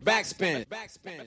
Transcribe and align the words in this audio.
Backspin. 0.00 0.64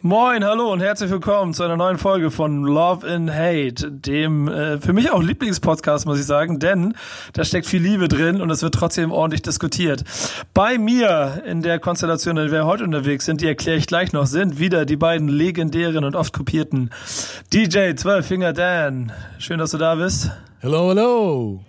Moin, 0.02 0.44
hallo 0.44 0.72
und 0.72 0.80
herzlich 0.80 1.12
willkommen 1.12 1.54
zu 1.54 1.64
einer 1.64 1.78
neuen 1.78 2.00
Folge 2.00 2.32
von 2.32 2.64
Love 2.64 3.08
and 3.08 3.32
Hate, 3.32 3.92
dem 3.92 4.48
äh, 4.48 4.80
für 4.80 4.92
mich 4.92 5.12
auch 5.12 5.22
Lieblingspodcast, 5.22 6.08
muss 6.08 6.20
ich 6.20 6.26
sagen, 6.26 6.60
denn 6.60 6.96
da 7.34 7.46
steckt 7.46 7.68
viel 7.68 7.82
Liebe 7.82 8.08
drin 8.08 8.42
und 8.42 8.50
es 8.50 8.64
wird 8.64 8.74
trotzdem 8.74 9.12
ordentlich 9.12 9.44
diskutiert. 9.44 10.04
Bei 10.54 10.80
mir 10.80 11.44
in 11.46 11.62
der 11.62 11.78
Konstellation, 11.80 12.38
in 12.38 12.46
der 12.46 12.52
wir 12.52 12.66
heute 12.66 12.84
unterwegs 12.84 13.26
sind, 13.26 13.42
die 13.42 13.48
erkläre 13.48 13.78
ich 13.78 13.86
gleich 13.86 14.14
noch, 14.14 14.26
sind 14.26 14.58
wieder 14.58 14.86
die 14.86 14.98
beiden 14.98 15.28
legendären 15.28 16.04
und 16.04 16.16
oft 16.16 16.34
kopierten 16.34 16.90
DJ 17.54 17.94
12 17.96 18.26
Finger 18.26 18.54
Dan. 18.54 19.12
Schön, 19.38 19.60
dass 19.60 19.72
du 19.72 19.78
da 19.78 19.94
bist. 19.96 20.32
Hello, 20.60 20.90
hello. 20.90 21.64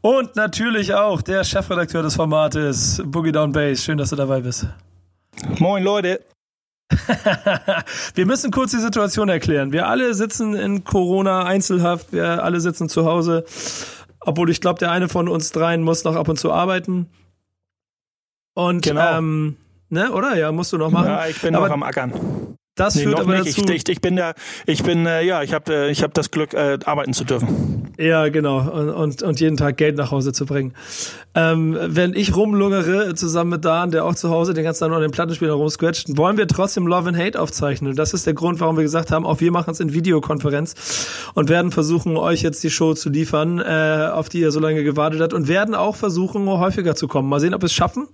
Und 0.00 0.34
natürlich 0.34 0.94
auch 0.94 1.22
der 1.22 1.44
Chefredakteur 1.44 2.02
des 2.02 2.16
Formates, 2.16 3.00
Boogie 3.04 3.30
Down 3.30 3.52
Bass. 3.52 3.84
Schön, 3.84 3.98
dass 3.98 4.10
du 4.10 4.16
dabei 4.16 4.40
bist. 4.40 4.66
Moin 5.58 5.84
Leute. 5.84 6.20
wir 8.14 8.26
müssen 8.26 8.50
kurz 8.50 8.72
die 8.72 8.78
Situation 8.78 9.28
erklären. 9.28 9.72
Wir 9.72 9.86
alle 9.86 10.14
sitzen 10.14 10.54
in 10.54 10.84
Corona 10.84 11.44
Einzelhaft, 11.44 12.12
wir 12.12 12.42
alle 12.42 12.60
sitzen 12.60 12.88
zu 12.88 13.04
Hause, 13.04 13.44
obwohl 14.20 14.50
ich 14.50 14.60
glaube, 14.60 14.78
der 14.78 14.90
eine 14.90 15.08
von 15.08 15.28
uns 15.28 15.52
dreien 15.52 15.82
muss 15.82 16.04
noch 16.04 16.16
ab 16.16 16.28
und 16.28 16.38
zu 16.38 16.52
arbeiten. 16.52 17.08
Und 18.54 18.82
genau. 18.82 19.18
ähm, 19.18 19.56
ne, 19.88 20.12
oder? 20.12 20.36
Ja, 20.36 20.52
musst 20.52 20.72
du 20.72 20.78
noch 20.78 20.90
machen. 20.90 21.06
Ja, 21.06 21.26
ich 21.26 21.40
bin 21.40 21.54
Aber 21.54 21.68
noch 21.68 21.74
am 21.74 21.82
Ackern. 21.82 22.12
Das 22.80 22.94
nee, 22.94 23.02
führt 23.02 23.20
aber 23.20 23.38
nicht. 23.38 23.58
dazu. 23.58 23.70
Ich, 23.70 23.82
ich, 23.82 23.88
ich 23.90 24.00
bin 24.00 24.16
da, 24.16 24.32
ich 24.64 24.82
bin, 24.82 25.04
äh, 25.04 25.22
ja, 25.22 25.42
ich 25.42 25.52
habe 25.52 25.70
äh, 25.70 25.90
ich 25.90 26.02
hab 26.02 26.14
das 26.14 26.30
Glück, 26.30 26.54
äh, 26.54 26.78
arbeiten 26.86 27.12
zu 27.12 27.24
dürfen. 27.24 27.92
Ja, 27.98 28.30
genau. 28.30 28.60
Und, 28.60 28.88
und, 28.88 29.22
und 29.22 29.38
jeden 29.38 29.58
Tag 29.58 29.76
Geld 29.76 29.98
nach 29.98 30.10
Hause 30.10 30.32
zu 30.32 30.46
bringen. 30.46 30.72
Ähm, 31.34 31.76
wenn 31.78 32.14
ich 32.14 32.34
rumlungere, 32.34 33.14
zusammen 33.14 33.50
mit 33.50 33.66
Dan, 33.66 33.90
der 33.90 34.06
auch 34.06 34.14
zu 34.14 34.30
Hause 34.30 34.54
den 34.54 34.64
ganzen 34.64 34.80
Tag 34.80 34.88
nur 34.88 34.96
an 34.96 35.02
den 35.02 35.10
Plattenspielern 35.10 35.56
rumsquetscht, 35.56 36.16
wollen 36.16 36.38
wir 36.38 36.48
trotzdem 36.48 36.86
Love 36.86 37.10
and 37.10 37.18
Hate 37.18 37.38
aufzeichnen. 37.38 37.90
Und 37.90 37.98
das 37.98 38.14
ist 38.14 38.26
der 38.26 38.32
Grund, 38.32 38.60
warum 38.60 38.76
wir 38.76 38.82
gesagt 38.82 39.10
haben, 39.10 39.26
auch 39.26 39.40
wir 39.40 39.52
machen 39.52 39.72
es 39.72 39.80
in 39.80 39.92
Videokonferenz 39.92 41.10
und 41.34 41.50
werden 41.50 41.72
versuchen, 41.72 42.16
euch 42.16 42.40
jetzt 42.40 42.64
die 42.64 42.70
Show 42.70 42.94
zu 42.94 43.10
liefern, 43.10 43.58
äh, 43.58 44.08
auf 44.10 44.30
die 44.30 44.40
ihr 44.40 44.52
so 44.52 44.60
lange 44.60 44.84
gewartet 44.84 45.20
habt 45.20 45.34
und 45.34 45.48
werden 45.48 45.74
auch 45.74 45.96
versuchen, 45.96 46.48
häufiger 46.48 46.96
zu 46.96 47.08
kommen. 47.08 47.28
Mal 47.28 47.40
sehen, 47.40 47.52
ob 47.52 47.60
wir 47.60 47.66
es 47.66 47.74
schaffen. 47.74 48.08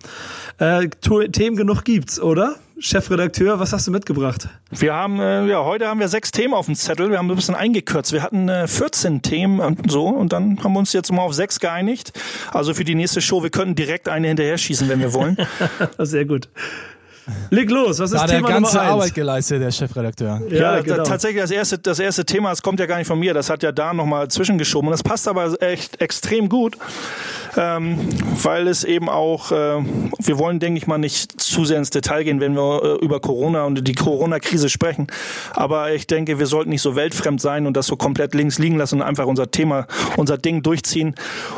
Äh, 0.58 0.88
Themen 0.88 1.56
genug 1.56 1.84
gibt's, 1.84 2.20
oder? 2.20 2.56
Chefredakteur, 2.78 3.58
was 3.58 3.72
hast 3.72 3.86
du 3.86 3.90
mitgebracht? 3.90 4.48
Wir 4.70 4.92
haben, 4.92 5.18
äh, 5.18 5.46
ja, 5.46 5.64
heute 5.64 5.86
haben 5.86 5.98
wir 5.98 6.08
sechs 6.08 6.30
Themen 6.30 6.52
auf 6.52 6.66
dem 6.66 6.74
Zettel. 6.74 7.10
Wir 7.10 7.16
haben 7.16 7.30
ein 7.30 7.34
bisschen 7.34 7.54
eingekürzt. 7.54 8.12
Wir 8.12 8.22
hatten 8.22 8.50
äh, 8.50 8.68
14 8.68 9.22
Themen 9.22 9.60
und 9.60 9.90
so 9.90 10.06
und 10.08 10.34
dann 10.34 10.62
haben 10.62 10.74
wir 10.74 10.80
uns 10.80 10.92
jetzt 10.92 11.10
mal 11.10 11.22
auf 11.22 11.32
sechs 11.32 11.58
geeinigt. 11.58 12.12
Also 12.52 12.74
für 12.74 12.84
die 12.84 12.94
nächste 12.94 13.22
Show, 13.22 13.42
wir 13.42 13.48
könnten 13.48 13.76
direkt 13.76 14.10
eine 14.10 14.28
hinterher 14.28 14.58
schießen, 14.58 14.90
wenn 14.90 15.00
wir 15.00 15.14
wollen. 15.14 15.38
Sehr 15.98 16.26
gut. 16.26 16.50
Leg 17.50 17.70
los, 17.70 17.98
was 17.98 18.12
ist 18.12 18.20
da 18.20 18.26
Thema 18.26 18.46
der 18.46 18.54
ganze 18.56 18.76
Nummer 18.76 18.82
eins? 18.82 18.92
Arbeit 18.92 19.14
geleistet, 19.14 19.62
der 19.62 19.70
Chefredakteur. 19.72 20.42
Ja, 20.50 20.76
ja 20.76 20.80
genau. 20.80 21.02
tatsächlich 21.02 21.42
das 21.42 21.50
erste, 21.50 21.78
das 21.78 21.98
erste 21.98 22.24
Thema, 22.24 22.50
das 22.50 22.62
kommt 22.62 22.78
ja 22.78 22.86
gar 22.86 22.98
nicht 22.98 23.08
von 23.08 23.18
mir, 23.18 23.34
das 23.34 23.50
hat 23.50 23.64
ja 23.64 23.72
da 23.72 23.92
nochmal 23.94 24.28
zwischengeschoben 24.28 24.88
und 24.88 24.92
das 24.92 25.02
passt 25.02 25.26
aber 25.26 25.60
echt 25.60 26.00
extrem 26.00 26.48
gut 26.48 26.76
ähm, 27.56 27.98
weil 28.42 28.68
es 28.68 28.84
eben 28.84 29.08
auch, 29.08 29.50
äh, 29.50 29.82
wir 30.18 30.38
wollen, 30.38 30.60
denke 30.60 30.78
ich 30.78 30.86
mal, 30.86 30.98
nicht 30.98 31.40
zu 31.40 31.64
sehr 31.64 31.78
ins 31.78 31.90
Detail 31.90 32.24
gehen, 32.24 32.40
wenn 32.40 32.54
wir 32.54 32.82
äh, 32.82 33.04
über 33.04 33.20
Corona 33.20 33.64
und 33.64 33.86
die 33.86 33.94
Corona-Krise 33.94 34.68
sprechen. 34.68 35.06
Aber 35.52 35.92
ich 35.92 36.06
denke, 36.06 36.38
wir 36.38 36.46
sollten 36.46 36.70
nicht 36.70 36.82
so 36.82 36.96
weltfremd 36.96 37.40
sein 37.40 37.66
und 37.66 37.76
das 37.76 37.86
so 37.86 37.96
komplett 37.96 38.34
links 38.34 38.58
liegen 38.58 38.76
lassen 38.76 38.96
und 38.96 39.02
einfach 39.02 39.26
unser 39.26 39.50
Thema, 39.50 39.86
unser 40.16 40.38
Ding 40.38 40.62
durchziehen. 40.62 41.14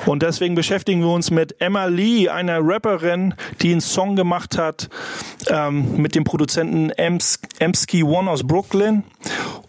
Und 0.06 0.22
deswegen 0.22 0.54
beschäftigen 0.54 1.00
wir 1.00 1.10
uns 1.10 1.30
mit 1.30 1.60
Emma 1.60 1.86
Lee, 1.86 2.28
einer 2.28 2.60
Rapperin, 2.62 3.34
die 3.60 3.72
einen 3.72 3.80
Song 3.80 4.16
gemacht 4.16 4.58
hat 4.58 4.88
ähm, 5.48 5.96
mit 5.96 6.14
dem 6.14 6.24
Produzenten 6.24 6.91
Emsky 6.91 8.02
One 8.02 8.30
aus 8.30 8.46
Brooklyn 8.46 9.04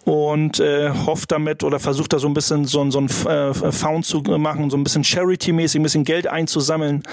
und 0.05 0.59
äh, 0.59 0.91
hofft 1.05 1.31
damit 1.31 1.63
oder 1.63 1.79
versucht 1.79 2.13
da 2.13 2.19
so 2.19 2.27
ein 2.27 2.33
bisschen 2.33 2.65
so, 2.65 2.89
so 2.89 2.99
ein 2.99 3.09
äh, 3.27 3.53
Found 3.53 4.05
zu 4.05 4.21
machen, 4.21 4.69
so 4.69 4.77
ein 4.77 4.83
bisschen 4.83 5.03
Charity-mäßig, 5.03 5.79
ein 5.79 5.83
bisschen 5.83 6.03
Geld 6.03 6.27
einzusammeln, 6.27 7.03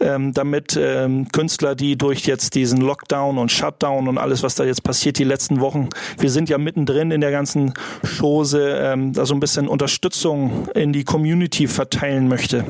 ähm, 0.00 0.32
damit 0.32 0.78
ähm, 0.80 1.28
Künstler, 1.32 1.74
die 1.74 1.96
durch 1.96 2.26
jetzt 2.26 2.54
diesen 2.54 2.80
Lockdown 2.80 3.38
und 3.38 3.50
Shutdown 3.50 4.08
und 4.08 4.18
alles, 4.18 4.42
was 4.42 4.54
da 4.54 4.64
jetzt 4.64 4.82
passiert 4.82 5.18
die 5.18 5.24
letzten 5.24 5.60
Wochen, 5.60 5.88
wir 6.18 6.30
sind 6.30 6.48
ja 6.48 6.58
mittendrin 6.58 7.10
in 7.10 7.20
der 7.20 7.30
ganzen 7.30 7.74
Chose, 8.18 8.78
ähm, 8.80 9.12
da 9.12 9.26
so 9.26 9.34
ein 9.34 9.40
bisschen 9.40 9.68
Unterstützung 9.68 10.68
in 10.74 10.92
die 10.92 11.04
Community 11.04 11.66
verteilen 11.66 12.28
möchte. 12.28 12.64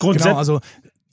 Genau, 0.00 0.36
also 0.36 0.60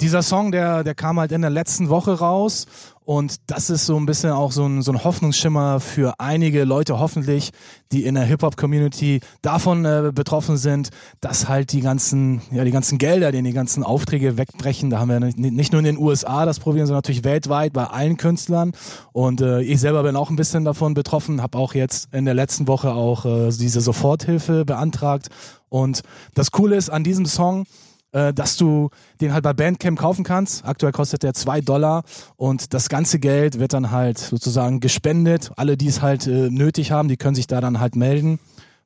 dieser 0.01 0.21
Song, 0.21 0.51
der, 0.51 0.83
der 0.83 0.93
kam 0.93 1.19
halt 1.19 1.31
in 1.31 1.41
der 1.41 1.49
letzten 1.49 1.89
Woche 1.89 2.19
raus 2.19 2.67
und 3.05 3.35
das 3.47 3.69
ist 3.69 3.85
so 3.85 3.97
ein 3.97 4.07
bisschen 4.07 4.31
auch 4.31 4.51
so 4.51 4.65
ein, 4.65 4.81
so 4.81 4.91
ein 4.91 5.03
Hoffnungsschimmer 5.03 5.79
für 5.79 6.19
einige 6.19 6.63
Leute 6.63 6.99
hoffentlich, 6.99 7.51
die 7.91 8.03
in 8.03 8.15
der 8.15 8.23
Hip-Hop-Community 8.23 9.19
davon 9.43 9.85
äh, 9.85 10.11
betroffen 10.13 10.57
sind, 10.57 10.89
dass 11.21 11.47
halt 11.47 11.71
die 11.71 11.81
ganzen, 11.81 12.41
ja, 12.51 12.63
die 12.63 12.71
ganzen 12.71 12.97
Gelder, 12.97 13.31
die 13.31 13.53
ganzen 13.53 13.83
Aufträge 13.83 14.37
wegbrechen. 14.37 14.89
Da 14.89 14.99
haben 14.99 15.09
wir 15.09 15.19
nicht 15.19 15.71
nur 15.71 15.79
in 15.79 15.85
den 15.85 15.97
USA 15.99 16.45
das 16.45 16.59
Problem, 16.59 16.87
sondern 16.87 16.97
natürlich 16.97 17.23
weltweit 17.23 17.73
bei 17.73 17.85
allen 17.85 18.17
Künstlern. 18.17 18.71
Und 19.13 19.39
äh, 19.39 19.61
ich 19.61 19.79
selber 19.79 20.01
bin 20.01 20.15
auch 20.15 20.31
ein 20.31 20.35
bisschen 20.35 20.65
davon 20.65 20.95
betroffen, 20.95 21.43
habe 21.43 21.59
auch 21.59 21.75
jetzt 21.75 22.11
in 22.11 22.25
der 22.25 22.33
letzten 22.33 22.67
Woche 22.67 22.91
auch 22.91 23.25
äh, 23.25 23.49
diese 23.51 23.81
Soforthilfe 23.81 24.65
beantragt. 24.65 25.29
Und 25.69 26.01
das 26.33 26.49
Coole 26.49 26.75
ist 26.75 26.89
an 26.89 27.03
diesem 27.03 27.27
Song, 27.27 27.65
äh, 28.15 28.33
dass 28.33 28.55
du 28.55 28.89
den 29.19 29.33
halt 29.33 29.43
bei 29.43 29.53
Bandcamp 29.53 29.99
kaufen 29.99 30.23
kannst. 30.23 30.65
Aktuell 30.65 30.93
kostet 30.93 31.21
der 31.23 31.33
zwei 31.33 31.59
Dollar 31.59 32.03
und 32.37 32.73
das 32.73 32.87
ganze 32.87 33.19
Geld 33.19 33.59
wird 33.59 33.73
dann 33.73 33.91
halt 33.91 34.17
sozusagen 34.17 34.79
gespendet. 34.79 35.51
Alle, 35.57 35.75
die 35.75 35.87
es 35.87 36.01
halt 36.01 36.25
äh, 36.25 36.49
nötig 36.49 36.91
haben, 36.91 37.09
die 37.09 37.17
können 37.17 37.35
sich 37.35 37.47
da 37.47 37.59
dann 37.59 37.79
halt 37.79 37.95
melden 37.95 38.39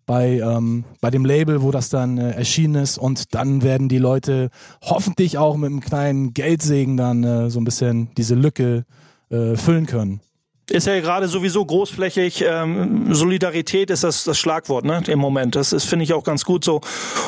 bei, 0.07 0.39
ähm, 0.39 0.83
bei 0.99 1.11
dem 1.11 1.25
Label, 1.25 1.61
wo 1.61 1.69
das 1.69 1.89
dann 1.89 2.17
äh, 2.17 2.31
erschienen 2.31 2.81
ist. 2.81 2.97
Und 2.97 3.35
dann 3.35 3.61
werden 3.61 3.87
die 3.87 3.99
Leute 3.99 4.49
hoffentlich 4.81 5.37
auch 5.37 5.55
mit 5.55 5.67
einem 5.67 5.81
kleinen 5.81 6.33
Geldsegen 6.33 6.97
dann 6.97 7.23
äh, 7.23 7.49
so 7.51 7.59
ein 7.59 7.65
bisschen 7.65 8.09
diese 8.17 8.33
Lücke 8.33 8.85
äh, 9.29 9.55
füllen 9.55 9.85
können 9.85 10.21
ist 10.69 10.87
ja 10.87 10.99
gerade 10.99 11.27
sowieso 11.27 11.65
großflächig. 11.65 12.43
Ähm, 12.47 13.13
Solidarität 13.13 13.89
ist 13.89 14.03
das, 14.03 14.23
das 14.23 14.37
Schlagwort 14.37 14.85
ne, 14.85 15.01
im 15.07 15.19
Moment. 15.19 15.55
Das 15.55 15.73
ist, 15.73 15.85
finde 15.85 16.03
ich, 16.03 16.13
auch 16.13 16.23
ganz 16.23 16.45
gut 16.45 16.63
so. 16.63 16.81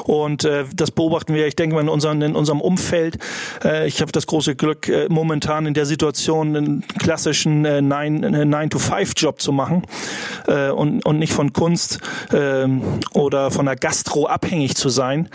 Und 0.06 0.44
äh, 0.44 0.66
das 0.74 0.92
beobachten 0.92 1.34
wir, 1.34 1.48
ich 1.48 1.56
denke 1.56 1.76
mal, 1.76 1.82
in, 1.82 1.90
unseren, 1.90 2.22
in 2.22 2.36
unserem 2.36 2.62
Umfeld. 2.62 3.18
Äh, 3.64 3.88
ich 3.88 4.02
habe 4.02 4.12
das 4.12 4.28
große 4.28 4.56
Glück, 4.56 4.88
äh, 4.88 5.08
momentan 5.10 5.66
in 5.66 5.74
der 5.74 5.86
Situation 5.86 6.56
einen 6.56 6.88
klassischen 7.00 7.66
äh, 7.66 7.80
9-to-5-Job 7.80 9.36
äh, 9.36 9.38
zu 9.38 9.52
machen 9.52 9.84
äh, 10.48 10.70
und, 10.70 11.06
und 11.06 11.20
nicht 11.20 11.34
von 11.34 11.54
Kunst 11.54 12.00
äh, 12.32 12.68
oder 13.14 13.52
von 13.52 13.66
der 13.66 13.76
Gastro 13.76 14.28
abhängig 14.28 14.76
zu 14.76 14.90
sein. 14.90 15.30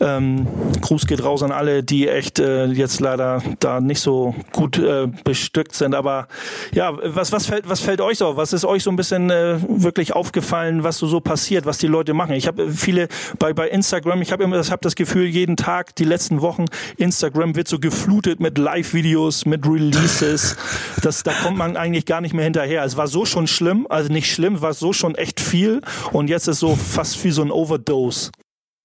Ähm, 0.00 0.46
Gruß 0.80 1.06
geht 1.06 1.22
raus 1.24 1.42
an 1.42 1.52
alle, 1.52 1.82
die 1.82 2.08
echt 2.08 2.38
äh, 2.38 2.66
jetzt 2.66 3.00
leider 3.00 3.42
da 3.60 3.80
nicht 3.80 4.00
so 4.00 4.34
gut 4.52 4.78
äh, 4.78 5.08
bestückt 5.24 5.74
sind. 5.74 5.94
Aber 5.94 6.28
ja, 6.72 6.92
was, 7.02 7.32
was, 7.36 7.46
fällt, 7.46 7.68
was 7.68 7.80
fällt 7.80 8.00
euch 8.00 8.18
so? 8.18 8.36
Was 8.36 8.54
ist 8.54 8.64
euch 8.64 8.82
so 8.82 8.90
ein 8.90 8.96
bisschen 8.96 9.28
äh, 9.28 9.58
wirklich 9.68 10.14
aufgefallen, 10.14 10.82
was 10.82 10.96
so, 10.96 11.06
so 11.06 11.20
passiert, 11.20 11.66
was 11.66 11.76
die 11.76 11.86
Leute 11.86 12.14
machen? 12.14 12.32
Ich 12.32 12.46
habe 12.46 12.72
viele 12.72 13.08
bei, 13.38 13.52
bei 13.52 13.68
Instagram, 13.68 14.22
ich 14.22 14.32
habe 14.32 14.42
immer 14.42 14.56
das, 14.56 14.70
hab 14.70 14.80
das 14.80 14.94
Gefühl, 14.94 15.26
jeden 15.26 15.56
Tag, 15.56 15.94
die 15.96 16.04
letzten 16.04 16.40
Wochen, 16.40 16.64
Instagram 16.96 17.54
wird 17.54 17.68
so 17.68 17.78
geflutet 17.78 18.40
mit 18.40 18.56
Live-Videos, 18.56 19.44
mit 19.44 19.66
Releases. 19.66 20.56
Das, 21.02 21.22
da 21.22 21.32
kommt 21.32 21.58
man 21.58 21.76
eigentlich 21.76 22.06
gar 22.06 22.20
nicht 22.20 22.34
mehr 22.34 22.44
hinterher. 22.44 22.82
Es 22.82 22.96
war 22.96 23.06
so 23.06 23.24
schon 23.24 23.46
schlimm, 23.46 23.86
also 23.88 24.12
nicht 24.12 24.32
schlimm, 24.32 24.60
war 24.62 24.72
so 24.72 24.92
schon 24.92 25.14
echt 25.14 25.40
viel 25.40 25.82
und 26.12 26.28
jetzt 26.28 26.48
ist 26.48 26.58
so 26.58 26.74
fast 26.74 27.22
wie 27.22 27.30
so 27.30 27.42
ein 27.42 27.50
Overdose. 27.50 28.30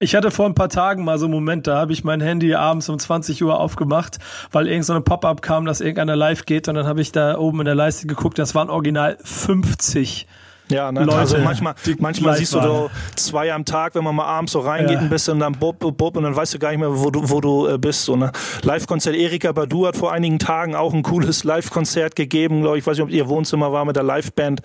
Ich 0.03 0.15
hatte 0.15 0.31
vor 0.31 0.47
ein 0.47 0.55
paar 0.55 0.69
Tagen 0.69 1.03
mal 1.03 1.19
so 1.19 1.25
einen 1.25 1.33
Moment, 1.35 1.67
da 1.67 1.77
habe 1.77 1.93
ich 1.93 2.03
mein 2.03 2.21
Handy 2.21 2.55
abends 2.55 2.89
um 2.89 2.97
20 2.97 3.43
Uhr 3.43 3.59
aufgemacht, 3.59 4.17
weil 4.51 4.67
irgend 4.67 4.83
so 4.83 4.93
eine 4.93 5.03
Pop-up 5.03 5.43
kam, 5.43 5.65
dass 5.65 5.79
irgendeiner 5.79 6.15
live 6.15 6.47
geht 6.47 6.67
und 6.67 6.73
dann 6.73 6.87
habe 6.87 7.01
ich 7.01 7.11
da 7.11 7.37
oben 7.37 7.59
in 7.59 7.65
der 7.65 7.75
Leiste 7.75 8.07
geguckt, 8.07 8.39
das 8.39 8.55
waren 8.55 8.71
original 8.71 9.19
50 9.23 10.25
ja, 10.71 10.91
ne? 10.91 11.03
Leute, 11.03 11.17
also 11.17 11.37
manchmal, 11.37 11.75
manchmal 11.99 12.37
siehst 12.37 12.53
du 12.53 12.61
so 12.61 12.89
zwei 13.15 13.53
am 13.53 13.65
Tag, 13.65 13.95
wenn 13.95 14.03
man 14.03 14.15
mal 14.15 14.25
abends 14.25 14.53
so 14.53 14.59
reingeht 14.59 14.95
ja. 14.95 14.99
ein 14.99 15.09
bisschen 15.09 15.35
und 15.35 15.39
dann 15.41 15.53
bob, 15.53 15.79
bob, 15.79 15.97
bob 15.97 16.17
und 16.17 16.23
dann 16.23 16.35
weißt 16.35 16.53
du 16.53 16.59
gar 16.59 16.69
nicht 16.69 16.79
mehr, 16.79 16.89
wo 16.91 17.09
du, 17.09 17.29
wo 17.29 17.41
du 17.41 17.67
äh, 17.67 17.77
bist. 17.77 18.05
So, 18.05 18.15
ne? 18.15 18.31
Live-Konzert 18.63 19.15
Erika 19.15 19.51
Badu 19.51 19.87
hat 19.87 19.97
vor 19.97 20.11
einigen 20.11 20.39
Tagen 20.39 20.75
auch 20.75 20.93
ein 20.93 21.03
cooles 21.03 21.43
Live-Konzert 21.43 22.15
gegeben, 22.15 22.61
glaube 22.61 22.77
ich, 22.77 22.85
weiß 22.87 22.97
nicht, 22.97 23.03
ob 23.03 23.11
ihr 23.11 23.27
Wohnzimmer 23.27 23.71
war 23.71 23.85
mit 23.85 23.95
der 23.95 24.03
Live-Band. 24.03 24.61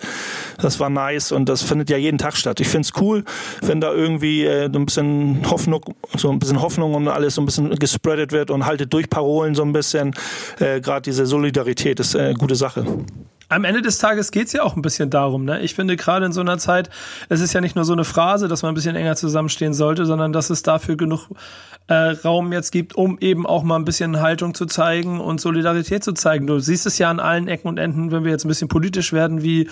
Das 0.59 0.79
war 0.79 0.89
nice 0.89 1.31
und 1.31 1.49
das 1.49 1.61
findet 1.61 1.89
ja 1.89 1.97
jeden 1.97 2.17
Tag 2.17 2.35
statt. 2.35 2.59
Ich 2.59 2.67
find's 2.67 2.93
cool, 2.99 3.23
wenn 3.61 3.81
da 3.81 3.91
irgendwie 3.91 4.45
äh, 4.45 4.65
ein 4.65 4.85
bisschen 4.85 5.41
Hoffnung, 5.49 5.83
so 6.15 6.29
ein 6.29 6.39
bisschen 6.39 6.61
Hoffnung 6.61 6.93
und 6.93 7.07
alles 7.07 7.35
so 7.35 7.41
ein 7.41 7.45
bisschen 7.45 7.69
gespreadet 7.75 8.31
wird 8.31 8.51
und 8.51 8.65
haltet 8.65 8.93
durch 8.93 9.09
Parolen 9.09 9.55
so 9.55 9.63
ein 9.63 9.73
bisschen. 9.73 10.13
Äh, 10.59 10.81
Gerade 10.81 11.01
diese 11.01 11.25
Solidarität 11.25 11.99
ist 11.99 12.15
äh, 12.15 12.19
eine 12.19 12.33
gute 12.35 12.55
Sache. 12.55 12.85
Am 13.49 13.63
Ende 13.63 13.81
des 13.81 13.97
Tages 13.97 14.31
geht's 14.31 14.53
ja 14.53 14.63
auch 14.63 14.75
ein 14.75 14.81
bisschen 14.81 15.09
darum. 15.09 15.45
Ne? 15.45 15.61
Ich 15.61 15.73
finde 15.73 15.95
gerade 15.95 16.25
in 16.25 16.33
so 16.33 16.41
einer 16.41 16.57
Zeit, 16.57 16.89
es 17.29 17.39
ist 17.39 17.53
ja 17.53 17.61
nicht 17.61 17.75
nur 17.75 17.85
so 17.85 17.93
eine 17.93 18.03
Phrase, 18.03 18.47
dass 18.47 18.61
man 18.61 18.71
ein 18.71 18.75
bisschen 18.75 18.95
enger 18.95 19.15
zusammenstehen 19.15 19.73
sollte, 19.73 20.05
sondern 20.05 20.33
dass 20.33 20.49
es 20.49 20.63
dafür 20.63 20.97
genug 20.97 21.29
äh, 21.87 21.93
Raum 21.93 22.51
jetzt 22.51 22.71
gibt, 22.71 22.95
um 22.95 23.17
eben 23.19 23.45
auch 23.45 23.63
mal 23.63 23.77
ein 23.77 23.85
bisschen 23.85 24.19
Haltung 24.19 24.53
zu 24.53 24.65
zeigen 24.65 25.21
und 25.21 25.39
Solidarität 25.39 26.03
zu 26.03 26.11
zeigen. 26.11 26.45
Du 26.45 26.59
siehst 26.59 26.85
es 26.85 26.97
ja 26.97 27.09
an 27.09 27.19
allen 27.19 27.47
Ecken 27.47 27.69
und 27.69 27.77
Enden, 27.77 28.11
wenn 28.11 28.25
wir 28.25 28.31
jetzt 28.31 28.43
ein 28.43 28.49
bisschen 28.49 28.67
politisch 28.67 29.13
werden, 29.13 29.41
wie 29.41 29.69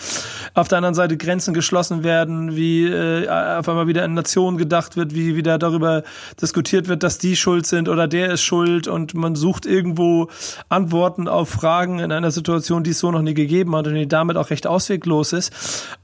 auf 0.53 0.69
der 0.69 0.77
anderen 0.77 0.95
Seite 0.95 1.17
Grenzen 1.17 1.53
geschlossen 1.53 2.03
werden, 2.03 2.55
wie 2.55 2.87
äh, 2.87 3.27
auf 3.27 3.67
einmal 3.67 3.87
wieder 3.87 4.05
in 4.05 4.13
Nationen 4.13 4.57
gedacht 4.57 4.95
wird, 4.95 5.13
wie 5.13 5.35
wieder 5.35 5.57
darüber 5.57 6.03
diskutiert 6.41 6.87
wird, 6.87 7.03
dass 7.03 7.17
die 7.17 7.35
schuld 7.35 7.65
sind 7.65 7.89
oder 7.89 8.07
der 8.07 8.31
ist 8.31 8.43
schuld 8.43 8.87
und 8.87 9.13
man 9.13 9.35
sucht 9.35 9.65
irgendwo 9.65 10.29
Antworten 10.69 11.27
auf 11.27 11.49
Fragen 11.49 11.99
in 11.99 12.13
einer 12.13 12.31
Situation, 12.31 12.83
die 12.83 12.91
es 12.91 12.99
so 12.99 13.11
noch 13.11 13.21
nie 13.21 13.33
gegeben 13.33 13.64
hat 13.73 13.87
und 13.87 13.93
die 13.93 14.07
damit 14.07 14.35
auch 14.35 14.49
recht 14.49 14.67
ausweglos 14.67 15.31
ist. 15.31 15.53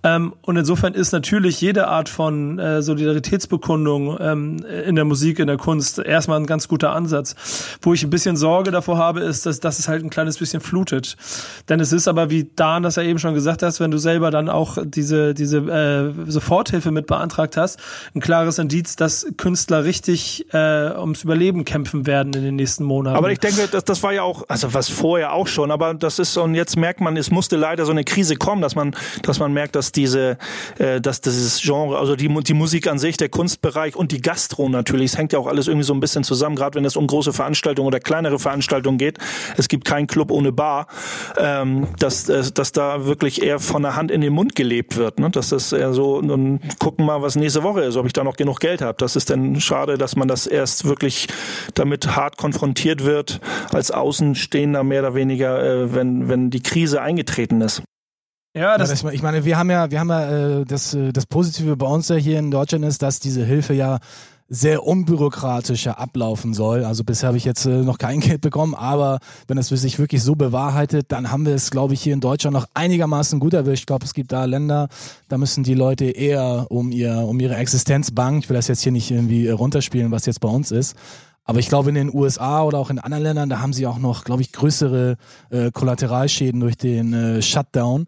Ähm, 0.04 0.34
und 0.42 0.56
insofern 0.56 0.94
ist 0.94 1.12
natürlich 1.12 1.60
jede 1.60 1.88
Art 1.90 2.08
von 2.08 2.58
äh, 2.58 2.82
Solidaritätsbekundung 2.82 4.18
ähm, 4.20 4.66
in 4.86 4.96
der 4.96 5.04
Musik, 5.04 5.40
in 5.40 5.48
der 5.48 5.58
Kunst 5.58 6.00
erstmal 6.00 6.40
ein 6.40 6.46
ganz 6.46 6.68
guter 6.68 6.94
Ansatz. 6.94 7.36
Wo 7.82 7.94
ich 7.94 8.04
ein 8.04 8.10
bisschen 8.10 8.38
Sorge 8.38 8.72
davor 8.72 8.98
habe, 8.98 9.20
ist, 9.20 9.46
dass, 9.46 9.60
dass 9.60 9.80
es 9.80 9.88
halt 9.88 10.04
ein 10.04 10.10
kleines 10.10 10.38
bisschen 10.38 10.62
flutet. 10.62 11.18
Denn 11.70 11.80
es 11.80 11.92
ist 11.92 12.08
aber, 12.08 12.30
wie 12.30 12.50
Dan 12.56 12.84
das 12.84 12.96
ja 12.96 13.04
eben 13.04 13.20
schon 13.20 13.34
gesagt 13.34 13.64
hast, 13.64 13.80
wenn 13.80 13.92
du 13.92 13.98
selber 13.98 14.32
dann 14.32 14.50
auch 14.50 14.78
diese, 14.84 15.34
diese 15.34 15.58
äh, 15.58 16.32
Soforthilfe 16.32 16.92
mit 16.92 17.08
beantragt 17.08 17.58
hast, 17.58 17.80
ein 18.16 18.22
klares 18.22 18.58
Indiz, 18.58 18.96
dass 18.96 19.28
Künstler 19.38 19.84
richtig 19.84 20.46
äh, 20.54 20.92
ums 20.98 21.24
Überleben 21.24 21.66
kämpfen 21.66 22.08
werden 22.08 22.34
in 22.34 22.44
den 22.44 22.56
nächsten 22.56 22.84
Monaten. 22.84 23.18
Aber 23.18 23.32
ich 23.32 23.40
denke, 23.40 23.68
das, 23.72 23.84
das 23.84 24.04
war 24.04 24.14
ja 24.14 24.24
auch, 24.24 24.44
also 24.48 24.74
was 24.74 24.90
vorher 24.90 25.34
auch 25.34 25.48
schon, 25.48 25.72
aber 25.72 25.94
das 25.94 26.20
ist, 26.20 26.38
und 26.38 26.56
jetzt 26.56 26.78
merkt 26.78 27.02
man, 27.02 27.18
es 27.18 27.32
musste 27.52 27.58
leider 27.58 27.86
so 27.86 27.92
eine 27.92 28.06
Krise 28.06 28.38
kommen, 28.38 28.62
dass 28.62 28.76
man, 28.76 28.96
dass 29.24 29.40
man 29.40 29.52
merkt, 29.52 29.76
dass 29.76 29.92
diese, 29.92 30.38
äh, 30.80 31.02
dass 31.02 31.20
dieses 31.20 31.62
Genre, 31.62 31.98
also 31.98 32.16
die, 32.16 32.30
die 32.44 32.54
Musik 32.54 32.88
an 32.88 32.98
sich, 32.98 33.18
der 33.18 33.28
Kunstbereich 33.28 33.96
und 33.96 34.14
die 34.14 34.22
Gastro 34.22 34.70
natürlich, 34.70 35.12
es 35.12 35.18
hängt 35.18 35.34
ja 35.34 35.40
auch 35.40 35.48
alles 35.48 35.68
irgendwie 35.68 35.86
so 35.86 35.94
ein 35.94 36.00
bisschen 36.00 36.24
zusammen, 36.24 36.56
gerade 36.56 36.76
wenn 36.76 36.86
es 36.86 36.96
um 36.96 37.08
große 37.08 37.34
Veranstaltungen 37.34 37.88
oder 37.88 38.00
kleinere 38.00 38.40
Veranstaltungen 38.40 38.98
geht. 38.98 39.18
Es 39.58 39.68
gibt 39.68 39.84
keinen 39.84 40.08
Club 40.08 40.32
ohne 40.32 40.54
Bar, 40.54 40.88
ähm, 41.38 41.88
dass, 42.00 42.30
äh, 42.30 42.44
dass 42.54 42.72
da 42.72 43.06
wirklich 43.06 43.42
eher 43.42 43.60
von 43.60 43.82
der 43.82 43.98
Hand 43.98 44.12
in 44.12 44.22
den 44.22 44.32
Mund 44.32 44.56
gelebt 44.56 44.96
wird. 44.96 45.20
Ne? 45.20 45.30
Dass 45.30 45.50
das 45.50 45.74
eher 45.74 45.94
so, 45.94 46.22
nun 46.22 46.62
gucken 46.80 47.06
mal, 47.06 47.22
was 47.22 47.36
nächste 47.36 47.64
Woche 47.64 47.82
ist, 47.82 47.98
ob 47.98 48.06
ich 48.06 48.14
da 48.14 48.24
noch 48.24 48.38
genug 48.38 48.62
Geld 48.62 48.82
habe. 48.82 48.96
Das 48.98 49.18
ist 49.18 49.30
dann 49.30 49.60
schade, 49.60 49.98
dass 49.98 50.16
man 50.16 50.30
das 50.30 50.48
erst 50.48 50.86
wirklich 50.86 51.28
damit 51.74 52.16
hart 52.16 52.38
konfrontiert 52.38 53.04
wird, 53.04 53.42
als 53.74 53.92
Außenstehender 53.92 54.86
mehr 54.86 55.02
oder 55.02 55.16
weniger, 55.16 55.62
äh, 55.62 55.94
wenn, 55.94 56.30
wenn 56.30 56.50
die 56.50 56.64
Krise 56.64 57.02
eingetreten 57.02 57.41
ist. 57.62 57.82
Ja, 58.56 58.78
das 58.78 59.02
ja, 59.02 59.10
ich 59.12 59.22
meine, 59.22 59.46
wir 59.46 59.58
haben 59.58 59.70
ja, 59.70 59.92
wir 59.92 60.00
haben 60.00 60.10
ja 60.10 60.60
äh, 60.60 60.66
das, 60.66 60.94
äh, 60.94 61.14
das 61.14 61.26
Positive 61.26 61.78
bei 61.78 61.88
uns 61.88 62.10
ja 62.10 62.18
hier 62.18 62.38
in 62.38 62.52
Deutschland 62.52 62.84
ist, 62.84 63.02
dass 63.02 63.20
diese 63.20 63.46
Hilfe 63.46 63.74
ja 63.74 64.00
sehr 64.54 64.86
unbürokratischer 64.86 65.98
ablaufen 65.98 66.54
soll. 66.54 66.84
Also 66.84 67.06
bisher 67.06 67.28
habe 67.28 67.38
ich 67.38 67.46
jetzt 67.46 67.66
äh, 67.66 67.84
noch 67.84 67.98
kein 67.98 68.20
Geld 68.20 68.42
bekommen, 68.42 68.76
aber 68.76 69.20
wenn 69.48 69.58
es 69.58 69.70
sich 69.70 69.98
wirklich 69.98 70.22
so 70.22 70.36
bewahrheitet, 70.36 71.06
dann 71.14 71.32
haben 71.32 71.46
wir 71.46 71.56
es, 71.56 71.72
glaube 71.72 71.94
ich, 71.94 72.02
hier 72.02 72.14
in 72.14 72.20
Deutschland 72.20 72.54
noch 72.54 72.68
einigermaßen 72.74 73.40
gut 73.40 73.54
erwischt. 73.54 73.84
Ich 73.84 73.86
glaube, 73.86 74.04
es 74.04 74.14
gibt 74.14 74.34
da 74.34 74.44
Länder, 74.44 74.90
da 75.30 75.38
müssen 75.38 75.64
die 75.64 75.74
Leute 75.74 76.06
eher 76.06 76.68
um 76.70 76.92
ihr 76.92 77.20
um 77.20 77.40
ihre 77.40 77.56
Existenz 77.56 78.12
bangen. 78.12 78.40
Ich 78.40 78.50
will 78.50 78.58
das 78.58 78.68
jetzt 78.68 78.82
hier 78.82 78.92
nicht 78.92 79.10
irgendwie 79.10 79.48
runterspielen, 79.50 80.12
was 80.12 80.26
jetzt 80.26 80.42
bei 80.42 80.50
uns 80.50 80.72
ist. 80.72 80.98
Aber 81.52 81.60
ich 81.60 81.68
glaube, 81.68 81.90
in 81.90 81.96
den 81.96 82.16
USA 82.16 82.64
oder 82.64 82.78
auch 82.78 82.90
in 82.90 82.98
anderen 82.98 83.24
Ländern, 83.24 83.50
da 83.50 83.60
haben 83.60 83.74
sie 83.74 83.86
auch 83.86 84.00
noch, 84.00 84.24
glaube 84.24 84.42
ich, 84.42 84.54
größere 84.54 85.18
äh, 85.50 85.70
Kollateralschäden 85.70 86.62
durch 86.62 86.78
den 86.78 87.12
äh, 87.12 87.42
Shutdown. 87.42 88.06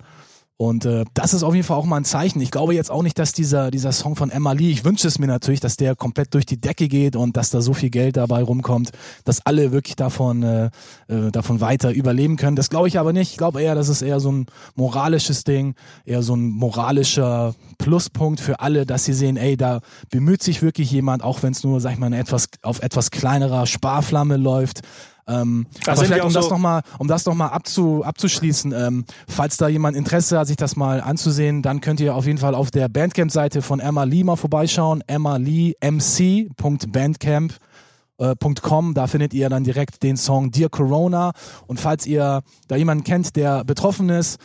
Und 0.63 0.85
äh, 0.85 1.03
das 1.13 1.33
ist 1.33 1.43
auf 1.43 1.53
jeden 1.53 1.65
Fall 1.65 1.75
auch 1.75 1.85
mal 1.85 1.97
ein 1.97 2.05
Zeichen. 2.05 2.39
Ich 2.39 2.49
glaube 2.49 2.73
jetzt 2.73 2.89
auch 2.89 3.03
nicht, 3.03 3.19
dass 3.19 3.33
dieser, 3.33 3.69
dieser 3.69 3.91
Song 3.91 4.15
von 4.15 4.29
Emma 4.29 4.53
Lee, 4.53 4.71
ich 4.71 4.85
wünsche 4.85 5.09
es 5.09 5.19
mir 5.19 5.27
natürlich, 5.27 5.59
dass 5.59 5.75
der 5.75 5.93
komplett 5.93 6.33
durch 6.33 6.45
die 6.45 6.59
Decke 6.59 6.87
geht 6.87 7.17
und 7.17 7.35
dass 7.35 7.49
da 7.49 7.59
so 7.59 7.73
viel 7.73 7.89
Geld 7.89 8.15
dabei 8.15 8.41
rumkommt, 8.43 8.91
dass 9.25 9.45
alle 9.45 9.73
wirklich 9.73 9.97
davon, 9.97 10.41
äh, 10.41 10.69
äh, 11.09 11.31
davon 11.31 11.59
weiter 11.59 11.91
überleben 11.91 12.37
können. 12.37 12.55
Das 12.55 12.69
glaube 12.69 12.87
ich 12.87 12.97
aber 12.97 13.11
nicht. 13.11 13.31
Ich 13.31 13.37
glaube 13.37 13.61
eher, 13.61 13.75
das 13.75 13.89
ist 13.89 14.01
eher 14.01 14.21
so 14.21 14.31
ein 14.31 14.45
moralisches 14.75 15.43
Ding, 15.43 15.75
eher 16.05 16.23
so 16.23 16.33
ein 16.33 16.49
moralischer 16.49 17.55
Pluspunkt 17.77 18.39
für 18.39 18.61
alle, 18.61 18.85
dass 18.85 19.03
sie 19.03 19.13
sehen, 19.13 19.35
ey, 19.35 19.57
da 19.57 19.81
bemüht 20.11 20.41
sich 20.43 20.61
wirklich 20.61 20.89
jemand, 20.91 21.23
auch 21.23 21.43
wenn 21.43 21.51
es 21.51 21.65
nur, 21.65 21.81
sag 21.81 21.91
ich 21.91 21.99
mal, 21.99 22.13
etwas, 22.13 22.47
auf 22.61 22.81
etwas 22.81 23.11
kleinerer 23.11 23.65
Sparflamme 23.65 24.37
läuft. 24.37 24.79
Ähm, 25.27 25.67
aber 25.85 26.03
vielleicht, 26.03 26.23
um 26.23 26.33
das 26.33 26.49
nochmal, 26.49 26.81
um 26.99 27.07
das 27.07 27.25
nochmal 27.25 27.49
abzu, 27.49 28.03
abzuschließen, 28.03 28.73
ähm, 28.73 29.05
falls 29.27 29.57
da 29.57 29.67
jemand 29.67 29.95
Interesse 29.95 30.39
hat, 30.39 30.47
sich 30.47 30.57
das 30.57 30.75
mal 30.75 31.01
anzusehen, 31.01 31.61
dann 31.61 31.81
könnt 31.81 31.99
ihr 31.99 32.15
auf 32.15 32.25
jeden 32.25 32.39
Fall 32.39 32.55
auf 32.55 32.71
der 32.71 32.89
Bandcamp-Seite 32.89 33.61
von 33.61 33.79
Emma 33.79 34.03
Lee 34.03 34.23
mal 34.23 34.35
vorbeischauen. 34.35 35.03
Emma 35.07 35.37
Lee 35.37 35.73
MC.bandcamp. 35.81 37.53
Äh, 38.19 38.35
da 38.93 39.07
findet 39.07 39.33
ihr 39.33 39.49
dann 39.49 39.63
direkt 39.63 40.03
den 40.03 40.17
Song 40.17 40.51
Dear 40.51 40.69
Corona 40.69 41.31
und 41.67 41.79
falls 41.79 42.05
ihr 42.05 42.41
da 42.67 42.75
jemanden 42.75 43.03
kennt, 43.03 43.35
der 43.35 43.63
betroffen 43.63 44.09
ist, 44.09 44.39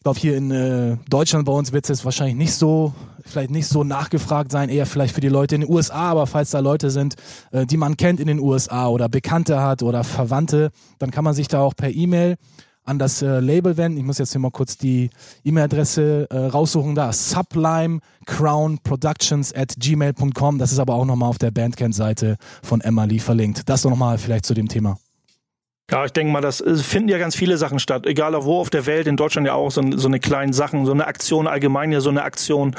ich 0.00 0.04
glaube, 0.04 0.18
hier 0.18 0.36
in 0.38 0.50
äh, 0.50 0.96
Deutschland 1.10 1.44
bei 1.44 1.52
uns 1.52 1.74
wird 1.74 1.90
es 1.90 2.06
wahrscheinlich 2.06 2.36
nicht 2.36 2.54
so, 2.54 2.94
vielleicht 3.22 3.50
nicht 3.50 3.66
so 3.66 3.84
nachgefragt 3.84 4.50
sein, 4.50 4.70
eher 4.70 4.86
vielleicht 4.86 5.14
für 5.14 5.20
die 5.20 5.28
Leute 5.28 5.56
in 5.56 5.60
den 5.60 5.70
USA, 5.70 6.12
aber 6.12 6.26
falls 6.26 6.52
da 6.52 6.60
Leute 6.60 6.88
sind, 6.88 7.16
äh, 7.52 7.66
die 7.66 7.76
man 7.76 7.98
kennt 7.98 8.18
in 8.18 8.26
den 8.26 8.40
USA 8.40 8.88
oder 8.88 9.10
Bekannte 9.10 9.60
hat 9.60 9.82
oder 9.82 10.02
Verwandte, 10.02 10.70
dann 10.98 11.10
kann 11.10 11.22
man 11.22 11.34
sich 11.34 11.48
da 11.48 11.60
auch 11.60 11.76
per 11.76 11.90
E-Mail 11.90 12.36
an 12.82 12.98
das 12.98 13.20
äh, 13.20 13.40
Label 13.40 13.76
wenden. 13.76 13.98
Ich 13.98 14.04
muss 14.04 14.16
jetzt 14.16 14.32
hier 14.32 14.40
mal 14.40 14.50
kurz 14.50 14.78
die 14.78 15.10
E-Mail-Adresse 15.44 16.28
äh, 16.30 16.46
raussuchen. 16.46 16.94
Da 16.94 17.12
sublimecrownproductions 17.12 19.54
at 19.54 19.74
gmail.com. 19.78 20.56
Das 20.56 20.72
ist 20.72 20.78
aber 20.78 20.94
auch 20.94 21.04
nochmal 21.04 21.28
auf 21.28 21.36
der 21.36 21.50
Bandcamp-Seite 21.50 22.38
von 22.62 22.80
Lee 22.80 23.18
verlinkt. 23.18 23.68
Das 23.68 23.84
nochmal 23.84 24.16
vielleicht 24.16 24.46
zu 24.46 24.54
dem 24.54 24.68
Thema. 24.68 24.96
Ja, 25.90 26.04
ich 26.04 26.12
denke 26.12 26.32
mal, 26.32 26.40
das 26.40 26.62
finden 26.82 27.08
ja 27.08 27.18
ganz 27.18 27.34
viele 27.34 27.56
Sachen 27.56 27.78
statt, 27.78 28.06
egal 28.06 28.30
wo 28.44 28.60
auf 28.60 28.70
der 28.70 28.86
Welt, 28.86 29.06
in 29.06 29.16
Deutschland 29.16 29.46
ja 29.46 29.54
auch 29.54 29.70
so, 29.70 29.82
so 29.96 30.06
eine 30.06 30.20
kleinen 30.20 30.52
Sachen, 30.52 30.86
so 30.86 30.92
eine 30.92 31.06
Aktion 31.06 31.46
allgemein 31.46 31.90
ja 31.90 32.00
so 32.00 32.10
eine 32.10 32.22
Aktion, 32.22 32.76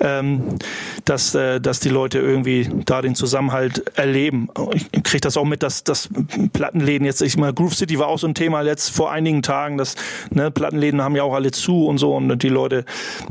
ähm, 0.00 0.58
dass 1.04 1.34
äh, 1.34 1.60
dass 1.60 1.80
die 1.80 1.90
Leute 1.90 2.18
irgendwie 2.18 2.68
da 2.86 3.02
den 3.02 3.14
Zusammenhalt 3.14 3.96
erleben. 3.96 4.48
Ich 4.92 5.02
kriege 5.02 5.20
das 5.20 5.36
auch 5.36 5.44
mit, 5.44 5.62
dass 5.62 5.84
dass 5.84 6.08
Plattenläden 6.52 7.04
jetzt, 7.04 7.20
ich 7.20 7.36
mal 7.36 7.52
Groove 7.52 7.74
City 7.74 7.98
war 7.98 8.08
auch 8.08 8.18
so 8.18 8.26
ein 8.26 8.34
Thema 8.34 8.62
letzt 8.62 8.90
vor 8.90 9.12
einigen 9.12 9.42
Tagen, 9.42 9.76
dass 9.76 9.96
ne, 10.30 10.50
Plattenläden 10.50 11.02
haben 11.02 11.16
ja 11.16 11.22
auch 11.22 11.34
alle 11.34 11.50
zu 11.50 11.86
und 11.86 11.98
so 11.98 12.14
und 12.16 12.42
die 12.42 12.48
Leute 12.48 12.84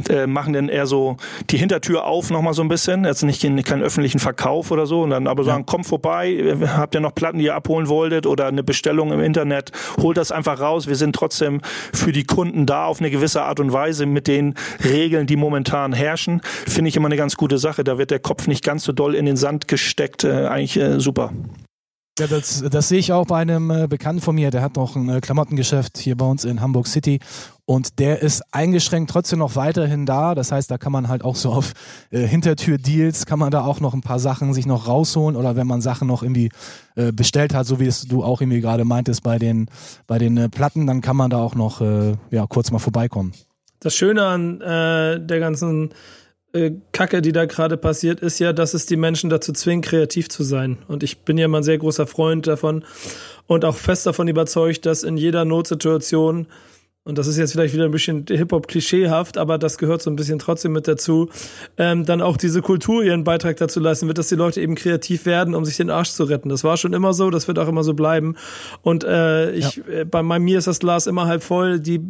äh, 0.10 0.28
machen 0.28 0.54
dann 0.54 0.70
eher 0.70 0.86
so 0.86 1.18
die 1.50 1.58
Hintertür 1.58 2.06
auf 2.06 2.30
noch 2.30 2.42
mal 2.42 2.54
so 2.54 2.62
ein 2.62 2.68
bisschen, 2.68 3.06
jetzt 3.06 3.24
nicht 3.24 3.44
in 3.44 3.62
keinen 3.64 3.82
öffentlichen 3.82 4.20
Verkauf 4.20 4.70
oder 4.70 4.86
so 4.86 5.02
und 5.02 5.10
dann 5.10 5.28
aber 5.28 5.44
sagen, 5.44 5.62
ja. 5.62 5.66
kommt 5.66 5.88
vorbei, 5.88 6.56
habt 6.68 6.94
ihr 6.94 7.02
noch 7.02 7.16
Platten, 7.16 7.40
die 7.40 7.46
ihr 7.46 7.56
abholen 7.56 7.88
wolltet 7.88 8.28
oder 8.28 8.48
eine 8.48 8.64
Bestellung 8.64 9.12
im 9.12 9.23
Internet, 9.24 9.72
holt 9.98 10.18
das 10.18 10.31
einfach 10.31 10.60
raus. 10.60 10.88
Wir 10.88 10.96
sind 10.96 11.16
trotzdem 11.16 11.62
für 11.94 12.12
die 12.12 12.24
Kunden 12.24 12.66
da 12.66 12.86
auf 12.86 13.00
eine 13.00 13.10
gewisse 13.10 13.44
Art 13.44 13.60
und 13.60 13.74
Weise 13.74 14.06
mit 14.06 14.27
den 14.27 14.56
Regeln, 14.84 15.27
die 15.27 15.36
momentan 15.36 15.94
herrschen. 15.94 16.42
Finde 16.44 16.89
ich 16.89 16.96
immer 16.96 17.08
eine 17.08 17.18
ganz 17.18 17.36
gute 17.36 17.58
Sache. 17.58 17.84
Da 17.84 17.98
wird 17.98 18.12
der 18.12 18.20
Kopf 18.20 18.48
nicht 18.48 18.63
ganz 18.63 18.84
so 18.84 18.92
doll 18.92 19.15
in 19.15 19.25
den 19.25 19.38
Sand 19.38 19.68
gesteckt. 19.68 20.24
Äh, 20.24 20.48
eigentlich 20.48 20.77
äh, 20.77 21.00
super. 21.00 21.32
Ja, 22.20 22.27
das, 22.27 22.63
das 22.70 22.89
sehe 22.89 23.00
ich 23.00 23.12
auch 23.12 23.25
bei 23.25 23.39
einem 23.39 23.72
äh, 23.72 23.88
Bekannten 23.88 24.22
von 24.22 24.36
mir, 24.36 24.51
der 24.51 24.62
hat 24.62 24.75
noch 24.75 24.96
ein 24.96 25.10
äh, 25.10 25.20
Klamottengeschäft 25.20 25.98
hier 25.98 26.15
bei 26.15 26.25
uns 26.25 26.46
in 26.46 26.62
Hamburg 26.62 26.86
City 26.86 27.20
und 27.65 27.98
der 27.98 28.22
ist 28.22 28.43
eingeschränkt 28.51 29.10
trotzdem 29.10 29.39
noch 29.39 29.55
weiterhin 29.55 30.05
da. 30.05 30.36
Das 30.36 30.51
heißt, 30.51 30.70
da 30.70 30.77
kann 30.77 30.91
man 30.91 31.08
halt 31.08 31.24
auch 31.24 31.36
so 31.36 31.51
auf 31.51 31.74
äh, 32.12 32.20
Hintertür-Deals, 32.27 33.25
kann 33.25 33.39
man 33.39 33.50
da 33.50 33.65
auch 33.65 33.79
noch 33.79 33.96
ein 33.96 34.01
paar 34.01 34.20
Sachen 34.20 34.53
sich 34.53 34.67
noch 34.67 34.88
rausholen 34.88 35.36
oder 35.36 35.55
wenn 35.55 35.65
man 35.65 35.82
Sachen 35.82 36.08
noch 36.08 36.22
irgendwie 36.22 36.51
äh, 36.96 37.12
bestellt 37.12 37.55
hat, 37.55 37.65
so 37.65 37.79
wie 37.79 37.88
es 37.88 38.03
du 38.03 38.24
auch 38.24 38.41
irgendwie 38.41 38.62
gerade 38.62 38.86
meintest 38.86 39.24
bei 39.24 39.39
den, 39.39 39.67
bei 40.05 40.20
den 40.20 40.38
äh, 40.38 40.50
Platten, 40.50 40.86
dann 40.86 41.01
kann 41.01 41.17
man 41.17 41.32
da 41.32 41.39
auch 41.39 41.55
noch 41.55 41.82
äh, 41.82 42.15
ja, 42.29 42.46
kurz 42.46 42.70
mal 42.70 42.77
vorbeikommen. 42.77 43.34
Das 43.79 43.96
Schöne 43.96 44.24
an 44.24 44.62
äh, 44.62 45.20
der 45.20 45.39
ganzen 45.39 45.89
Kacke, 46.91 47.24
die 47.24 47.31
da 47.31 47.45
gerade 47.45 47.77
passiert, 47.77 48.19
ist 48.19 48.38
ja, 48.38 48.53
dass 48.53 48.75
es 48.75 48.86
die 48.86 48.95
Menschen 48.95 49.31
dazu 49.31 49.53
zwingt, 49.53 49.86
kreativ 49.86 50.29
zu 50.29 50.43
sein. 50.43 50.77
Und 50.88 51.01
ich 51.01 51.19
bin 51.19 51.39
ja 51.39 51.48
mal 51.48 51.60
ein 51.60 51.63
sehr 51.63 51.79
großer 51.79 52.05
Freund 52.05 52.45
davon 52.45 52.83
und 53.48 53.65
auch 53.65 53.75
fest 53.75 54.05
davon 54.05 54.27
überzeugt, 54.27 54.86
dass 54.86 55.01
in 55.01 55.17
jeder 55.17 55.45
Notsituation 55.45 56.45
und 57.05 57.17
das 57.17 57.27
ist 57.27 57.38
jetzt 57.38 57.51
vielleicht 57.51 57.74
wieder 57.74 57.83
ein 57.83 57.91
bisschen 57.91 58.25
Hip-Hop-klischeehaft, 58.29 59.38
aber 59.38 59.57
das 59.57 59.77
gehört 59.77 60.01
so 60.01 60.10
ein 60.10 60.15
bisschen 60.15 60.39
trotzdem 60.39 60.72
mit 60.72 60.88
dazu, 60.88 61.29
ähm, 61.77 62.05
dann 62.05 62.22
auch 62.22 62.38
diese 62.38 62.62
Kultur 62.62 63.03
ihren 63.03 63.25
Beitrag 63.25 63.57
dazu 63.57 63.81
leisten 63.81 64.07
wird, 64.07 64.17
dass 64.17 64.29
die 64.29 64.36
Leute 64.36 64.62
eben 64.62 64.75
kreativ 64.75 65.25
werden, 65.25 65.53
um 65.53 65.65
sich 65.65 65.75
den 65.75 65.89
Arsch 65.89 66.12
zu 66.12 66.24
retten. 66.24 66.48
Das 66.48 66.63
war 66.63 66.77
schon 66.77 66.93
immer 66.93 67.13
so, 67.13 67.29
das 67.29 67.50
wird 67.50 67.60
auch 67.60 67.67
immer 67.67 67.83
so 67.83 67.93
bleiben. 67.93 68.36
Und 68.83 69.03
äh, 69.03 69.51
ich, 69.51 69.75
ja. 69.75 69.83
äh, 69.88 70.05
bei, 70.05 70.24
bei 70.24 70.39
mir 70.39 70.57
ist 70.57 70.67
das 70.67 70.79
Glas 70.79 71.05
immer 71.05 71.25
halb 71.25 71.43
voll. 71.43 71.81
Die 71.81 72.01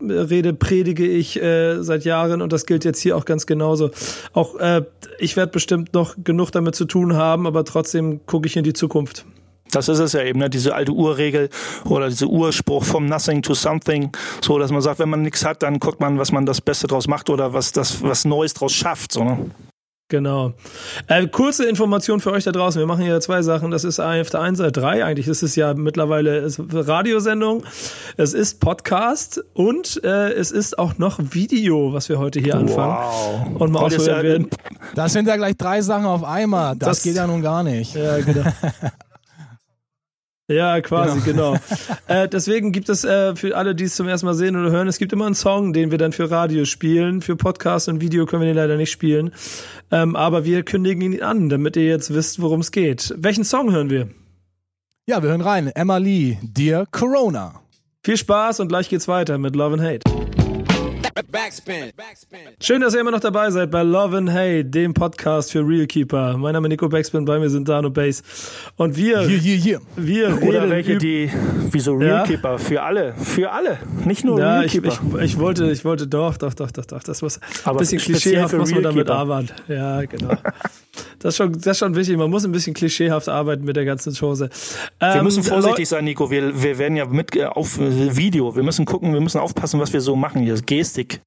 Rede 0.00 0.54
predige 0.54 1.06
ich 1.06 1.40
äh, 1.40 1.82
seit 1.82 2.06
Jahren 2.06 2.40
und 2.40 2.50
das 2.52 2.64
gilt 2.64 2.86
jetzt 2.86 3.00
hier 3.00 3.18
auch 3.18 3.26
ganz 3.26 3.44
genauso. 3.44 3.90
Auch 4.32 4.56
äh, 4.56 4.84
ich 5.18 5.36
werde 5.36 5.52
bestimmt 5.52 5.92
noch 5.92 6.16
genug 6.24 6.50
damit 6.50 6.74
zu 6.74 6.86
tun 6.86 7.14
haben, 7.14 7.46
aber 7.46 7.64
trotzdem 7.66 8.24
gucke 8.24 8.46
ich 8.46 8.56
in 8.56 8.64
die 8.64 8.72
Zukunft. 8.72 9.26
Das 9.70 9.88
ist 9.88 9.98
es 9.98 10.12
ja 10.12 10.22
eben, 10.22 10.38
ne? 10.38 10.50
diese 10.50 10.74
alte 10.74 10.92
Urregel 10.92 11.48
oder 11.84 12.08
dieser 12.08 12.26
Urspruch 12.26 12.84
vom 12.84 13.06
Nothing 13.06 13.42
to 13.42 13.54
Something, 13.54 14.10
so 14.40 14.58
dass 14.58 14.70
man 14.70 14.80
sagt, 14.80 14.98
wenn 14.98 15.10
man 15.10 15.22
nichts 15.22 15.44
hat, 15.44 15.62
dann 15.62 15.78
guckt 15.78 16.00
man, 16.00 16.18
was 16.18 16.32
man 16.32 16.46
das 16.46 16.60
Beste 16.60 16.86
draus 16.86 17.08
macht 17.08 17.30
oder 17.30 17.52
was 17.52 17.72
das 17.72 18.02
was 18.02 18.24
Neues 18.24 18.54
draus 18.54 18.72
schafft. 18.72 19.12
So, 19.12 19.24
ne? 19.24 19.50
Genau. 20.10 20.54
Äh, 21.06 21.28
kurze 21.28 21.66
Information 21.66 22.18
für 22.18 22.32
euch 22.32 22.42
da 22.42 22.50
draußen. 22.50 22.80
Wir 22.80 22.86
machen 22.86 23.04
hier 23.04 23.20
zwei 23.20 23.42
Sachen. 23.42 23.70
Das 23.70 23.84
ist 23.84 24.00
auf 24.00 24.28
der 24.28 24.40
einen 24.40 24.56
Seite 24.56 24.72
drei. 24.72 25.04
Eigentlich 25.04 25.28
ist 25.28 25.44
es 25.44 25.54
ja 25.54 25.72
mittlerweile 25.72 26.48
Radiosendung. 26.58 27.62
Es 28.16 28.34
ist 28.34 28.58
Podcast 28.58 29.40
und 29.54 30.02
äh, 30.02 30.32
es 30.32 30.50
ist 30.50 30.80
auch 30.80 30.98
noch 30.98 31.20
Video, 31.30 31.92
was 31.92 32.08
wir 32.08 32.18
heute 32.18 32.40
hier 32.40 32.56
anfangen. 32.56 32.96
Wow. 32.96 33.60
Und 33.60 33.70
mal 33.70 33.84
ausprobieren 33.84 34.22
werden. 34.24 34.50
Das 34.96 35.12
sind 35.12 35.28
ja 35.28 35.36
gleich 35.36 35.56
drei 35.56 35.80
Sachen 35.80 36.06
auf 36.06 36.24
einmal. 36.24 36.74
Das, 36.74 36.88
das 36.88 37.02
geht 37.04 37.14
ja 37.14 37.28
nun 37.28 37.40
gar 37.40 37.62
nicht. 37.62 37.94
Ja, 37.94 38.18
genau. 38.18 38.50
Ja, 40.50 40.80
quasi, 40.80 41.20
genau. 41.20 41.52
genau. 41.52 41.60
äh, 42.08 42.28
deswegen 42.28 42.72
gibt 42.72 42.88
es 42.88 43.04
äh, 43.04 43.36
für 43.36 43.56
alle, 43.56 43.76
die 43.76 43.84
es 43.84 43.94
zum 43.94 44.08
ersten 44.08 44.26
Mal 44.26 44.34
sehen 44.34 44.56
oder 44.56 44.72
hören, 44.72 44.88
es 44.88 44.98
gibt 44.98 45.12
immer 45.12 45.26
einen 45.26 45.36
Song, 45.36 45.72
den 45.72 45.92
wir 45.92 45.98
dann 45.98 46.12
für 46.12 46.28
Radio 46.28 46.64
spielen. 46.64 47.22
Für 47.22 47.36
Podcast 47.36 47.88
und 47.88 48.00
Video 48.00 48.26
können 48.26 48.42
wir 48.42 48.48
den 48.48 48.56
leider 48.56 48.76
nicht 48.76 48.90
spielen. 48.90 49.32
Ähm, 49.92 50.16
aber 50.16 50.44
wir 50.44 50.64
kündigen 50.64 51.12
ihn 51.12 51.22
an, 51.22 51.48
damit 51.50 51.76
ihr 51.76 51.86
jetzt 51.86 52.12
wisst, 52.12 52.42
worum 52.42 52.60
es 52.60 52.72
geht. 52.72 53.14
Welchen 53.16 53.44
Song 53.44 53.70
hören 53.70 53.90
wir? 53.90 54.08
Ja, 55.06 55.22
wir 55.22 55.30
hören 55.30 55.40
rein. 55.40 55.68
Emma 55.68 55.98
Lee, 55.98 56.38
Dear 56.42 56.84
Corona. 56.90 57.60
Viel 58.02 58.16
Spaß 58.16 58.58
und 58.58 58.68
gleich 58.68 58.88
geht's 58.88 59.06
weiter 59.06 59.38
mit 59.38 59.54
Love 59.54 59.74
and 59.74 59.82
Hate. 59.82 60.19
Backspin. 61.28 61.92
Schön, 62.60 62.80
dass 62.80 62.94
ihr 62.94 63.00
immer 63.00 63.10
noch 63.10 63.20
dabei 63.20 63.50
seid 63.50 63.70
bei 63.70 63.82
Love 63.82 64.16
and 64.16 64.30
Hey, 64.30 64.64
dem 64.64 64.94
Podcast 64.94 65.52
für 65.52 65.66
Real 65.66 65.86
Keeper. 65.86 66.36
Mein 66.36 66.54
Name 66.54 66.68
ist 66.68 66.70
Nico 66.70 66.88
Backspin, 66.88 67.24
bei 67.24 67.38
mir 67.38 67.50
sind 67.50 67.68
Dano 67.68 67.90
Bass. 67.90 68.22
Und 68.76 68.96
wir, 68.96 69.20
yeah, 69.20 69.42
yeah, 69.42 69.66
yeah. 69.66 69.80
wir 69.96 70.42
Oder 70.42 70.70
welche, 70.70 70.96
die, 70.96 71.30
wieso 71.70 71.94
Real 71.94 72.26
Keeper? 72.26 72.58
Für 72.58 72.82
alle, 72.82 73.14
für 73.14 73.50
alle, 73.50 73.78
nicht 74.04 74.24
nur 74.24 74.38
ja, 74.38 74.60
Real 74.60 74.68
Keeper. 74.68 74.88
Ich, 74.88 75.00
ich, 75.00 75.22
ich, 75.22 75.38
wollte, 75.38 75.70
ich 75.70 75.84
wollte, 75.84 76.06
doch, 76.06 76.36
doch, 76.36 76.54
doch, 76.54 76.70
doch, 76.70 76.86
doch. 76.86 77.02
Das 77.02 77.22
muss 77.22 77.40
ein 77.64 77.76
bisschen 77.76 77.98
klischeehaft 77.98 78.54
muss 78.54 78.72
man 78.72 78.82
damit 78.82 79.10
arbeiten. 79.10 79.50
Ja, 79.68 80.02
genau. 80.02 80.34
Das 81.20 81.34
ist, 81.34 81.36
schon, 81.36 81.52
das 81.52 81.66
ist 81.66 81.78
schon 81.78 81.94
wichtig. 81.94 82.16
Man 82.16 82.30
muss 82.30 82.44
ein 82.44 82.52
bisschen 82.52 82.72
klischeehaft 82.72 83.28
arbeiten 83.28 83.64
mit 83.64 83.76
der 83.76 83.84
ganzen 83.84 84.14
Chose. 84.14 84.48
Ähm, 85.00 85.14
wir 85.14 85.22
müssen 85.22 85.42
vorsichtig 85.42 85.86
sein, 85.88 86.04
Nico. 86.04 86.30
Wir, 86.30 86.62
wir 86.62 86.78
werden 86.78 86.96
ja 86.96 87.04
mit 87.04 87.36
äh, 87.36 87.44
auf 87.44 87.78
äh, 87.78 88.16
Video. 88.16 88.56
Wir 88.56 88.62
müssen 88.62 88.86
gucken, 88.86 89.12
wir 89.12 89.20
müssen 89.20 89.38
aufpassen, 89.38 89.78
was 89.78 89.92
wir 89.92 90.00
so 90.00 90.16
machen 90.16 90.42
hier. 90.42 90.54
Gestik. 90.60 91.20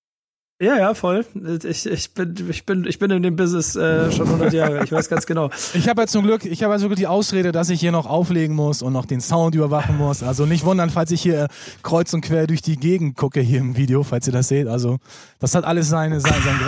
Ja, 0.61 0.77
ja, 0.77 0.93
voll. 0.93 1.25
Ich, 1.67 1.85
ich, 1.87 2.13
bin, 2.13 2.35
ich, 2.49 2.65
bin, 2.65 2.85
ich 2.85 2.99
bin 2.99 3.09
in 3.09 3.23
dem 3.23 3.35
Business 3.35 3.75
äh, 3.75 4.11
schon 4.11 4.27
100 4.27 4.53
Jahre. 4.53 4.83
Ich 4.83 4.91
weiß 4.91 5.09
ganz 5.09 5.25
genau. 5.25 5.49
Ich 5.73 5.89
habe 5.89 6.01
ja 6.01 6.07
zum 6.07 6.23
Glück, 6.23 6.45
ich 6.45 6.63
habe 6.63 6.73
ja 6.73 6.79
sogar 6.79 6.95
die 6.95 7.07
Ausrede, 7.07 7.51
dass 7.51 7.69
ich 7.69 7.79
hier 7.79 7.91
noch 7.91 8.05
auflegen 8.05 8.55
muss 8.55 8.81
und 8.81 8.93
noch 8.93 9.05
den 9.05 9.19
Sound 9.19 9.55
überwachen 9.55 9.97
muss. 9.97 10.21
Also 10.21 10.45
nicht 10.45 10.63
wundern, 10.63 10.91
falls 10.91 11.11
ich 11.11 11.21
hier 11.21 11.47
kreuz 11.81 12.13
und 12.13 12.21
quer 12.21 12.45
durch 12.47 12.61
die 12.61 12.77
Gegend 12.77 13.17
gucke 13.17 13.41
hier 13.41 13.59
im 13.59 13.75
Video, 13.75 14.03
falls 14.03 14.27
ihr 14.27 14.33
das 14.33 14.47
seht. 14.47 14.67
Also 14.67 14.99
das 15.39 15.55
hat 15.55 15.65
alles 15.65 15.89
seine, 15.89 16.21
seinen, 16.21 16.41
seinen 16.43 16.59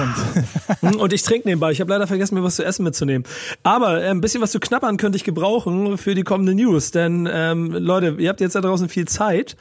Grund. 0.81 0.99
und 0.99 1.13
ich 1.13 1.21
trinke 1.21 1.47
nebenbei. 1.47 1.71
Ich 1.71 1.79
habe 1.79 1.91
leider 1.91 2.07
vergessen, 2.07 2.35
mir 2.35 2.43
was 2.43 2.55
zu 2.55 2.65
essen 2.65 2.83
mitzunehmen. 2.83 3.25
Aber 3.63 4.03
äh, 4.03 4.09
ein 4.09 4.19
bisschen 4.19 4.41
was 4.41 4.51
zu 4.51 4.59
knabbern 4.59 4.97
könnte 4.97 5.17
ich 5.17 5.23
gebrauchen 5.23 5.97
für 5.97 6.15
die 6.15 6.23
kommende 6.23 6.55
News. 6.55 6.91
Denn 6.91 7.29
ähm, 7.31 7.71
Leute, 7.71 8.15
ihr 8.17 8.29
habt 8.29 8.41
jetzt 8.41 8.55
da 8.55 8.61
draußen 8.61 8.89
viel 8.89 9.07
Zeit. 9.07 9.55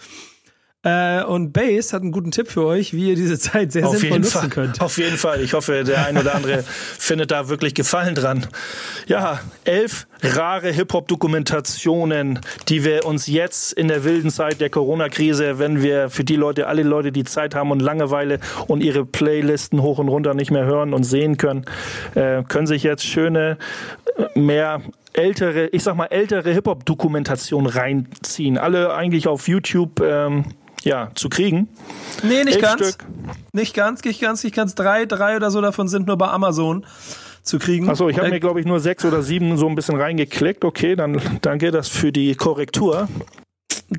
Äh, 0.84 1.24
und 1.24 1.52
Base 1.52 1.94
hat 1.94 2.02
einen 2.02 2.12
guten 2.12 2.30
Tipp 2.30 2.48
für 2.48 2.64
euch, 2.66 2.92
wie 2.92 3.08
ihr 3.08 3.16
diese 3.16 3.38
Zeit 3.38 3.72
sehr 3.72 3.86
Auf 3.86 3.96
sinnvoll 3.96 4.18
nutzen 4.18 4.38
Fall. 4.38 4.48
könnt. 4.50 4.80
Auf 4.80 4.98
jeden 4.98 5.16
Fall. 5.16 5.40
Ich 5.40 5.54
hoffe, 5.54 5.82
der 5.82 6.06
ein 6.06 6.18
oder 6.18 6.34
andere 6.34 6.62
findet 6.98 7.30
da 7.30 7.48
wirklich 7.48 7.74
Gefallen 7.74 8.14
dran. 8.14 8.46
Ja, 9.06 9.40
elf 9.64 10.06
rare 10.22 10.70
Hip-Hop-Dokumentationen, 10.70 12.40
die 12.68 12.84
wir 12.84 13.06
uns 13.06 13.26
jetzt 13.26 13.72
in 13.72 13.88
der 13.88 14.04
wilden 14.04 14.30
Zeit 14.30 14.60
der 14.60 14.70
Corona-Krise, 14.70 15.58
wenn 15.58 15.82
wir 15.82 16.10
für 16.10 16.24
die 16.24 16.36
Leute, 16.36 16.66
alle 16.66 16.82
Leute, 16.82 17.12
die 17.12 17.24
Zeit 17.24 17.54
haben 17.54 17.70
und 17.70 17.80
Langeweile 17.80 18.38
und 18.66 18.82
ihre 18.82 19.06
Playlisten 19.06 19.80
hoch 19.80 19.98
und 19.98 20.08
runter 20.08 20.34
nicht 20.34 20.50
mehr 20.50 20.66
hören 20.66 20.92
und 20.92 21.04
sehen 21.04 21.38
können, 21.38 21.64
äh, 22.14 22.42
können 22.42 22.66
sich 22.66 22.82
jetzt 22.82 23.04
schöne, 23.04 23.56
äh, 24.16 24.38
mehr 24.38 24.82
ältere, 25.14 25.68
ich 25.68 25.82
sag 25.82 25.96
mal, 25.96 26.06
ältere 26.06 26.52
Hip-Hop-Dokumentation 26.52 27.66
reinziehen. 27.66 28.58
Alle 28.58 28.94
eigentlich 28.94 29.28
auf 29.28 29.48
YouTube 29.48 30.00
ähm, 30.00 30.44
ja, 30.84 31.10
zu 31.14 31.28
kriegen. 31.28 31.68
Nee, 32.22 32.44
nicht 32.44 32.56
Elf 32.56 32.62
ganz. 32.62 32.88
Stück. 32.88 33.06
Nicht 33.52 33.74
ganz, 33.74 34.04
nicht 34.04 34.20
ganz, 34.20 34.44
nicht 34.44 34.54
ganz. 34.54 34.74
Drei, 34.74 35.06
drei 35.06 35.36
oder 35.36 35.50
so 35.50 35.60
davon 35.60 35.88
sind 35.88 36.06
nur 36.06 36.16
bei 36.16 36.28
Amazon 36.28 36.86
zu 37.42 37.58
kriegen. 37.58 37.88
Achso, 37.88 38.08
ich 38.08 38.16
habe 38.16 38.28
äh, 38.28 38.30
mir, 38.30 38.40
glaube 38.40 38.60
ich, 38.60 38.66
nur 38.66 38.80
sechs 38.80 39.04
oder 39.04 39.22
sieben 39.22 39.56
so 39.56 39.68
ein 39.68 39.74
bisschen 39.74 40.00
reingeklickt. 40.00 40.64
Okay, 40.64 40.96
dann 40.96 41.20
danke 41.42 41.70
das 41.70 41.88
für 41.88 42.12
die 42.12 42.34
Korrektur. 42.34 43.08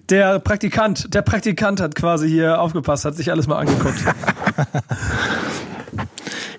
Der 0.10 0.40
Praktikant, 0.40 1.14
der 1.14 1.22
Praktikant 1.22 1.80
hat 1.80 1.96
quasi 1.96 2.28
hier 2.28 2.60
aufgepasst, 2.60 3.06
hat 3.06 3.16
sich 3.16 3.32
alles 3.32 3.48
mal 3.48 3.58
angeguckt. 3.58 4.00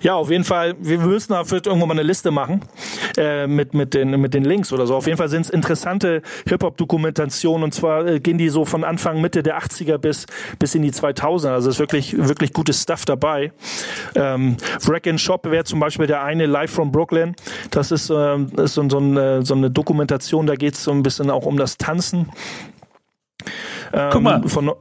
Ja, 0.01 0.15
auf 0.15 0.29
jeden 0.29 0.43
Fall. 0.43 0.75
Wir 0.79 0.99
müssen 0.99 1.33
dafür 1.33 1.61
irgendwann 1.65 1.89
mal 1.89 1.93
eine 1.93 2.03
Liste 2.03 2.31
machen 2.31 2.61
äh, 3.17 3.47
mit, 3.47 3.73
mit, 3.73 3.93
den, 3.93 4.19
mit 4.21 4.33
den 4.33 4.43
Links 4.45 4.71
oder 4.71 4.87
so. 4.87 4.95
Auf 4.95 5.05
jeden 5.05 5.17
Fall 5.17 5.29
sind 5.29 5.41
es 5.41 5.49
interessante 5.49 6.21
Hip-Hop-Dokumentationen 6.47 7.63
und 7.63 7.73
zwar 7.73 8.05
äh, 8.05 8.19
gehen 8.19 8.37
die 8.37 8.49
so 8.49 8.65
von 8.65 8.83
Anfang, 8.83 9.21
Mitte 9.21 9.43
der 9.43 9.59
80er 9.59 9.97
bis, 9.97 10.25
bis 10.59 10.75
in 10.75 10.81
die 10.81 10.91
2000er. 10.91 11.49
Also 11.49 11.69
ist 11.69 11.79
wirklich, 11.79 12.15
wirklich 12.17 12.53
gutes 12.53 12.81
Stuff 12.81 13.05
dabei. 13.05 13.51
Ähm, 14.15 14.57
Wreck 14.85 15.07
and 15.07 15.19
Shop 15.19 15.49
wäre 15.49 15.63
zum 15.63 15.79
Beispiel 15.79 16.07
der 16.07 16.23
eine 16.23 16.45
Live 16.45 16.71
from 16.71 16.91
Brooklyn. 16.91 17.35
Das 17.71 17.91
ist, 17.91 18.09
äh, 18.09 18.37
ist 18.57 18.73
so, 18.73 18.87
so, 18.89 18.97
eine, 18.97 19.45
so 19.45 19.53
eine 19.53 19.71
Dokumentation, 19.71 20.47
da 20.47 20.55
geht 20.55 20.75
es 20.75 20.83
so 20.83 20.91
ein 20.91 21.03
bisschen 21.03 21.29
auch 21.29 21.45
um 21.45 21.57
das 21.57 21.77
Tanzen. 21.77 22.29
Ähm, 23.93 24.09
Guck 24.11 24.21
mal, 24.21 24.47
von, 24.47 24.71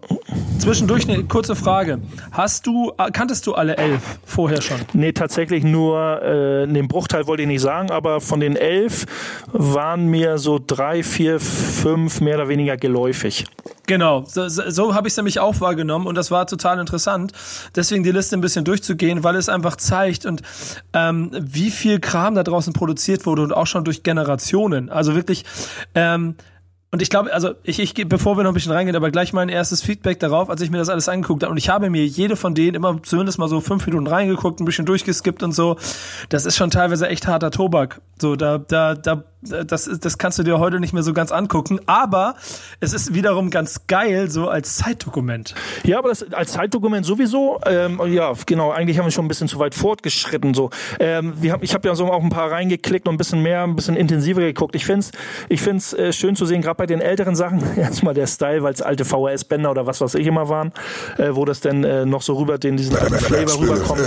zwischendurch 0.58 1.08
eine 1.08 1.24
kurze 1.24 1.56
Frage. 1.56 2.00
Hast 2.32 2.66
du, 2.66 2.92
kanntest 3.12 3.46
du 3.46 3.54
alle 3.54 3.76
elf 3.76 4.02
vorher 4.24 4.60
schon? 4.60 4.78
Nee, 4.92 5.12
tatsächlich 5.12 5.64
nur, 5.64 6.22
äh, 6.22 6.66
den 6.66 6.88
Bruchteil 6.88 7.26
wollte 7.26 7.42
ich 7.42 7.48
nicht 7.48 7.60
sagen, 7.60 7.90
aber 7.90 8.20
von 8.20 8.40
den 8.40 8.56
elf 8.56 9.06
waren 9.52 10.06
mir 10.06 10.38
so 10.38 10.60
drei, 10.64 11.02
vier, 11.02 11.40
fünf 11.40 12.20
mehr 12.20 12.36
oder 12.36 12.48
weniger 12.48 12.76
geläufig. 12.76 13.44
Genau, 13.86 14.24
so, 14.26 14.48
so 14.48 14.94
habe 14.94 15.06
ich 15.06 15.12
es 15.12 15.16
nämlich 15.16 15.38
auch 15.38 15.60
wahrgenommen 15.60 16.08
und 16.08 16.16
das 16.16 16.32
war 16.32 16.46
total 16.46 16.80
interessant. 16.80 17.32
Deswegen 17.76 18.02
die 18.02 18.10
Liste 18.10 18.36
ein 18.36 18.40
bisschen 18.40 18.64
durchzugehen, 18.64 19.22
weil 19.22 19.36
es 19.36 19.48
einfach 19.48 19.76
zeigt 19.76 20.26
und 20.26 20.42
ähm, 20.92 21.30
wie 21.32 21.70
viel 21.70 22.00
Kram 22.00 22.34
da 22.34 22.42
draußen 22.42 22.72
produziert 22.72 23.26
wurde 23.26 23.42
und 23.42 23.52
auch 23.52 23.66
schon 23.66 23.84
durch 23.84 24.02
Generationen. 24.02 24.90
Also 24.90 25.14
wirklich 25.14 25.44
ähm, 25.94 26.34
und 26.92 27.02
ich 27.02 27.10
glaube, 27.10 27.32
also 27.32 27.54
ich, 27.64 27.80
ich 27.80 27.94
bevor 28.08 28.36
wir 28.36 28.44
noch 28.44 28.52
ein 28.52 28.54
bisschen 28.54 28.72
reingehen, 28.72 28.96
aber 28.96 29.10
gleich 29.10 29.32
mein 29.32 29.48
erstes 29.48 29.82
Feedback 29.82 30.20
darauf, 30.20 30.48
als 30.48 30.60
ich 30.60 30.70
mir 30.70 30.78
das 30.78 30.88
alles 30.88 31.08
angeguckt 31.08 31.42
habe. 31.42 31.50
Und 31.50 31.58
ich 31.58 31.68
habe 31.68 31.90
mir 31.90 32.06
jede 32.06 32.36
von 32.36 32.54
denen 32.54 32.74
immer 32.74 33.02
zumindest 33.02 33.38
mal 33.38 33.48
so 33.48 33.60
fünf 33.60 33.84
Minuten 33.86 34.06
reingeguckt, 34.06 34.60
ein 34.60 34.64
bisschen 34.64 34.86
durchgeskippt 34.86 35.42
und 35.42 35.52
so. 35.52 35.76
Das 36.28 36.46
ist 36.46 36.56
schon 36.56 36.70
teilweise 36.70 37.08
echt 37.08 37.26
harter 37.26 37.50
Tobak. 37.50 38.00
So, 38.20 38.36
da, 38.36 38.58
da, 38.58 38.94
da 38.94 39.24
das, 39.48 39.90
das 40.00 40.18
kannst 40.18 40.38
du 40.38 40.42
dir 40.42 40.58
heute 40.58 40.80
nicht 40.80 40.92
mehr 40.92 41.02
so 41.02 41.12
ganz 41.12 41.32
angucken, 41.32 41.80
aber 41.86 42.36
es 42.80 42.92
ist 42.92 43.14
wiederum 43.14 43.50
ganz 43.50 43.86
geil, 43.86 44.30
so 44.30 44.48
als 44.48 44.76
Zeitdokument. 44.76 45.54
Ja, 45.84 45.98
aber 45.98 46.10
das 46.10 46.32
als 46.32 46.52
Zeitdokument 46.52 47.06
sowieso, 47.06 47.60
ähm, 47.66 48.00
ja, 48.06 48.32
genau, 48.46 48.70
eigentlich 48.70 48.98
haben 48.98 49.06
wir 49.06 49.10
schon 49.10 49.24
ein 49.24 49.28
bisschen 49.28 49.48
zu 49.48 49.58
weit 49.58 49.74
fortgeschritten. 49.74 50.54
So. 50.54 50.70
Ähm, 50.98 51.34
wir 51.40 51.52
hab, 51.52 51.62
ich 51.62 51.74
habe 51.74 51.86
ja 51.88 51.94
so 51.94 52.06
auch 52.10 52.22
ein 52.22 52.30
paar 52.30 52.50
reingeklickt 52.50 53.08
und 53.08 53.14
ein 53.14 53.18
bisschen 53.18 53.42
mehr, 53.42 53.62
ein 53.62 53.76
bisschen 53.76 53.96
intensiver 53.96 54.40
geguckt. 54.40 54.74
Ich 54.74 54.84
finde 54.84 55.00
es 55.00 55.10
ich 55.48 55.60
find's, 55.60 55.92
äh, 55.92 56.12
schön 56.12 56.36
zu 56.36 56.46
sehen, 56.46 56.62
gerade 56.62 56.76
bei 56.76 56.86
den 56.86 57.00
älteren 57.00 57.36
Sachen, 57.36 57.62
erstmal 57.76 58.14
der 58.14 58.26
Style, 58.26 58.62
weil 58.62 58.72
es 58.72 58.82
alte 58.82 59.04
VHS-Bänder 59.04 59.70
oder 59.70 59.86
was 59.86 60.00
weiß 60.00 60.14
ich 60.14 60.26
immer 60.26 60.48
waren, 60.48 60.72
äh, 61.18 61.30
wo 61.32 61.44
das 61.44 61.60
dann 61.60 61.84
äh, 61.84 62.06
noch 62.06 62.22
so 62.22 62.34
rüber, 62.34 62.58
den 62.58 62.76
diesen 62.76 62.96
alten 62.96 63.14
Flavor 63.14 63.60
rüberkommt. 63.60 64.02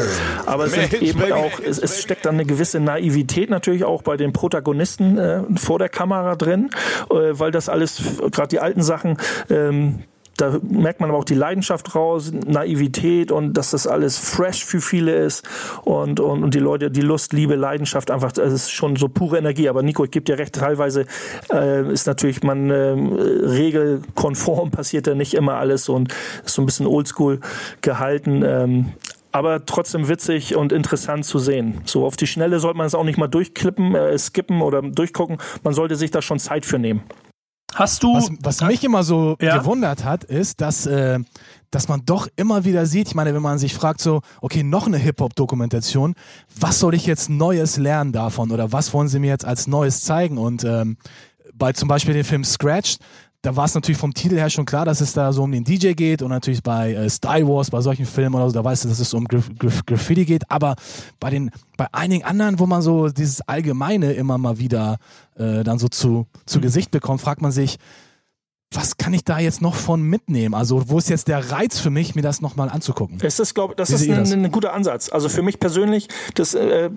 Aber 0.45 0.65
es 0.65 0.73
sind 0.73 0.93
eben 1.01 1.31
auch, 1.31 1.59
es, 1.59 1.79
es 1.79 2.01
steckt 2.01 2.25
dann 2.25 2.35
eine 2.35 2.45
gewisse 2.45 2.79
Naivität 2.79 3.49
natürlich 3.49 3.83
auch 3.83 4.01
bei 4.01 4.17
den 4.17 4.33
Protagonisten 4.33 5.17
äh, 5.29 5.43
vor 5.57 5.79
der 5.79 5.89
Kamera 5.89 6.35
drin, 6.35 6.69
äh, 7.09 7.13
weil 7.31 7.51
das 7.51 7.69
alles, 7.69 8.01
gerade 8.31 8.49
die 8.49 8.59
alten 8.59 8.81
Sachen, 8.81 9.17
ähm, 9.49 10.03
da 10.39 10.57
merkt 10.61 11.01
man 11.01 11.09
aber 11.09 11.19
auch 11.19 11.25
die 11.25 11.33
Leidenschaft 11.33 11.95
raus, 11.95 12.31
Naivität 12.31 13.31
und 13.31 13.55
dass 13.55 13.71
das 13.71 13.87
alles 13.87 14.17
fresh 14.17 14.63
für 14.63 14.79
viele 14.79 15.13
ist 15.13 15.45
und, 15.83 16.21
und, 16.21 16.43
und 16.43 16.53
die 16.53 16.59
Leute, 16.59 16.89
die 16.89 17.01
Lust, 17.01 17.33
Liebe, 17.33 17.55
Leidenschaft 17.55 18.09
einfach, 18.09 18.31
das 18.31 18.53
ist 18.53 18.71
schon 18.71 18.95
so 18.95 19.09
pure 19.09 19.37
Energie. 19.37 19.67
Aber 19.67 19.83
Nico, 19.83 20.05
ich 20.05 20.11
gebe 20.11 20.23
dir 20.23 20.37
recht, 20.37 20.55
teilweise 20.55 21.05
äh, 21.51 21.91
ist 21.91 22.07
natürlich 22.07 22.41
man 22.41 22.69
äh, 22.69 22.73
regelkonform 22.73 24.71
passiert 24.79 25.07
da 25.07 25.15
nicht 25.15 25.33
immer 25.33 25.55
alles 25.55 25.89
und 25.89 26.13
ist 26.45 26.55
so 26.55 26.61
ein 26.61 26.65
bisschen 26.65 26.87
oldschool 26.87 27.41
gehalten. 27.81 28.41
Ähm, 28.45 28.93
aber 29.31 29.65
trotzdem 29.65 30.07
witzig 30.07 30.55
und 30.55 30.71
interessant 30.71 31.25
zu 31.25 31.39
sehen. 31.39 31.81
So 31.85 32.05
auf 32.05 32.15
die 32.15 32.27
Schnelle 32.27 32.59
sollte 32.59 32.77
man 32.77 32.87
es 32.87 32.95
auch 32.95 33.03
nicht 33.03 33.17
mal 33.17 33.27
durchklippen, 33.27 33.95
äh, 33.95 34.17
skippen 34.17 34.61
oder 34.61 34.81
durchgucken. 34.81 35.37
Man 35.63 35.73
sollte 35.73 35.95
sich 35.95 36.11
da 36.11 36.21
schon 36.21 36.39
Zeit 36.39 36.65
für 36.65 36.79
nehmen. 36.79 37.03
Hast 37.75 38.03
du. 38.03 38.15
Was, 38.15 38.31
was 38.41 38.61
mich 38.61 38.83
immer 38.83 39.03
so 39.03 39.37
ja. 39.39 39.57
gewundert 39.57 40.03
hat, 40.03 40.23
ist, 40.23 40.59
dass, 40.59 40.85
äh, 40.85 41.19
dass 41.69 41.87
man 41.87 42.03
doch 42.05 42.27
immer 42.35 42.65
wieder 42.65 42.85
sieht, 42.85 43.09
ich 43.09 43.15
meine, 43.15 43.33
wenn 43.33 43.41
man 43.41 43.59
sich 43.59 43.75
fragt, 43.75 44.01
so, 44.01 44.21
okay, 44.41 44.63
noch 44.63 44.87
eine 44.87 44.97
Hip-Hop-Dokumentation, 44.97 46.15
was 46.59 46.79
soll 46.79 46.95
ich 46.95 47.05
jetzt 47.05 47.29
Neues 47.29 47.77
lernen 47.77 48.11
davon 48.11 48.51
oder 48.51 48.71
was 48.71 48.93
wollen 48.93 49.07
sie 49.07 49.19
mir 49.19 49.27
jetzt 49.27 49.45
als 49.45 49.67
Neues 49.67 50.01
zeigen? 50.01 50.37
Und 50.39 50.63
ähm, 50.63 50.97
bei 51.53 51.73
zum 51.73 51.87
Beispiel 51.87 52.13
dem 52.13 52.25
Film 52.25 52.43
Scratch, 52.43 52.97
da 53.41 53.55
war 53.55 53.65
es 53.65 53.73
natürlich 53.73 53.97
vom 53.97 54.13
Titel 54.13 54.35
her 54.35 54.49
schon 54.49 54.65
klar, 54.65 54.83
dass 54.83 54.99
es 54.99 55.13
da 55.13 55.31
so 55.31 55.43
um 55.43 55.51
den 55.51 55.63
DJ 55.63 55.93
geht 55.93 56.21
und 56.21 56.29
natürlich 56.29 56.61
bei 56.61 56.93
äh, 56.93 57.09
Star 57.09 57.47
Wars, 57.47 57.71
bei 57.71 57.79
solchen 57.79 58.05
Filmen 58.05 58.35
oder 58.35 58.49
so, 58.49 58.53
da 58.53 58.63
weißt 58.63 58.83
du, 58.83 58.89
dass 58.89 58.99
es 58.99 59.13
um 59.13 59.25
Graf 59.25 59.49
Graf 59.57 59.85
Graffiti 59.85 60.25
geht, 60.25 60.43
aber 60.51 60.75
bei 61.19 61.29
den, 61.29 61.51
bei 61.77 61.87
einigen 61.93 62.25
anderen, 62.25 62.59
wo 62.59 62.65
man 62.65 62.81
so 62.81 63.07
dieses 63.07 63.41
Allgemeine 63.47 64.11
immer 64.13 64.37
mal 64.37 64.59
wieder 64.59 64.97
äh, 65.35 65.63
dann 65.63 65.79
so 65.79 65.87
zu, 65.87 66.27
zu 66.45 66.57
mhm. 66.57 66.63
Gesicht 66.63 66.91
bekommt, 66.91 67.21
fragt 67.21 67.41
man 67.41 67.51
sich, 67.51 67.77
was 68.71 68.97
kann 68.97 69.13
ich 69.13 69.23
da 69.23 69.39
jetzt 69.39 69.61
noch 69.61 69.73
von 69.73 70.01
mitnehmen? 70.03 70.53
Also, 70.53 70.89
wo 70.89 70.99
ist 70.99 71.09
jetzt 71.09 71.27
der 71.27 71.51
Reiz 71.51 71.79
für 71.79 71.89
mich, 71.89 72.13
mir 72.13 72.21
das 72.21 72.39
nochmal 72.39 72.69
anzugucken? 72.69 73.17
Es 73.21 73.39
ist, 73.39 73.55
glaube 73.55 73.73
das 73.75 73.89
ist 73.89 74.07
ein, 74.07 74.15
das? 74.15 74.31
ein, 74.31 74.51
guter 74.51 74.73
Ansatz. 74.73 75.09
Also 75.11 75.27
für 75.27 75.41
mich 75.41 75.59
persönlich, 75.59 76.07
das 76.35 76.53
äh, 76.53 76.91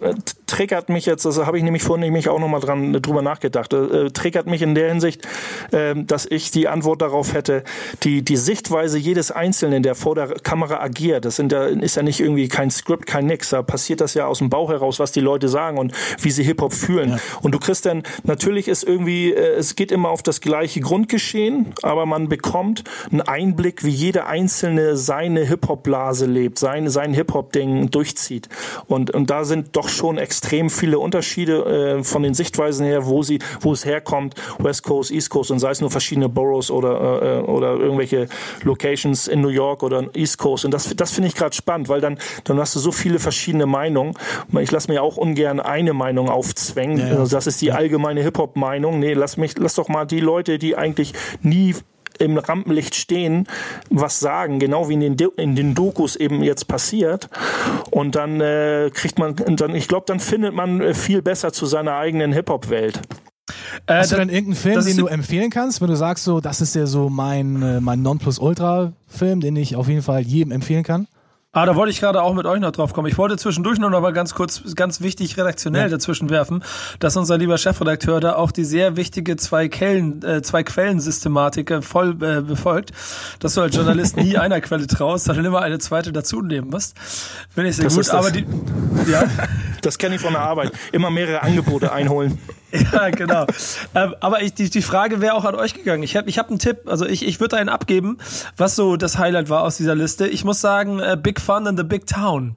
triggert 0.52 0.90
mich 0.90 1.06
jetzt, 1.06 1.24
das 1.24 1.38
habe 1.38 1.56
ich 1.56 1.64
nämlich 1.64 1.82
vorhin 1.82 2.02
nämlich 2.02 2.28
auch 2.28 2.38
nochmal 2.38 2.60
dran 2.60 2.92
drüber 3.00 3.22
nachgedacht, 3.22 3.72
äh, 3.72 4.10
triggert 4.10 4.46
mich 4.46 4.60
in 4.60 4.74
der 4.74 4.90
Hinsicht, 4.90 5.26
äh, 5.70 5.94
dass 5.96 6.26
ich 6.26 6.50
die 6.50 6.68
Antwort 6.68 7.00
darauf 7.00 7.32
hätte, 7.32 7.64
die, 8.02 8.20
die 8.20 8.36
Sichtweise 8.36 8.98
jedes 8.98 9.30
Einzelnen, 9.30 9.82
der 9.82 9.94
vor 9.94 10.14
der 10.14 10.28
Kamera 10.42 10.80
agiert, 10.80 11.24
das 11.24 11.36
sind 11.36 11.52
ja, 11.52 11.64
ist 11.64 11.96
ja 11.96 12.02
nicht 12.02 12.20
irgendwie 12.20 12.48
kein 12.48 12.70
Skript, 12.70 13.06
kein 13.06 13.24
Nix, 13.26 13.48
da 13.48 13.62
passiert 13.62 14.02
das 14.02 14.12
ja 14.12 14.26
aus 14.26 14.38
dem 14.38 14.50
Bauch 14.50 14.68
heraus, 14.68 14.98
was 14.98 15.10
die 15.10 15.20
Leute 15.20 15.48
sagen 15.48 15.78
und 15.78 15.94
wie 16.20 16.30
sie 16.30 16.44
Hip-Hop 16.44 16.74
fühlen. 16.74 17.12
Ja. 17.12 17.18
Und 17.40 17.52
du 17.52 17.58
kriegst 17.58 17.86
dann, 17.86 18.02
natürlich 18.24 18.68
ist 18.68 18.84
irgendwie, 18.84 19.32
äh, 19.32 19.54
es 19.54 19.74
geht 19.74 19.90
immer 19.90 20.10
auf 20.10 20.22
das 20.22 20.42
gleiche 20.42 20.80
Grundgeschehen, 20.80 21.72
aber 21.80 22.04
man 22.04 22.28
bekommt 22.28 22.84
einen 23.10 23.22
Einblick, 23.22 23.84
wie 23.84 23.90
jeder 23.90 24.26
Einzelne 24.26 24.98
seine 24.98 25.46
Hip-Hop-Blase 25.46 26.26
lebt, 26.26 26.58
sein, 26.58 26.90
sein 26.90 27.14
Hip-Hop-Ding 27.14 27.90
durchzieht. 27.90 28.50
Und, 28.86 29.12
und 29.12 29.30
da 29.30 29.44
sind 29.44 29.74
doch 29.76 29.88
schon 29.88 30.18
extrem 30.18 30.41
viele 30.70 30.98
Unterschiede 30.98 31.98
äh, 31.98 32.04
von 32.04 32.22
den 32.22 32.34
Sichtweisen 32.34 32.86
her, 32.86 33.06
wo 33.06 33.22
sie, 33.22 33.38
wo 33.60 33.72
es 33.72 33.84
herkommt, 33.84 34.34
West 34.58 34.82
Coast, 34.82 35.10
East 35.10 35.30
Coast 35.30 35.50
und 35.50 35.58
sei 35.58 35.70
es 35.70 35.80
nur 35.80 35.90
verschiedene 35.90 36.28
Boroughs 36.28 36.70
oder, 36.70 37.40
äh, 37.40 37.42
oder 37.42 37.76
irgendwelche 37.76 38.28
Locations 38.62 39.28
in 39.28 39.40
New 39.40 39.48
York 39.48 39.82
oder 39.82 40.04
East 40.14 40.38
Coast. 40.38 40.64
Und 40.64 40.72
das, 40.72 40.94
das 40.96 41.12
finde 41.12 41.28
ich 41.28 41.34
gerade 41.34 41.54
spannend, 41.54 41.88
weil 41.88 42.00
dann, 42.00 42.18
dann 42.44 42.58
hast 42.58 42.74
du 42.74 42.80
so 42.80 42.92
viele 42.92 43.18
verschiedene 43.18 43.66
Meinungen. 43.66 44.14
Ich 44.60 44.70
lasse 44.70 44.90
mir 44.90 45.02
auch 45.02 45.16
ungern 45.16 45.60
eine 45.60 45.92
Meinung 45.92 46.28
aufzwängen. 46.28 46.98
Ja, 46.98 47.08
ja. 47.08 47.18
Also 47.18 47.36
das 47.36 47.46
ist 47.46 47.60
die 47.60 47.72
allgemeine 47.72 48.22
Hip-Hop-Meinung. 48.22 48.98
Nee, 48.98 49.14
lass 49.14 49.36
mich, 49.36 49.56
lass 49.58 49.74
doch 49.74 49.88
mal 49.88 50.06
die 50.06 50.20
Leute, 50.20 50.58
die 50.58 50.76
eigentlich 50.76 51.12
nie 51.42 51.74
im 52.18 52.38
Rampenlicht 52.38 52.94
stehen, 52.94 53.46
was 53.90 54.20
sagen, 54.20 54.58
genau 54.58 54.88
wie 54.88 54.94
in 54.94 55.16
den, 55.16 55.30
in 55.36 55.56
den 55.56 55.74
Dokus 55.74 56.16
eben 56.16 56.42
jetzt 56.42 56.68
passiert. 56.68 57.28
Und 57.90 58.14
dann 58.14 58.40
äh, 58.40 58.90
kriegt 58.92 59.18
man, 59.18 59.36
dann, 59.36 59.74
ich 59.74 59.88
glaube, 59.88 60.04
dann 60.06 60.20
findet 60.20 60.54
man 60.54 60.80
äh, 60.80 60.94
viel 60.94 61.22
besser 61.22 61.52
zu 61.52 61.66
seiner 61.66 61.94
eigenen 61.96 62.32
Hip-Hop-Welt. 62.32 63.00
Äh, 63.86 63.94
Hast 63.94 64.12
du 64.12 64.16
denn 64.16 64.28
irgendeinen 64.28 64.56
Film, 64.56 64.84
den 64.84 64.96
du 64.96 65.06
empfehlen 65.06 65.50
kannst, 65.50 65.80
wenn 65.80 65.88
du 65.88 65.96
sagst, 65.96 66.24
so, 66.24 66.40
das 66.40 66.60
ist 66.60 66.74
ja 66.74 66.86
so 66.86 67.08
mein, 67.08 67.62
äh, 67.62 67.80
mein 67.80 68.02
Nonplusultra-Film, 68.02 69.40
den 69.40 69.56
ich 69.56 69.76
auf 69.76 69.88
jeden 69.88 70.02
Fall 70.02 70.22
jedem 70.22 70.52
empfehlen 70.52 70.84
kann? 70.84 71.08
Ah, 71.54 71.66
da 71.66 71.76
wollte 71.76 71.90
ich 71.90 72.00
gerade 72.00 72.22
auch 72.22 72.32
mit 72.32 72.46
euch 72.46 72.60
noch 72.60 72.70
drauf 72.70 72.94
kommen. 72.94 73.08
Ich 73.08 73.18
wollte 73.18 73.36
zwischendurch 73.36 73.78
noch 73.78 73.90
mal 73.90 74.14
ganz 74.14 74.32
kurz, 74.32 74.62
ganz 74.74 75.02
wichtig 75.02 75.36
redaktionell 75.36 75.82
ja. 75.82 75.88
dazwischen 75.90 76.30
werfen, 76.30 76.64
dass 76.98 77.14
unser 77.14 77.36
lieber 77.36 77.58
Chefredakteur 77.58 78.20
da 78.20 78.36
auch 78.36 78.52
die 78.52 78.64
sehr 78.64 78.96
wichtige 78.96 79.36
zwei 79.36 79.68
Quellen, 79.68 80.22
äh, 80.22 80.40
zwei 80.40 80.62
Quellensystematik 80.62 81.70
äh, 81.70 81.82
voll 81.82 82.16
äh, 82.22 82.40
befolgt, 82.40 82.92
dass 83.38 83.52
du 83.52 83.60
als 83.60 83.76
Journalist 83.76 84.16
nie 84.16 84.38
einer 84.38 84.62
Quelle 84.62 84.86
traust, 84.86 85.26
sondern 85.26 85.44
immer 85.44 85.60
eine 85.60 85.78
zweite 85.78 86.10
dazu 86.10 86.40
nehmen 86.40 86.70
musst. 86.70 86.96
Finde 87.50 87.68
ich 87.68 87.76
sehr 87.76 87.84
das 87.84 87.96
gut. 87.96 88.08
Aber 88.08 88.30
die, 88.30 88.46
ja. 89.10 89.24
Das 89.82 89.98
kenne 89.98 90.14
ich 90.14 90.22
von 90.22 90.32
der 90.32 90.42
Arbeit. 90.42 90.72
Immer 90.92 91.10
mehrere 91.10 91.42
Angebote 91.42 91.92
einholen. 91.92 92.38
Ja, 92.92 93.10
genau. 93.10 93.46
ähm, 93.94 94.14
aber 94.20 94.42
ich, 94.42 94.54
die, 94.54 94.70
die 94.70 94.82
Frage 94.82 95.20
wäre 95.20 95.34
auch 95.34 95.44
an 95.44 95.54
euch 95.54 95.74
gegangen. 95.74 96.02
Ich 96.02 96.16
habe 96.16 96.28
ich 96.28 96.38
hab 96.38 96.48
einen 96.48 96.58
Tipp. 96.58 96.80
Also 96.86 97.06
ich, 97.06 97.26
ich 97.26 97.40
würde 97.40 97.56
einen 97.56 97.68
abgeben, 97.68 98.18
was 98.56 98.76
so 98.76 98.96
das 98.96 99.18
Highlight 99.18 99.50
war 99.50 99.62
aus 99.62 99.76
dieser 99.76 99.94
Liste. 99.94 100.26
Ich 100.26 100.44
muss 100.44 100.60
sagen, 100.60 100.98
äh, 101.00 101.16
Big 101.20 101.40
Fun 101.40 101.66
in 101.66 101.76
the 101.76 101.84
Big 101.84 102.06
Town 102.06 102.56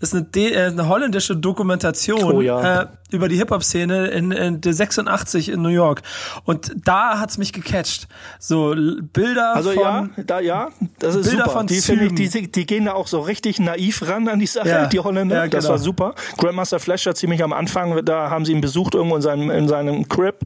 ist 0.00 0.14
eine, 0.14 0.24
De 0.24 0.52
äh, 0.52 0.66
eine 0.66 0.88
holländische 0.88 1.36
Dokumentation. 1.36 2.22
Oh, 2.22 2.40
ja. 2.40 2.82
äh, 2.82 2.86
über 3.12 3.28
die 3.28 3.36
Hip-Hop-Szene 3.36 4.06
in, 4.08 4.32
in 4.32 4.60
der 4.60 4.72
86 4.72 5.50
in 5.50 5.62
New 5.62 5.68
York. 5.68 6.02
Und 6.44 6.72
da 6.84 7.20
hat's 7.20 7.38
mich 7.38 7.52
gecatcht. 7.52 8.08
So 8.38 8.74
Bilder 9.12 9.54
also 9.54 9.72
von... 9.72 9.82
ja, 9.82 10.08
da, 10.24 10.40
ja, 10.40 10.68
das 11.02 11.14
ist 11.16 11.28
Bilder 11.28 11.44
super. 11.44 11.58
Von 11.58 11.66
die, 11.66 11.78
ich, 11.78 12.30
die, 12.30 12.52
die 12.52 12.66
gehen 12.66 12.84
da 12.84 12.92
auch 12.94 13.06
so 13.06 13.20
richtig 13.20 13.58
naiv 13.58 14.08
ran 14.08 14.28
an 14.28 14.38
die 14.38 14.46
Sache, 14.46 14.68
ja, 14.68 14.86
die 14.86 15.00
Holländer. 15.00 15.36
Ja, 15.36 15.42
genau. 15.42 15.56
Das 15.56 15.68
war 15.68 15.78
super. 15.78 16.14
Grandmaster 16.38 16.78
Flash 16.78 17.06
hat 17.06 17.16
ziemlich 17.16 17.42
am 17.42 17.52
Anfang, 17.52 18.04
da 18.04 18.30
haben 18.30 18.44
sie 18.44 18.52
ihn 18.52 18.60
besucht 18.60 18.94
irgendwo 18.94 19.16
in 19.16 19.22
seinem, 19.22 19.50
in 19.50 19.66
seinem 19.68 20.08
Crib. 20.08 20.36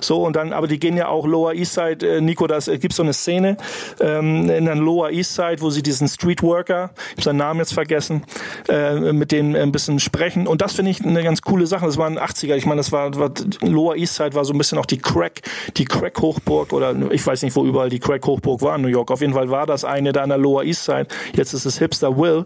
So, 0.00 0.22
und 0.22 0.36
dann, 0.36 0.52
aber 0.52 0.68
die 0.68 0.78
gehen 0.78 0.96
ja 0.96 1.08
auch 1.08 1.26
Lower 1.26 1.54
East 1.54 1.74
Side, 1.74 2.06
äh, 2.06 2.20
Nico, 2.20 2.46
das 2.46 2.68
äh, 2.68 2.78
gibt 2.78 2.94
so 2.94 3.02
eine 3.02 3.12
Szene 3.12 3.56
ähm, 4.00 4.48
in 4.48 4.66
der 4.66 4.76
Lower 4.76 5.10
East 5.10 5.34
Side, 5.34 5.56
wo 5.60 5.70
sie 5.70 5.82
diesen 5.82 6.06
Streetworker, 6.06 6.90
ich 6.94 7.12
habe 7.12 7.22
seinen 7.22 7.38
Namen 7.38 7.60
jetzt 7.60 7.74
vergessen, 7.74 8.22
äh, 8.68 9.12
mit 9.12 9.32
denen 9.32 9.56
ein 9.56 9.72
bisschen 9.72 9.98
sprechen. 9.98 10.46
Und 10.46 10.62
das 10.62 10.74
finde 10.74 10.92
ich 10.92 11.04
eine 11.04 11.22
ganz 11.24 11.42
coole 11.42 11.66
Sache. 11.66 11.86
Das 11.86 11.96
war 11.96 12.04
waren 12.04 12.18
80er. 12.18 12.54
Ich 12.54 12.66
meine, 12.66 12.78
das 12.78 12.92
war, 12.92 13.14
war 13.16 13.30
Lower 13.62 13.96
East 13.96 14.14
Side 14.14 14.34
war 14.34 14.44
so 14.44 14.52
ein 14.52 14.58
bisschen 14.58 14.78
auch 14.78 14.86
die 14.86 14.98
Crack, 14.98 15.40
die 15.76 15.84
Crack 15.84 16.20
Hochburg 16.20 16.72
oder 16.72 16.94
ich 17.10 17.26
weiß 17.26 17.42
nicht, 17.42 17.56
wo 17.56 17.64
überall 17.64 17.88
die 17.88 17.98
Crack 17.98 18.26
Hochburg 18.26 18.62
war 18.62 18.76
in 18.76 18.82
New 18.82 18.88
York. 18.88 19.10
Auf 19.10 19.20
jeden 19.20 19.32
Fall 19.32 19.50
war 19.50 19.66
das 19.66 19.84
eine 20.04 20.12
da 20.12 20.22
an 20.22 20.28
der 20.28 20.38
Lower 20.38 20.64
East 20.64 20.84
Side. 20.84 21.06
Jetzt 21.34 21.52
ist 21.52 21.64
es 21.64 21.78
Hipster 21.78 22.16
Will 22.16 22.44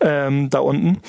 ähm, 0.00 0.50
da 0.50 0.60
unten. 0.60 1.00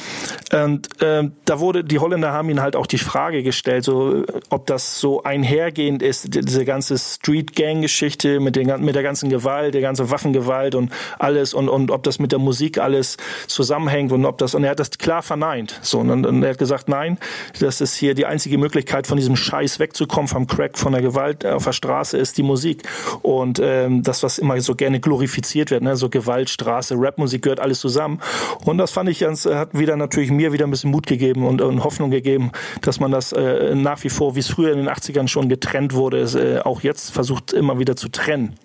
Und 0.53 0.89
ähm, 1.01 1.33
da 1.45 1.59
wurde 1.59 1.83
die 1.83 1.99
Holländer 1.99 2.31
haben 2.31 2.49
ihn 2.49 2.61
halt 2.61 2.75
auch 2.75 2.87
die 2.87 2.97
Frage 2.97 3.43
gestellt, 3.43 3.83
so 3.83 4.23
ob 4.49 4.65
das 4.67 4.99
so 4.99 5.23
einhergehend 5.23 6.01
ist, 6.01 6.33
diese 6.33 6.65
ganze 6.65 6.97
Street 6.97 7.55
Gang 7.55 7.81
Geschichte 7.81 8.39
mit 8.39 8.55
den 8.55 8.69
mit 8.83 8.95
der 8.95 9.03
ganzen 9.03 9.29
Gewalt, 9.29 9.73
der 9.73 9.81
ganze 9.81 10.09
Waffengewalt 10.11 10.75
und 10.75 10.91
alles 11.17 11.53
und 11.53 11.69
und 11.69 11.91
ob 11.91 12.03
das 12.03 12.19
mit 12.19 12.31
der 12.31 12.39
Musik 12.39 12.77
alles 12.77 13.17
zusammenhängt 13.47 14.11
und 14.11 14.25
ob 14.25 14.37
das 14.37 14.55
und 14.55 14.63
er 14.63 14.71
hat 14.71 14.79
das 14.79 14.91
klar 14.91 15.21
verneint. 15.21 15.79
So 15.81 15.99
und, 15.99 16.25
und 16.25 16.43
er 16.43 16.51
hat 16.51 16.57
gesagt, 16.57 16.89
nein, 16.89 17.17
das 17.59 17.81
ist 17.81 17.95
hier 17.95 18.13
die 18.13 18.25
einzige 18.25 18.57
Möglichkeit, 18.57 19.07
von 19.07 19.17
diesem 19.17 19.35
Scheiß 19.35 19.79
wegzukommen, 19.79 20.27
vom 20.27 20.47
Crack, 20.47 20.77
von 20.77 20.93
der 20.93 21.01
Gewalt 21.01 21.45
auf 21.45 21.65
der 21.65 21.73
Straße, 21.73 22.17
ist 22.17 22.37
die 22.37 22.43
Musik. 22.43 22.83
Und 23.21 23.59
ähm, 23.61 24.03
das, 24.03 24.23
was 24.23 24.37
immer 24.37 24.59
so 24.61 24.75
gerne 24.75 24.99
glorifiziert 24.99 25.71
wird, 25.71 25.83
ne? 25.83 25.88
So 25.95 26.09
Gewalt, 26.09 26.49
Straße, 26.49 26.95
Rapmusik 26.97 27.43
gehört 27.43 27.59
alles 27.59 27.79
zusammen. 27.79 28.19
Und 28.65 28.77
das 28.77 28.91
fand 28.91 29.09
ich 29.09 29.19
ganz, 29.19 29.45
hat 29.45 29.77
wieder 29.77 29.95
natürlich 29.95 30.31
mir 30.31 30.53
wieder 30.53 30.65
ein 30.65 30.71
bisschen 30.71 30.91
Mut 30.91 31.07
gegeben 31.07 31.45
und, 31.45 31.61
und 31.61 31.83
Hoffnung 31.83 32.11
gegeben, 32.11 32.51
dass 32.81 32.99
man 32.99 33.11
das 33.11 33.31
äh, 33.31 33.75
nach 33.75 34.03
wie 34.03 34.09
vor, 34.09 34.35
wie 34.35 34.39
es 34.39 34.47
früher 34.47 34.71
in 34.71 34.77
den 34.77 34.89
80ern 34.89 35.27
schon 35.27 35.49
getrennt 35.49 35.93
wurde, 35.93 36.21
äh, 36.21 36.59
auch 36.59 36.81
jetzt 36.81 37.11
versucht 37.11 37.53
immer 37.53 37.79
wieder 37.79 37.95
zu 37.95 38.09
trennen. 38.09 38.55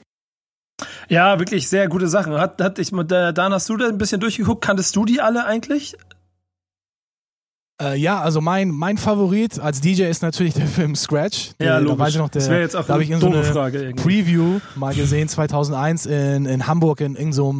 Ja, 1.08 1.38
wirklich 1.38 1.68
sehr 1.68 1.88
gute 1.88 2.08
Sachen. 2.08 2.34
Hat, 2.34 2.60
hat 2.60 2.78
ich, 2.78 2.90
da, 2.90 3.32
Dan, 3.32 3.52
hast 3.52 3.68
du 3.68 3.76
da 3.76 3.88
ein 3.88 3.98
bisschen 3.98 4.20
durchgeguckt? 4.20 4.64
Kanntest 4.64 4.96
du 4.96 5.04
die 5.04 5.20
alle 5.20 5.44
eigentlich? 5.44 5.96
Äh, 7.84 7.96
ja, 7.96 8.20
also 8.20 8.40
mein, 8.40 8.70
mein 8.70 8.96
Favorit 8.96 9.58
als 9.58 9.80
DJ 9.80 10.04
ist 10.04 10.22
natürlich 10.22 10.54
der 10.54 10.66
Film 10.68 10.94
Scratch. 10.96 11.52
Ja, 11.60 11.78
logisch. 11.78 11.96
Da, 11.96 11.98
weiß 11.98 12.12
ich 12.14 12.18
noch, 12.18 12.28
der, 12.28 12.40
das 12.40 12.50
jetzt 12.50 12.76
auch 12.76 12.86
da 12.86 12.94
habe 12.94 13.02
ich 13.02 13.10
in 13.10 13.20
so 13.20 13.26
eine 13.26 13.44
Frage 13.44 13.92
Preview 13.96 14.60
mal 14.74 14.94
gesehen, 14.94 15.28
2001 15.28 16.06
in, 16.06 16.46
in 16.46 16.66
Hamburg 16.66 17.00
in 17.00 17.14
irgendeinem 17.14 17.32
so 17.32 17.54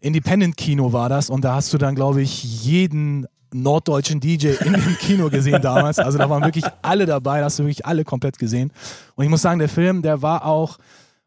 Independent-Kino 0.00 0.92
war 0.92 1.08
das 1.08 1.30
und 1.30 1.44
da 1.44 1.54
hast 1.54 1.72
du 1.72 1.78
dann, 1.78 1.94
glaube 1.94 2.22
ich, 2.22 2.64
jeden 2.64 3.26
norddeutschen 3.52 4.20
DJ 4.20 4.48
in 4.64 4.72
dem 4.72 4.98
Kino 5.00 5.30
gesehen 5.30 5.60
damals. 5.62 5.98
Also 5.98 6.18
da 6.18 6.28
waren 6.28 6.44
wirklich 6.44 6.64
alle 6.82 7.06
dabei, 7.06 7.40
da 7.40 7.46
hast 7.46 7.58
du 7.58 7.64
wirklich 7.64 7.86
alle 7.86 8.04
komplett 8.04 8.38
gesehen. 8.38 8.72
Und 9.14 9.24
ich 9.24 9.30
muss 9.30 9.42
sagen, 9.42 9.58
der 9.58 9.68
Film, 9.68 10.02
der 10.02 10.22
war 10.22 10.44
auch 10.44 10.78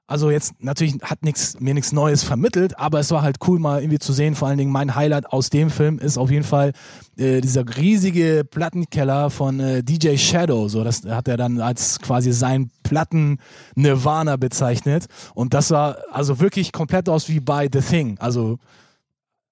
also 0.10 0.32
jetzt 0.32 0.54
natürlich 0.58 0.96
hat 1.04 1.24
nix, 1.24 1.60
mir 1.60 1.76
nichts 1.76 1.92
Neues 1.92 2.24
vermittelt, 2.24 2.80
aber 2.80 3.00
es 3.00 3.12
war 3.12 3.22
halt 3.22 3.38
cool 3.48 3.60
mal 3.60 3.82
irgendwie 3.82 4.00
zu 4.00 4.12
sehen. 4.12 4.34
Vor 4.34 4.48
allen 4.48 4.58
Dingen 4.58 4.72
mein 4.72 4.96
Highlight 4.96 5.32
aus 5.32 5.52
dem 5.52 5.70
Film 5.70 6.00
ist 6.00 6.18
auf 6.18 6.32
jeden 6.32 6.44
Fall 6.44 6.74
äh, 7.16 7.42
dieser 7.42 7.64
riesige 7.78 8.44
Plattenkeller 8.44 9.30
von 9.30 9.60
äh, 9.60 9.84
DJ 9.84 10.18
Shadow. 10.18 10.68
So, 10.68 10.84
das 10.84 11.04
hat 11.06 11.28
er 11.28 11.38
dann 11.38 11.62
als 11.62 12.00
quasi 12.00 12.32
sein 12.32 12.72
Platten 12.82 13.38
Nirvana 13.76 14.38
bezeichnet. 14.38 15.06
Und 15.36 15.54
das 15.54 15.68
sah 15.68 15.96
also 16.12 16.40
wirklich 16.40 16.72
komplett 16.72 17.08
aus 17.08 17.30
wie 17.30 17.40
bei 17.40 17.70
The 17.72 17.82
Thing. 17.82 18.18
Also 18.18 18.58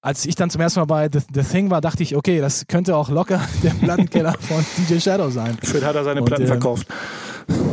als 0.00 0.26
ich 0.26 0.34
dann 0.34 0.50
zum 0.50 0.60
ersten 0.60 0.80
Mal 0.80 0.86
bei 0.86 1.08
The, 1.12 1.20
The, 1.32 1.42
Thing 1.42 1.70
war, 1.70 1.80
dachte 1.80 2.02
ich, 2.02 2.16
okay, 2.16 2.40
das 2.40 2.66
könnte 2.66 2.96
auch 2.96 3.10
locker 3.10 3.40
der 3.62 3.70
Plattenkeller 3.70 4.34
von 4.40 4.64
DJ 4.76 4.98
Shadow 4.98 5.30
sein. 5.30 5.56
Schön 5.62 5.84
hat 5.84 5.94
er 5.94 6.02
seine 6.02 6.22
Platten 6.22 6.42
Und, 6.42 6.48
äh, 6.48 6.52
verkauft. 6.52 6.88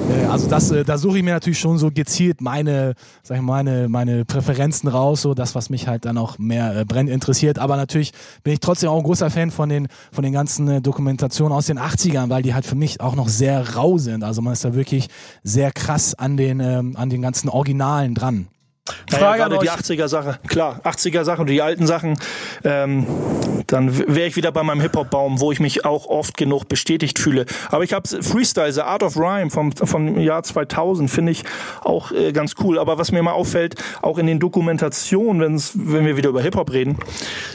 Äh, 0.09 0.25
also 0.25 0.47
das, 0.47 0.71
äh, 0.71 0.83
da 0.83 0.97
suche 0.97 1.17
ich 1.17 1.23
mir 1.23 1.33
natürlich 1.33 1.59
schon 1.59 1.77
so 1.77 1.89
gezielt 1.91 2.41
meine, 2.41 2.93
sag 3.23 3.37
ich 3.37 3.43
mal, 3.43 3.63
meine, 3.63 3.89
meine 3.89 4.25
Präferenzen 4.25 4.89
raus, 4.89 5.21
so 5.21 5.33
das, 5.33 5.55
was 5.55 5.69
mich 5.69 5.87
halt 5.87 6.05
dann 6.05 6.17
auch 6.17 6.37
mehr 6.37 6.75
äh, 6.75 6.85
brennend 6.85 7.11
interessiert. 7.11 7.59
Aber 7.59 7.77
natürlich 7.77 8.11
bin 8.43 8.53
ich 8.53 8.59
trotzdem 8.59 8.89
auch 8.89 8.97
ein 8.97 9.03
großer 9.03 9.29
Fan 9.29 9.51
von 9.51 9.69
den, 9.69 9.87
von 10.11 10.23
den 10.23 10.33
ganzen 10.33 10.67
äh, 10.67 10.81
Dokumentationen 10.81 11.55
aus 11.55 11.67
den 11.67 11.79
80ern, 11.79 12.29
weil 12.29 12.43
die 12.43 12.53
halt 12.53 12.65
für 12.65 12.75
mich 12.75 13.01
auch 13.01 13.15
noch 13.15 13.27
sehr 13.27 13.75
rau 13.75 13.97
sind. 13.97 14.23
Also 14.23 14.41
man 14.41 14.53
ist 14.53 14.65
da 14.65 14.73
wirklich 14.73 15.07
sehr 15.43 15.71
krass 15.71 16.15
an 16.15 16.37
den, 16.37 16.59
ähm, 16.59 16.95
an 16.95 17.09
den 17.09 17.21
ganzen 17.21 17.49
Originalen 17.49 18.15
dran. 18.15 18.47
Frage 19.09 19.39
ja, 19.39 19.47
gerade 19.47 19.57
die 19.57 19.71
80er 19.71 20.07
Sache, 20.07 20.39
klar, 20.47 20.79
80er 20.83 21.23
Sachen 21.23 21.41
und 21.41 21.49
die 21.49 21.61
alten 21.63 21.87
Sachen, 21.87 22.19
ähm, 22.63 23.07
dann 23.65 23.97
wäre 23.97 24.27
ich 24.27 24.35
wieder 24.35 24.51
bei 24.51 24.61
meinem 24.61 24.81
Hip-Hop-Baum, 24.81 25.39
wo 25.39 25.51
ich 25.51 25.59
mich 25.59 25.85
auch 25.85 26.05
oft 26.05 26.37
genug 26.37 26.67
bestätigt 26.67 27.17
fühle. 27.17 27.47
Aber 27.71 27.83
ich 27.83 27.93
habe 27.93 28.07
Freestyle, 28.07 28.71
The 28.71 28.81
Art 28.81 29.01
of 29.01 29.17
Rhyme 29.17 29.49
vom, 29.49 29.71
vom 29.71 30.19
Jahr 30.19 30.43
2000, 30.43 31.09
finde 31.09 31.31
ich 31.31 31.43
auch 31.81 32.11
äh, 32.11 32.31
ganz 32.31 32.53
cool. 32.61 32.77
Aber 32.77 32.99
was 32.99 33.11
mir 33.11 33.19
immer 33.19 33.33
auffällt, 33.33 33.73
auch 34.03 34.19
in 34.19 34.27
den 34.27 34.39
Dokumentationen, 34.39 35.41
wenn's, 35.41 35.71
wenn 35.75 36.05
wir 36.05 36.15
wieder 36.15 36.29
über 36.29 36.43
Hip-Hop 36.43 36.71
reden, 36.71 36.99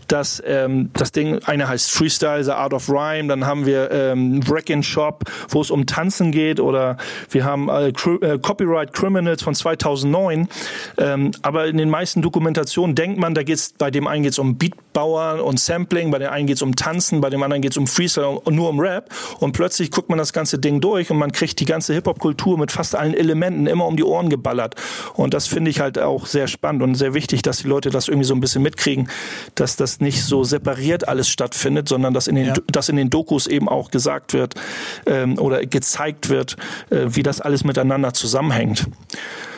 dass 0.09 0.43
ähm, 0.45 0.90
das 0.95 1.12
Ding, 1.12 1.38
eine 1.45 1.69
heißt 1.69 1.93
Freestyle, 1.93 2.43
The 2.43 2.53
Art 2.53 2.75
of 2.75 2.88
Rhyme, 2.88 3.29
dann 3.29 3.47
haben 3.47 3.66
wir 3.66 3.93
ähm, 3.93 4.40
Wreck 4.49 4.71
Shop, 4.83 5.25
wo 5.49 5.61
es 5.61 5.71
um 5.71 5.87
Tanzen 5.87 6.33
geht 6.33 6.59
oder 6.59 6.97
wir 7.31 7.45
haben 7.45 7.69
äh, 7.69 7.88
äh, 7.88 8.38
Copyright 8.38 8.93
Criminals 8.93 9.43
von 9.43 9.55
2009. 9.55 10.49
Ähm, 10.99 11.20
aber 11.43 11.67
in 11.67 11.77
den 11.77 11.91
meisten 11.91 12.23
Dokumentationen 12.23 12.95
denkt 12.95 13.19
man, 13.19 13.35
da 13.35 13.43
geht's 13.43 13.75
bei 13.77 13.91
dem 13.91 14.07
einen 14.07 14.23
geht's 14.23 14.39
um 14.39 14.57
Beatbauer 14.57 15.45
und 15.45 15.59
Sampling, 15.59 16.11
bei 16.11 16.19
dem 16.19 16.31
einen 16.31 16.47
geht's 16.47 16.63
um 16.63 16.77
Tanzen, 16.77 17.21
bei 17.21 17.31
dem 17.31 17.43
anderen 17.43 17.63
geht's 17.63 17.77
um 17.77 17.87
Freestyle 17.87 18.41
und 18.41 18.55
nur 18.55 18.69
um 18.69 18.81
Rap. 18.81 19.11
Und 19.39 19.53
plötzlich 19.53 19.91
guckt 19.91 20.09
man 20.09 20.19
das 20.19 20.33
ganze 20.33 20.59
Ding 20.59 20.81
durch 20.81 21.11
und 21.11 21.19
man 21.19 21.33
kriegt 21.33 21.61
die 21.61 21.65
ganze 21.65 21.95
Hip-Hop-Kultur 21.95 22.59
mit 22.59 22.73
fast 22.73 22.95
allen 22.95 23.15
Elementen 23.15 23.67
immer 23.67 23.87
um 23.87 23.97
die 23.97 24.05
Ohren 24.05 24.29
geballert. 24.29 24.75
Und 25.15 25.35
das 25.35 25.47
finde 25.47 25.71
ich 25.71 25.81
halt 25.81 25.99
auch 25.99 26.27
sehr 26.27 26.49
spannend 26.49 26.83
und 26.83 26.95
sehr 26.95 27.15
wichtig, 27.15 27.43
dass 27.43 27.59
die 27.59 27.69
Leute 27.69 27.91
das 27.91 28.09
irgendwie 28.09 28.27
so 28.27 28.35
ein 28.35 28.41
bisschen 28.41 28.63
mitkriegen, 28.63 29.09
dass 29.55 29.77
das 29.77 30.01
nicht 30.01 30.25
so 30.25 30.45
separiert 30.45 31.09
alles 31.09 31.29
stattfindet, 31.29 31.89
sondern 31.89 32.15
dass 32.15 32.27
in 32.29 32.37
den, 32.37 32.47
ja. 32.47 32.55
dass 32.67 32.89
in 32.89 32.97
den 32.97 33.11
Dokus 33.11 33.47
eben 33.47 33.69
auch 33.69 33.91
gesagt 33.91 34.33
wird 34.33 34.55
ähm, 35.07 35.39
oder 35.39 35.65
gezeigt 35.67 36.29
wird, 36.29 36.57
äh, 36.91 37.07
wie 37.09 37.23
das 37.23 37.41
alles 37.41 37.65
miteinander 37.65 38.13
zusammenhängt. 38.13 38.87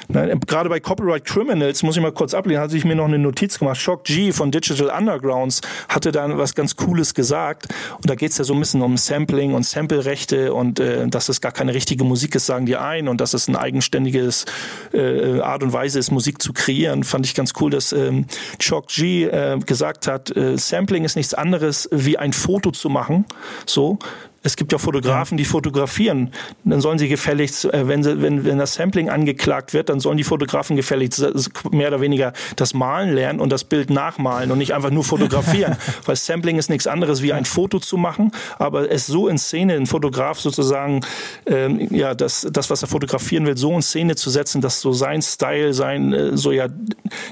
Ne, 0.08 0.38
gerade 0.46 0.68
bei 0.68 0.80
Copyright 0.80 1.24
Criminals, 1.24 1.82
muss 1.82 1.96
ich 1.96 2.02
mal 2.02 2.12
kurz 2.12 2.34
ablehnen, 2.34 2.60
hatte 2.60 2.76
ich 2.76 2.84
mir 2.84 2.94
noch 2.94 3.06
eine 3.06 3.18
Notiz 3.18 3.58
gemacht. 3.58 3.78
Shock 3.78 4.04
G 4.04 4.32
von 4.32 4.50
Digital 4.50 4.88
Undergrounds 4.88 5.60
hatte 5.88 6.12
da 6.12 6.36
was 6.36 6.54
ganz 6.54 6.76
Cooles 6.76 7.14
gesagt. 7.14 7.68
Und 7.96 8.08
da 8.08 8.14
geht 8.14 8.32
es 8.32 8.38
ja 8.38 8.44
so 8.44 8.54
ein 8.54 8.60
bisschen 8.60 8.82
um 8.82 8.96
Sampling 8.96 9.54
und 9.54 9.64
Samplerechte 9.64 10.54
und 10.54 10.80
äh, 10.80 11.06
dass 11.08 11.28
es 11.28 11.40
gar 11.40 11.52
keine 11.52 11.74
richtige 11.74 12.04
Musik 12.04 12.34
ist, 12.34 12.46
sagen 12.46 12.66
die 12.66 12.76
ein, 12.76 13.08
und 13.08 13.20
dass 13.20 13.34
es 13.34 13.48
ein 13.48 13.56
eigenständiges 13.56 14.44
äh, 14.92 15.40
Art 15.40 15.62
und 15.62 15.72
Weise 15.72 15.98
ist, 15.98 16.10
Musik 16.10 16.42
zu 16.42 16.52
kreieren. 16.52 17.04
Fand 17.04 17.26
ich 17.26 17.34
ganz 17.34 17.52
cool, 17.60 17.70
dass 17.70 17.92
ähm, 17.92 18.26
Shock 18.60 18.88
G 18.88 19.24
äh, 19.24 19.58
gesagt 19.58 20.06
hat, 20.06 20.34
äh, 20.36 20.56
Sampling 20.56 21.04
ist 21.04 21.16
nichts 21.16 21.34
anderes 21.34 21.88
wie 21.92 22.18
ein 22.18 22.32
Foto 22.32 22.70
zu 22.70 22.88
machen. 22.88 23.24
So, 23.66 23.98
es 24.42 24.56
gibt 24.56 24.72
ja 24.72 24.78
Fotografen, 24.78 25.36
die 25.36 25.44
fotografieren. 25.44 26.32
Dann 26.64 26.80
sollen 26.80 26.98
sie 26.98 27.08
gefälligst, 27.08 27.64
äh, 27.66 27.86
wenn, 27.86 28.02
sie, 28.02 28.20
wenn, 28.22 28.44
wenn 28.44 28.58
das 28.58 28.74
Sampling 28.74 29.08
angeklagt 29.08 29.72
wird, 29.72 29.88
dann 29.88 30.00
sollen 30.00 30.16
die 30.16 30.24
Fotografen 30.24 30.76
gefälligst 30.76 31.24
mehr 31.70 31.88
oder 31.88 32.00
weniger 32.00 32.32
das 32.56 32.74
Malen 32.74 33.14
lernen 33.14 33.40
und 33.40 33.50
das 33.50 33.64
Bild 33.64 33.90
nachmalen 33.90 34.50
und 34.50 34.58
nicht 34.58 34.74
einfach 34.74 34.90
nur 34.90 35.04
fotografieren. 35.04 35.76
Weil 36.04 36.16
Sampling 36.16 36.58
ist 36.58 36.70
nichts 36.70 36.86
anderes 36.86 37.22
wie 37.22 37.32
ein 37.32 37.44
Foto 37.44 37.78
zu 37.78 37.96
machen, 37.96 38.32
aber 38.58 38.90
es 38.90 39.06
so 39.06 39.28
in 39.28 39.38
Szene, 39.38 39.74
ein 39.74 39.86
Fotograf 39.86 40.40
sozusagen, 40.40 41.00
ähm, 41.46 41.88
ja, 41.90 42.14
das, 42.14 42.46
das, 42.50 42.70
was 42.70 42.82
er 42.82 42.88
fotografieren 42.88 43.46
will, 43.46 43.56
so 43.56 43.74
in 43.74 43.82
Szene 43.82 44.16
zu 44.16 44.30
setzen, 44.30 44.60
dass 44.60 44.80
so 44.80 44.92
sein 44.92 45.22
Style, 45.22 45.72
sein, 45.72 46.12
äh, 46.12 46.36
so 46.36 46.50
ja, 46.50 46.68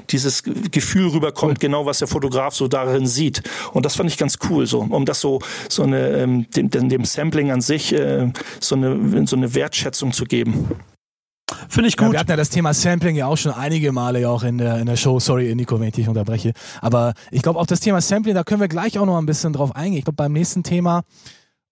dieses 0.09 0.43
Gefühl 0.43 1.09
rüberkommt, 1.09 1.53
cool. 1.53 1.59
genau 1.59 1.85
was 1.85 1.99
der 1.99 2.07
Fotograf 2.07 2.55
so 2.55 2.67
darin 2.67 3.05
sieht. 3.05 3.43
Und 3.73 3.85
das 3.85 3.95
fand 3.95 4.09
ich 4.09 4.17
ganz 4.17 4.37
cool, 4.49 4.65
so, 4.65 4.79
um 4.79 5.05
das 5.05 5.19
so, 5.19 5.39
so 5.67 5.83
eine, 5.83 6.09
ähm, 6.09 6.45
dem, 6.51 6.69
dem 6.69 7.00
dem 7.01 7.05
Sampling 7.05 7.51
an 7.51 7.61
sich 7.61 7.93
äh, 7.93 8.31
so, 8.59 8.75
eine, 8.75 9.27
so 9.27 9.35
eine 9.35 9.53
Wertschätzung 9.53 10.11
zu 10.11 10.25
geben. 10.25 10.69
Finde 11.67 11.89
ich 11.89 11.97
gut. 11.97 12.07
Ja, 12.07 12.13
wir 12.13 12.19
hatten 12.19 12.31
ja 12.31 12.37
das 12.37 12.49
Thema 12.49 12.73
Sampling 12.73 13.15
ja 13.15 13.27
auch 13.27 13.37
schon 13.37 13.51
einige 13.51 13.91
Male 13.91 14.21
ja 14.21 14.29
auch 14.29 14.43
in 14.43 14.57
der, 14.57 14.79
in 14.79 14.85
der 14.85 14.95
Show. 14.95 15.19
Sorry, 15.19 15.53
Nico, 15.55 15.79
wenn 15.79 15.87
ich 15.87 15.95
dich 15.95 16.07
unterbreche. 16.07 16.53
Aber 16.79 17.13
ich 17.29 17.41
glaube, 17.41 17.59
auf 17.59 17.67
das 17.67 17.79
Thema 17.79 18.01
Sampling, 18.01 18.35
da 18.35 18.43
können 18.43 18.61
wir 18.61 18.67
gleich 18.67 18.97
auch 18.97 19.05
noch 19.05 19.17
ein 19.17 19.25
bisschen 19.25 19.53
drauf 19.53 19.75
eingehen. 19.75 19.99
Ich 19.99 20.05
glaube, 20.05 20.15
beim 20.15 20.33
nächsten 20.33 20.63
Thema 20.63 21.03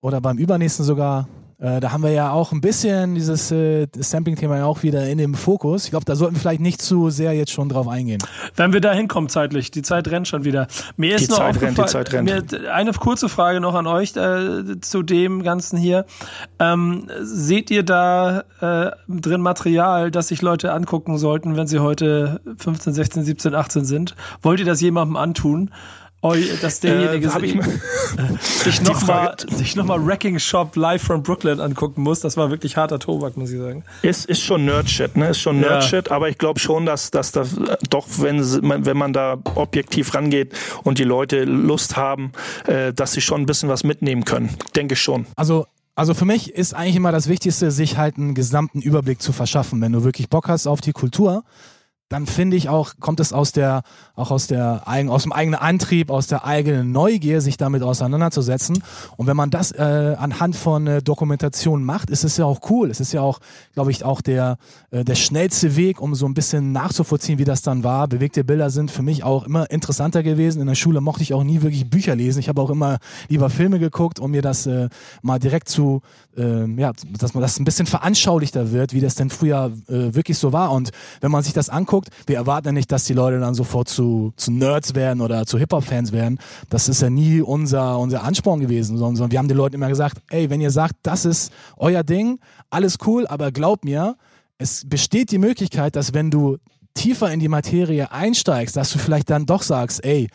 oder 0.02 0.22
beim 0.22 0.38
übernächsten 0.38 0.86
sogar 0.86 1.28
äh, 1.60 1.82
da 1.82 1.92
haben 1.92 2.04
wir 2.04 2.12
ja 2.12 2.32
auch 2.32 2.54
ein 2.54 2.62
bisschen 2.62 3.16
dieses 3.16 3.52
äh, 3.52 3.88
Sampling-Thema 3.94 4.58
ja 4.58 4.66
auch 4.66 4.82
wieder 4.82 5.08
in 5.10 5.18
dem 5.18 5.36
Fokus. 5.36 5.84
Ich 5.84 5.90
glaube, 5.90 6.06
da 6.06 6.16
sollten 6.16 6.36
wir 6.36 6.40
vielleicht 6.40 6.62
nicht 6.62 6.82
zu 6.82 7.10
sehr 7.10 7.34
jetzt 7.34 7.52
schon 7.52 7.68
drauf 7.68 7.90
eingehen. 7.90 8.20
Wenn 8.56 8.72
wir 8.72 8.80
da 8.80 8.94
hinkommen 8.94 9.30
zeitlich, 9.30 9.70
die 9.70 9.82
Zeit 9.82 10.08
rennt 10.10 10.30
schon 10.30 10.46
wieder. 10.46 10.68
Mir 10.96 11.16
ist 11.16 11.28
die 11.28 11.32
noch 11.32 11.40
Zeit 11.40 11.62
rennt, 11.62 11.78
die 11.78 11.86
Zeit 11.86 12.14
rennt. 12.14 12.52
Mir, 12.52 12.74
eine 12.74 12.94
kurze 12.94 13.28
Frage 13.28 13.60
noch 13.60 13.76
an 13.76 13.88
euch 13.88 14.16
äh, 14.16 14.80
zu 14.80 15.04
dem 15.04 15.44
Ganzen 15.44 15.78
hier. 15.78 16.06
Ähm, 16.60 17.08
seht 17.20 17.72
ihr 17.72 17.84
da 17.84 18.44
äh, 18.62 18.92
drin 19.10 19.42
Material, 19.42 20.12
das 20.12 20.30
sich 20.30 20.42
Leute 20.42 20.72
angucken 20.72 21.18
sollten, 21.18 21.58
wenn 21.58 21.68
sie 21.68 21.80
heute 21.80 22.40
15, 22.58 22.94
16, 22.94 23.24
17, 23.24 23.54
18 23.54 23.84
sind? 23.84 24.16
Wollt 24.42 24.62
ihr 24.62 24.66
das 24.66 24.80
jemandem 24.80 25.18
antun? 25.18 25.72
Oh, 26.22 26.36
dass 26.62 26.82
derjenige 26.82 27.28
äh, 27.28 27.40
sich, 27.40 27.58
sich 28.66 28.82
nochmal 28.82 29.36
noch 29.76 29.86
mal 29.86 30.06
Wrecking 30.06 30.38
Shop 30.38 30.76
live 30.76 31.02
from 31.02 31.24
Brooklyn 31.24 31.62
angucken 31.62 32.02
muss, 32.02 32.20
das 32.20 32.36
war 32.36 32.50
wirklich 32.50 32.76
harter 32.76 33.00
Tobak, 33.00 33.38
muss 33.38 33.52
ich 33.52 33.58
sagen. 33.58 33.86
Ist, 34.02 34.26
ist 34.26 34.42
schon 34.42 34.66
Nerdshit, 34.66 35.16
ne? 35.16 35.30
Ist 35.30 35.40
schon 35.40 35.62
Nerdshit, 35.62 36.08
ja. 36.10 36.16
aber 36.16 36.28
ich 36.28 36.38
glaube 36.38 36.60
schon, 36.60 36.86
dass, 36.86 37.12
dass 37.12 37.32
das 37.32 37.56
doch, 37.90 38.06
wenn, 38.18 38.42
wenn 38.86 38.98
man 38.98 39.14
da 39.14 39.38
objektiv 39.56 40.14
rangeht 40.14 40.54
und 40.84 41.00
die 41.00 41.06
Leute 41.06 41.46
Lust 41.46 41.96
haben, 41.96 42.34
äh, 42.68 42.92
dass 42.92 43.14
sie 43.14 43.22
schon 43.22 43.42
ein 43.42 43.46
bisschen 43.46 43.70
was 43.70 43.86
mitnehmen 43.86 44.26
können. 44.26 44.50
Denke 44.76 44.96
ich 44.96 45.02
schon. 45.02 45.26
Also 45.38 45.68
also 45.96 46.14
für 46.14 46.24
mich 46.24 46.54
ist 46.54 46.74
eigentlich 46.74 46.96
immer 46.96 47.12
das 47.12 47.28
Wichtigste, 47.28 47.72
sich 47.72 47.98
halt 47.98 48.16
einen 48.16 48.34
gesamten 48.34 48.82
Überblick 48.82 49.22
zu 49.22 49.34
verschaffen. 49.34 49.82
Wenn 49.82 49.92
du 49.92 50.06
wirklich 50.06 50.30
Bock 50.30 50.48
hast 50.48 50.66
auf 50.66 50.80
die 50.80 50.94
Kultur, 50.94 51.44
dann 52.10 52.26
finde 52.26 52.58
ich 52.58 52.70
auch, 52.70 52.94
kommt 53.00 53.20
es 53.20 53.34
aus 53.34 53.52
der, 53.52 53.84
auch 54.16 54.32
aus 54.32 54.48
der, 54.48 54.84
aus 54.88 55.24
dem 55.24 55.32
eigenen 55.32 55.60
Antrieb, 55.60 56.10
aus 56.10 56.26
der 56.26 56.44
eigenen 56.44 56.92
Neugier, 56.92 57.40
sich 57.40 57.56
damit 57.56 57.84
auseinanderzusetzen. 57.84 58.84
Und 59.16 59.28
wenn 59.28 59.38
man 59.38 59.52
das 59.52 59.72
äh, 59.72 60.16
anhand 60.18 60.56
von 60.56 60.88
äh, 60.88 61.02
Dokumentation 61.04 61.84
macht, 61.84 62.10
ist 62.10 62.24
es 62.24 62.38
ja 62.38 62.46
auch 62.46 62.62
cool. 62.72 62.90
Es 62.90 63.00
ist 63.00 63.14
ja 63.14 63.22
auch, 63.22 63.40
glaube 63.74 63.92
ich, 63.92 64.04
auch 64.04 64.22
der, 64.22 64.58
äh, 64.90 65.06
der 65.06 65.14
schnellste 65.14 65.76
Weg, 65.76 66.02
um 66.02 66.16
so 66.16 66.26
ein 66.26 66.34
bisschen 66.34 66.72
nachzuvollziehen, 66.72 67.38
wie 67.38 67.46
das 67.46 67.62
dann 67.62 67.84
war. 67.84 68.08
Bewegte 68.08 68.44
Bilder 68.44 68.72
sind 68.72 68.90
für 68.90 69.04
mich 69.04 69.24
auch 69.24 69.44
immer 69.44 69.70
interessanter 69.70 70.24
gewesen. 70.24 70.62
In 70.62 70.68
der 70.68 70.76
Schule 70.76 71.02
mochte 71.02 71.22
ich 71.22 71.36
auch 71.36 71.44
nie 71.44 71.62
wirklich 71.62 71.88
Bücher 71.92 72.16
lesen. 72.16 72.40
Ich 72.40 72.50
habe 72.50 72.60
auch 72.60 72.72
immer 72.72 72.98
lieber 73.28 73.52
Filme 73.52 73.78
geguckt, 73.78 74.20
um 74.20 74.32
mir 74.32 74.42
das 74.42 74.66
äh, 74.66 74.90
mal 75.22 75.38
direkt 75.38 75.70
zu, 75.70 76.02
äh, 76.36 76.66
ja, 76.74 76.92
dass 77.20 77.36
man 77.36 77.42
das 77.42 77.60
ein 77.60 77.66
bisschen 77.66 77.86
veranschaulichter 77.86 78.72
wird, 78.72 78.94
wie 78.94 79.02
das 79.02 79.14
denn 79.14 79.30
früher 79.30 79.72
äh, 79.88 80.16
wirklich 80.16 80.40
so 80.40 80.54
war. 80.54 80.72
Und 80.72 80.90
wenn 81.22 81.30
man 81.30 81.44
sich 81.44 81.54
das 81.54 81.70
anguckt, 81.70 81.99
anguckt, 82.00 82.10
wir 82.28 82.38
erwarten 82.38 82.68
ja 82.68 82.72
nicht, 82.72 82.92
dass 82.92 83.06
die 83.06 83.14
Leute 83.14 83.40
dann 83.40 83.54
sofort 83.54 83.90
zu, 83.90 84.34
zu 84.36 84.52
Nerds 84.52 84.96
werden 84.96 85.22
oder 85.22 85.46
zu 85.46 85.58
Hip-Hop-Fans 85.58 86.12
werden. 86.12 86.40
Das 86.70 86.90
ist 86.90 87.02
ja 87.02 87.10
nie 87.10 87.42
unser, 87.42 88.00
unser 88.00 88.24
Ansporn 88.24 88.60
gewesen, 88.60 88.98
sondern 88.98 89.32
wir 89.32 89.40
haben 89.40 89.48
den 89.48 89.58
Leuten 89.58 89.76
immer 89.76 89.90
gesagt, 89.90 90.22
ey, 90.30 90.50
wenn 90.50 90.62
ihr 90.62 90.72
sagt, 90.72 90.96
das 91.04 91.26
ist 91.26 91.52
euer 91.78 92.04
Ding, 92.04 92.40
alles 92.70 92.98
cool, 93.06 93.28
aber 93.28 93.52
glaub 93.52 93.86
mir, 93.86 94.16
es 94.58 94.88
besteht 94.88 95.32
die 95.32 95.38
Möglichkeit, 95.38 95.96
dass 95.96 96.14
wenn 96.14 96.32
du 96.32 96.58
tiefer 96.94 97.32
in 97.32 97.40
die 97.40 97.48
Materie 97.48 98.12
einsteigst, 98.12 98.76
dass 98.76 98.92
du 98.92 99.00
vielleicht 99.00 99.30
dann 99.30 99.46
doch 99.46 99.62
sagst, 99.62 100.04
ey, 100.04 100.28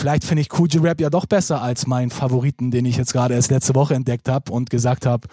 vielleicht 0.00 0.24
finde 0.24 0.42
ich 0.42 0.48
Cool 0.58 0.68
Rap 0.80 1.00
ja 1.00 1.10
doch 1.10 1.26
besser 1.26 1.60
als 1.60 1.86
meinen 1.86 2.10
Favoriten, 2.10 2.70
den 2.70 2.84
ich 2.86 2.96
jetzt 2.96 3.12
gerade 3.12 3.34
erst 3.34 3.50
letzte 3.50 3.74
Woche 3.74 3.94
entdeckt 3.94 4.28
habe 4.28 4.52
und 4.52 4.70
gesagt 4.70 5.06
habe, 5.06 5.28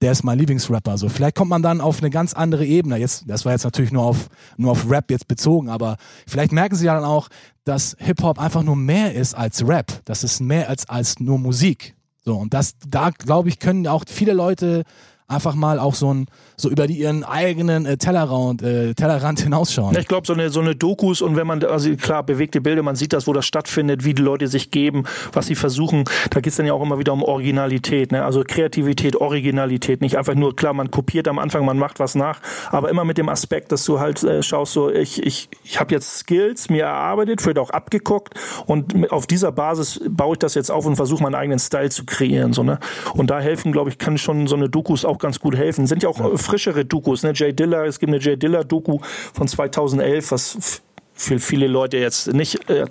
der 0.00 0.12
ist 0.12 0.24
mein 0.24 0.38
Lieblingsrapper. 0.38 0.96
So, 0.96 1.08
vielleicht 1.08 1.36
kommt 1.36 1.50
man 1.50 1.62
dann 1.62 1.80
auf 1.80 1.98
eine 1.98 2.10
ganz 2.10 2.32
andere 2.32 2.64
Ebene. 2.64 2.96
Jetzt, 2.96 3.24
das 3.28 3.44
war 3.44 3.52
jetzt 3.52 3.64
natürlich 3.64 3.92
nur 3.92 4.04
auf, 4.04 4.28
nur 4.56 4.72
auf 4.72 4.90
Rap 4.90 5.10
jetzt 5.10 5.28
bezogen, 5.28 5.68
aber 5.68 5.96
vielleicht 6.26 6.52
merken 6.52 6.74
sie 6.74 6.86
ja 6.86 6.94
dann 6.94 7.04
auch, 7.04 7.28
dass 7.64 7.96
Hip-Hop 7.98 8.38
einfach 8.38 8.62
nur 8.62 8.76
mehr 8.76 9.14
ist 9.14 9.34
als 9.34 9.66
Rap. 9.66 10.00
Das 10.06 10.24
ist 10.24 10.40
mehr 10.40 10.68
als, 10.68 10.88
als 10.88 11.20
nur 11.20 11.38
Musik. 11.38 11.94
So, 12.24 12.36
und 12.36 12.54
das, 12.54 12.74
da 12.86 13.10
glaube 13.10 13.48
ich, 13.48 13.58
können 13.58 13.86
auch 13.86 14.04
viele 14.06 14.32
Leute 14.32 14.84
einfach 15.30 15.54
mal 15.54 15.78
auch 15.78 15.94
so 15.94 16.12
ein 16.12 16.26
so 16.60 16.68
über 16.68 16.86
die, 16.86 16.98
ihren 16.98 17.24
eigenen 17.24 17.86
äh, 17.86 17.96
Tellerrand, 17.96 18.62
äh, 18.62 18.94
Tellerrand 18.94 19.40
hinausschauen. 19.40 19.96
Ich 19.98 20.08
glaube, 20.08 20.26
so 20.26 20.34
eine, 20.34 20.50
so 20.50 20.60
eine 20.60 20.76
Dokus 20.76 21.22
und 21.22 21.36
wenn 21.36 21.46
man, 21.46 21.64
also 21.64 21.94
klar, 21.96 22.22
bewegte 22.22 22.60
Bilder, 22.60 22.82
man 22.82 22.96
sieht 22.96 23.12
das, 23.12 23.26
wo 23.26 23.32
das 23.32 23.46
stattfindet, 23.46 24.04
wie 24.04 24.14
die 24.14 24.22
Leute 24.22 24.46
sich 24.46 24.70
geben, 24.70 25.04
was 25.32 25.46
sie 25.46 25.54
versuchen, 25.54 26.04
da 26.30 26.40
geht 26.40 26.50
es 26.50 26.56
dann 26.56 26.66
ja 26.66 26.74
auch 26.74 26.82
immer 26.82 26.98
wieder 26.98 27.12
um 27.12 27.22
Originalität, 27.22 28.12
ne? 28.12 28.24
also 28.24 28.42
Kreativität, 28.46 29.16
Originalität, 29.16 30.00
nicht 30.02 30.18
einfach 30.18 30.34
nur, 30.34 30.54
klar, 30.54 30.74
man 30.74 30.90
kopiert 30.90 31.28
am 31.28 31.38
Anfang, 31.38 31.64
man 31.64 31.78
macht 31.78 31.98
was 31.98 32.14
nach, 32.14 32.40
aber 32.70 32.90
immer 32.90 33.04
mit 33.04 33.16
dem 33.16 33.28
Aspekt, 33.28 33.72
dass 33.72 33.84
du 33.84 34.00
halt 34.00 34.22
äh, 34.22 34.42
schaust, 34.42 34.72
so, 34.72 34.90
ich, 34.90 35.24
ich, 35.24 35.48
ich 35.64 35.80
habe 35.80 35.94
jetzt 35.94 36.18
Skills 36.18 36.68
mir 36.68 36.84
erarbeitet, 36.84 37.40
vielleicht 37.40 37.58
auch 37.58 37.70
abgeguckt 37.70 38.34
und 38.66 39.10
auf 39.10 39.26
dieser 39.26 39.52
Basis 39.52 40.00
baue 40.08 40.34
ich 40.34 40.38
das 40.40 40.54
jetzt 40.54 40.70
auf 40.70 40.84
und 40.84 40.96
versuche 40.96 41.22
meinen 41.22 41.34
eigenen 41.34 41.58
Style 41.58 41.90
zu 41.90 42.04
kreieren. 42.04 42.52
So, 42.52 42.62
ne? 42.62 42.78
Und 43.14 43.30
da 43.30 43.40
helfen, 43.40 43.72
glaube 43.72 43.90
ich, 43.90 43.98
kann 43.98 44.18
schon 44.18 44.46
so 44.46 44.56
eine 44.56 44.68
Dokus 44.68 45.04
auch 45.04 45.18
ganz 45.20 45.40
gut 45.40 45.56
helfen. 45.56 45.86
Sind 45.86 46.02
ja 46.02 46.08
auch 46.08 46.18
ja. 46.18 46.36
frischere 46.36 46.84
Dokus, 46.84 47.22
ne? 47.22 47.32
Jay 47.34 47.52
Diller, 47.52 47.84
es 47.84 47.98
gibt 47.98 48.12
eine 48.12 48.20
Jay 48.20 48.36
Diller 48.36 48.64
Doku 48.64 48.98
von 49.34 49.48
2011, 49.48 50.32
was 50.32 50.82
für 51.14 51.38
viele 51.38 51.66
Leute 51.66 51.98
jetzt 51.98 52.32
nicht 52.32 52.68
äh, 52.70 52.86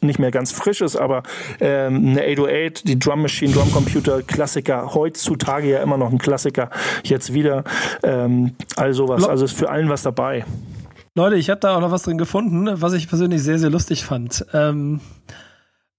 nicht 0.00 0.18
mehr 0.18 0.30
ganz 0.30 0.52
frisch 0.52 0.80
ist, 0.80 0.96
aber 0.96 1.22
ähm, 1.60 2.16
eine 2.16 2.22
808, 2.22 2.86
die 2.86 2.98
Drum 2.98 3.22
Machine, 3.22 3.52
Drum 3.52 3.72
Computer, 3.72 4.22
Klassiker, 4.22 4.94
heutzutage 4.94 5.68
ja 5.68 5.82
immer 5.82 5.96
noch 5.96 6.10
ein 6.10 6.18
Klassiker, 6.18 6.70
jetzt 7.02 7.34
wieder. 7.34 7.64
Ähm, 8.02 8.54
all 8.76 8.94
sowas. 8.94 9.26
Also 9.26 9.44
ist 9.44 9.58
für 9.58 9.70
allen 9.70 9.88
was 9.88 10.02
dabei. 10.02 10.44
Leute, 11.14 11.36
ich 11.36 11.50
habe 11.50 11.60
da 11.60 11.76
auch 11.76 11.80
noch 11.80 11.90
was 11.90 12.04
drin 12.04 12.16
gefunden, 12.16 12.70
was 12.80 12.94
ich 12.94 13.08
persönlich 13.08 13.42
sehr, 13.42 13.58
sehr 13.58 13.70
lustig 13.70 14.04
fand. 14.04 14.46
Ähm, 14.54 15.00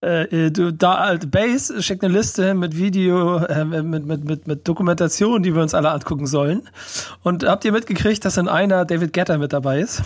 äh, 0.03 0.51
du, 0.51 0.73
da, 0.73 1.17
Base 1.27 1.81
schickt 1.81 2.03
eine 2.03 2.13
Liste 2.13 2.53
mit 2.53 2.77
Video, 2.77 3.37
äh, 3.37 3.63
mit, 3.63 4.05
mit, 4.05 4.25
mit, 4.25 4.47
mit 4.47 4.67
Dokumentation, 4.67 5.43
die 5.43 5.55
wir 5.55 5.61
uns 5.61 5.73
alle 5.73 5.91
angucken 5.91 6.27
sollen. 6.27 6.63
Und 7.23 7.45
habt 7.45 7.63
ihr 7.65 7.71
mitgekriegt, 7.71 8.25
dass 8.25 8.37
in 8.37 8.47
einer 8.47 8.85
David 8.85 9.13
Getter 9.13 9.37
mit 9.37 9.53
dabei 9.53 9.79
ist? 9.79 10.01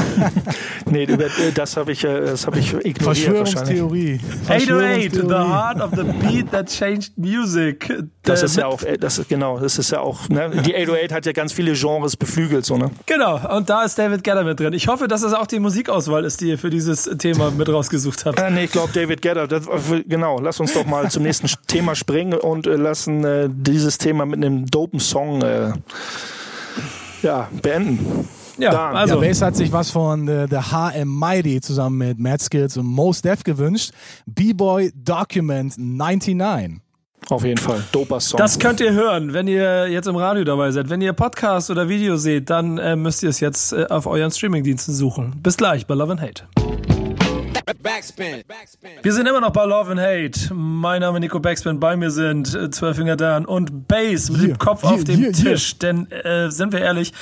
nee, 0.90 1.06
das 1.54 1.76
habe 1.76 1.92
ich, 1.92 2.04
äh, 2.04 2.20
das 2.20 2.46
hab 2.46 2.56
ich 2.56 2.72
ignoriert. 2.72 3.02
Verschwörungstheorie. 3.02 4.20
808, 4.48 5.14
the 5.14 5.20
heart 5.34 5.80
of 5.80 5.90
the 5.96 6.04
beat 6.04 6.50
that 6.50 6.68
changed 6.68 7.16
music. 7.16 7.92
Das 8.22 8.42
ist 8.42 8.56
ja 8.56 8.66
auch, 8.66 8.82
äh, 8.82 8.98
das 8.98 9.18
ist, 9.18 9.28
genau, 9.28 9.58
das 9.58 9.78
ist 9.78 9.90
ja 9.90 10.00
auch, 10.00 10.28
ne? 10.28 10.50
die 10.64 10.74
808 10.74 11.12
hat 11.12 11.26
ja 11.26 11.32
ganz 11.32 11.52
viele 11.52 11.72
Genres 11.72 12.16
beflügelt, 12.16 12.64
so, 12.64 12.76
ne? 12.76 12.90
Genau, 13.06 13.56
und 13.56 13.70
da 13.70 13.82
ist 13.82 13.98
David 13.98 14.24
Gedder 14.24 14.44
mit 14.44 14.60
drin. 14.60 14.72
Ich 14.72 14.88
hoffe, 14.88 15.08
dass 15.08 15.22
es 15.22 15.32
auch 15.32 15.46
die 15.46 15.58
Musikauswahl 15.58 16.24
ist, 16.24 16.40
die 16.40 16.48
ihr 16.48 16.58
für 16.58 16.70
dieses 16.70 17.04
Thema 17.18 17.50
mit 17.50 17.68
rausgesucht 17.68 18.26
habt. 18.26 18.38
Äh, 18.38 18.50
nee, 18.50 18.64
ich 18.64 18.72
glaube, 18.72 18.92
David 18.92 19.22
Gedder, 19.22 19.46
das, 19.46 19.64
genau, 20.06 20.38
lass 20.40 20.60
uns 20.60 20.72
doch 20.72 20.86
mal 20.86 21.10
zum 21.10 21.22
nächsten 21.22 21.48
Thema 21.66 21.94
springen 21.94 22.34
und 22.34 22.66
äh, 22.66 22.76
lassen 22.76 23.24
äh, 23.24 23.48
dieses 23.50 23.98
Thema 23.98 24.26
mit 24.26 24.36
einem 24.36 24.66
dopen 24.66 25.00
Song 25.00 25.42
äh, 25.42 25.72
ja, 27.22 27.48
beenden. 27.62 28.28
Ja, 28.58 28.70
Dann. 28.70 28.96
also. 28.96 29.20
Ja, 29.20 29.28
Bass 29.28 29.42
hat 29.42 29.56
sich 29.56 29.72
was 29.72 29.90
von 29.90 30.28
äh, 30.28 30.46
The 30.48 30.56
HM 30.56 31.18
Mighty 31.18 31.60
zusammen 31.60 31.98
mit 31.98 32.18
Mad 32.18 32.42
Skills 32.42 32.76
und 32.76 32.86
Most 32.86 33.24
Def 33.24 33.44
gewünscht. 33.44 33.92
B-Boy 34.26 34.92
Document 34.94 35.74
99. 35.76 36.80
Auf 37.28 37.44
jeden 37.44 37.58
Fall. 37.58 37.82
Doper 37.92 38.18
Song. 38.18 38.38
Das 38.38 38.58
könnt 38.58 38.80
ihr 38.80 38.92
hören, 38.92 39.32
wenn 39.32 39.46
ihr 39.46 39.88
jetzt 39.88 40.06
im 40.06 40.16
Radio 40.16 40.42
dabei 40.44 40.70
seid. 40.70 40.88
Wenn 40.88 41.00
ihr 41.00 41.12
Podcast 41.12 41.70
oder 41.70 41.88
Video 41.88 42.16
seht, 42.16 42.50
dann 42.50 42.78
äh, 42.78 42.96
müsst 42.96 43.22
ihr 43.22 43.28
es 43.28 43.40
jetzt 43.40 43.72
äh, 43.72 43.86
auf 43.88 44.06
euren 44.06 44.30
Streamingdiensten 44.30 44.94
suchen. 44.94 45.34
Bis 45.42 45.56
gleich 45.56 45.86
bei 45.86 45.94
Love 45.94 46.12
and 46.12 46.20
Hate. 46.20 46.44
Backspin. 47.82 48.42
Wir 49.02 49.12
sind 49.12 49.26
immer 49.26 49.40
noch 49.40 49.52
bei 49.52 49.64
Love 49.64 49.92
and 49.92 50.00
Hate. 50.00 50.52
Mein 50.54 51.00
Name 51.00 51.18
ist 51.18 51.22
Nico 51.22 51.40
Backspin. 51.40 51.78
Bei 51.78 51.96
mir 51.96 52.10
sind 52.10 52.54
äh, 52.54 52.70
Zwölfinger 52.70 53.16
Dan 53.16 53.44
und 53.44 53.86
Bass 53.86 54.30
mit 54.30 54.40
hier, 54.40 54.48
dem 54.48 54.58
Kopf 54.58 54.82
hier, 54.82 54.90
auf 54.90 55.04
dem 55.04 55.16
hier, 55.16 55.32
Tisch. 55.32 55.78
Denn, 55.78 56.10
äh, 56.10 56.50
sind 56.50 56.72
wir 56.72 56.80
ehrlich, 56.80 57.12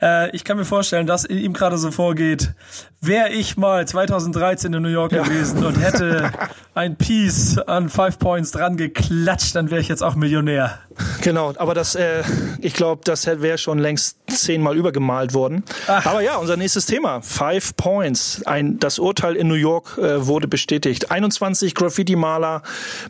äh, 0.00 0.34
ich 0.34 0.44
kann 0.44 0.56
mir 0.56 0.64
vorstellen, 0.64 1.06
dass 1.06 1.24
ihm 1.24 1.52
gerade 1.52 1.78
so 1.78 1.90
vorgeht, 1.90 2.54
wäre 3.00 3.30
ich 3.30 3.56
mal 3.56 3.86
2013 3.86 4.72
in 4.72 4.82
New 4.82 4.88
York 4.88 5.12
ja. 5.12 5.22
gewesen 5.22 5.64
und 5.64 5.80
hätte 5.80 6.32
ein 6.74 6.96
Piece 6.96 7.58
an 7.58 7.88
Five 7.88 8.18
Points 8.18 8.50
dran 8.50 8.76
geklatscht, 8.76 9.54
dann 9.54 9.70
wäre 9.70 9.80
ich 9.80 9.88
jetzt 9.88 10.02
auch 10.02 10.16
Millionär. 10.16 10.78
Genau, 11.22 11.52
aber 11.56 11.74
das, 11.74 11.94
äh, 11.94 12.24
ich 12.60 12.74
glaube, 12.74 13.02
das 13.04 13.26
wäre 13.26 13.56
schon 13.56 13.78
längst 13.78 14.18
zehnmal 14.26 14.76
übergemalt 14.76 15.32
worden. 15.32 15.62
Ach. 15.86 16.06
Aber 16.06 16.22
ja, 16.22 16.36
unser 16.36 16.56
nächstes 16.56 16.86
Thema, 16.86 17.20
Five 17.22 17.76
Points. 17.76 18.42
Ein, 18.46 18.80
das 18.80 18.98
Urteil 18.98 19.36
in 19.36 19.46
New 19.46 19.54
York 19.54 19.96
äh, 19.98 20.26
wurde 20.26 20.48
bestätigt. 20.48 21.12
21 21.12 21.76
Graffiti-Maler, 21.76 22.62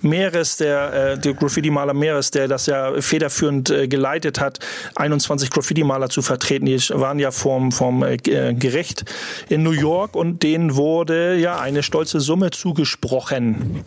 Meeres, 0.03 0.59
der, 0.59 0.93
äh, 0.93 1.19
der 1.19 1.33
Graffiti-Maler 1.33 1.95
Meeres, 1.95 2.31
der 2.31 2.47
das 2.47 2.67
ja 2.67 2.93
federführend 3.01 3.71
äh, 3.71 3.89
geleitet 3.89 4.39
hat, 4.39 4.59
21 4.97 5.51
Graffiti-Maler 5.51 6.11
zu 6.11 6.21
vertreten. 6.21 6.67
Die 6.67 6.79
waren 6.91 7.19
ja 7.19 7.31
vom, 7.31 7.73
vom 7.73 8.03
äh, 8.03 8.19
Gericht 8.19 9.07
in 9.49 9.63
New 9.63 9.71
York 9.71 9.78
und 10.17 10.43
denen 10.43 10.77
wurde 10.77 11.37
ja 11.37 11.59
eine 11.59 11.83
stolze 11.83 12.21
Summe 12.21 12.51
zugesprochen. 12.51 13.85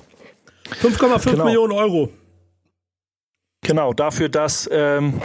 5,5 0.81 1.31
genau. 1.31 1.45
Millionen 1.45 1.73
Euro. 1.73 2.09
Genau, 3.63 3.93
dafür, 3.93 4.29
dass 4.29 4.69
ähm, 4.71 5.21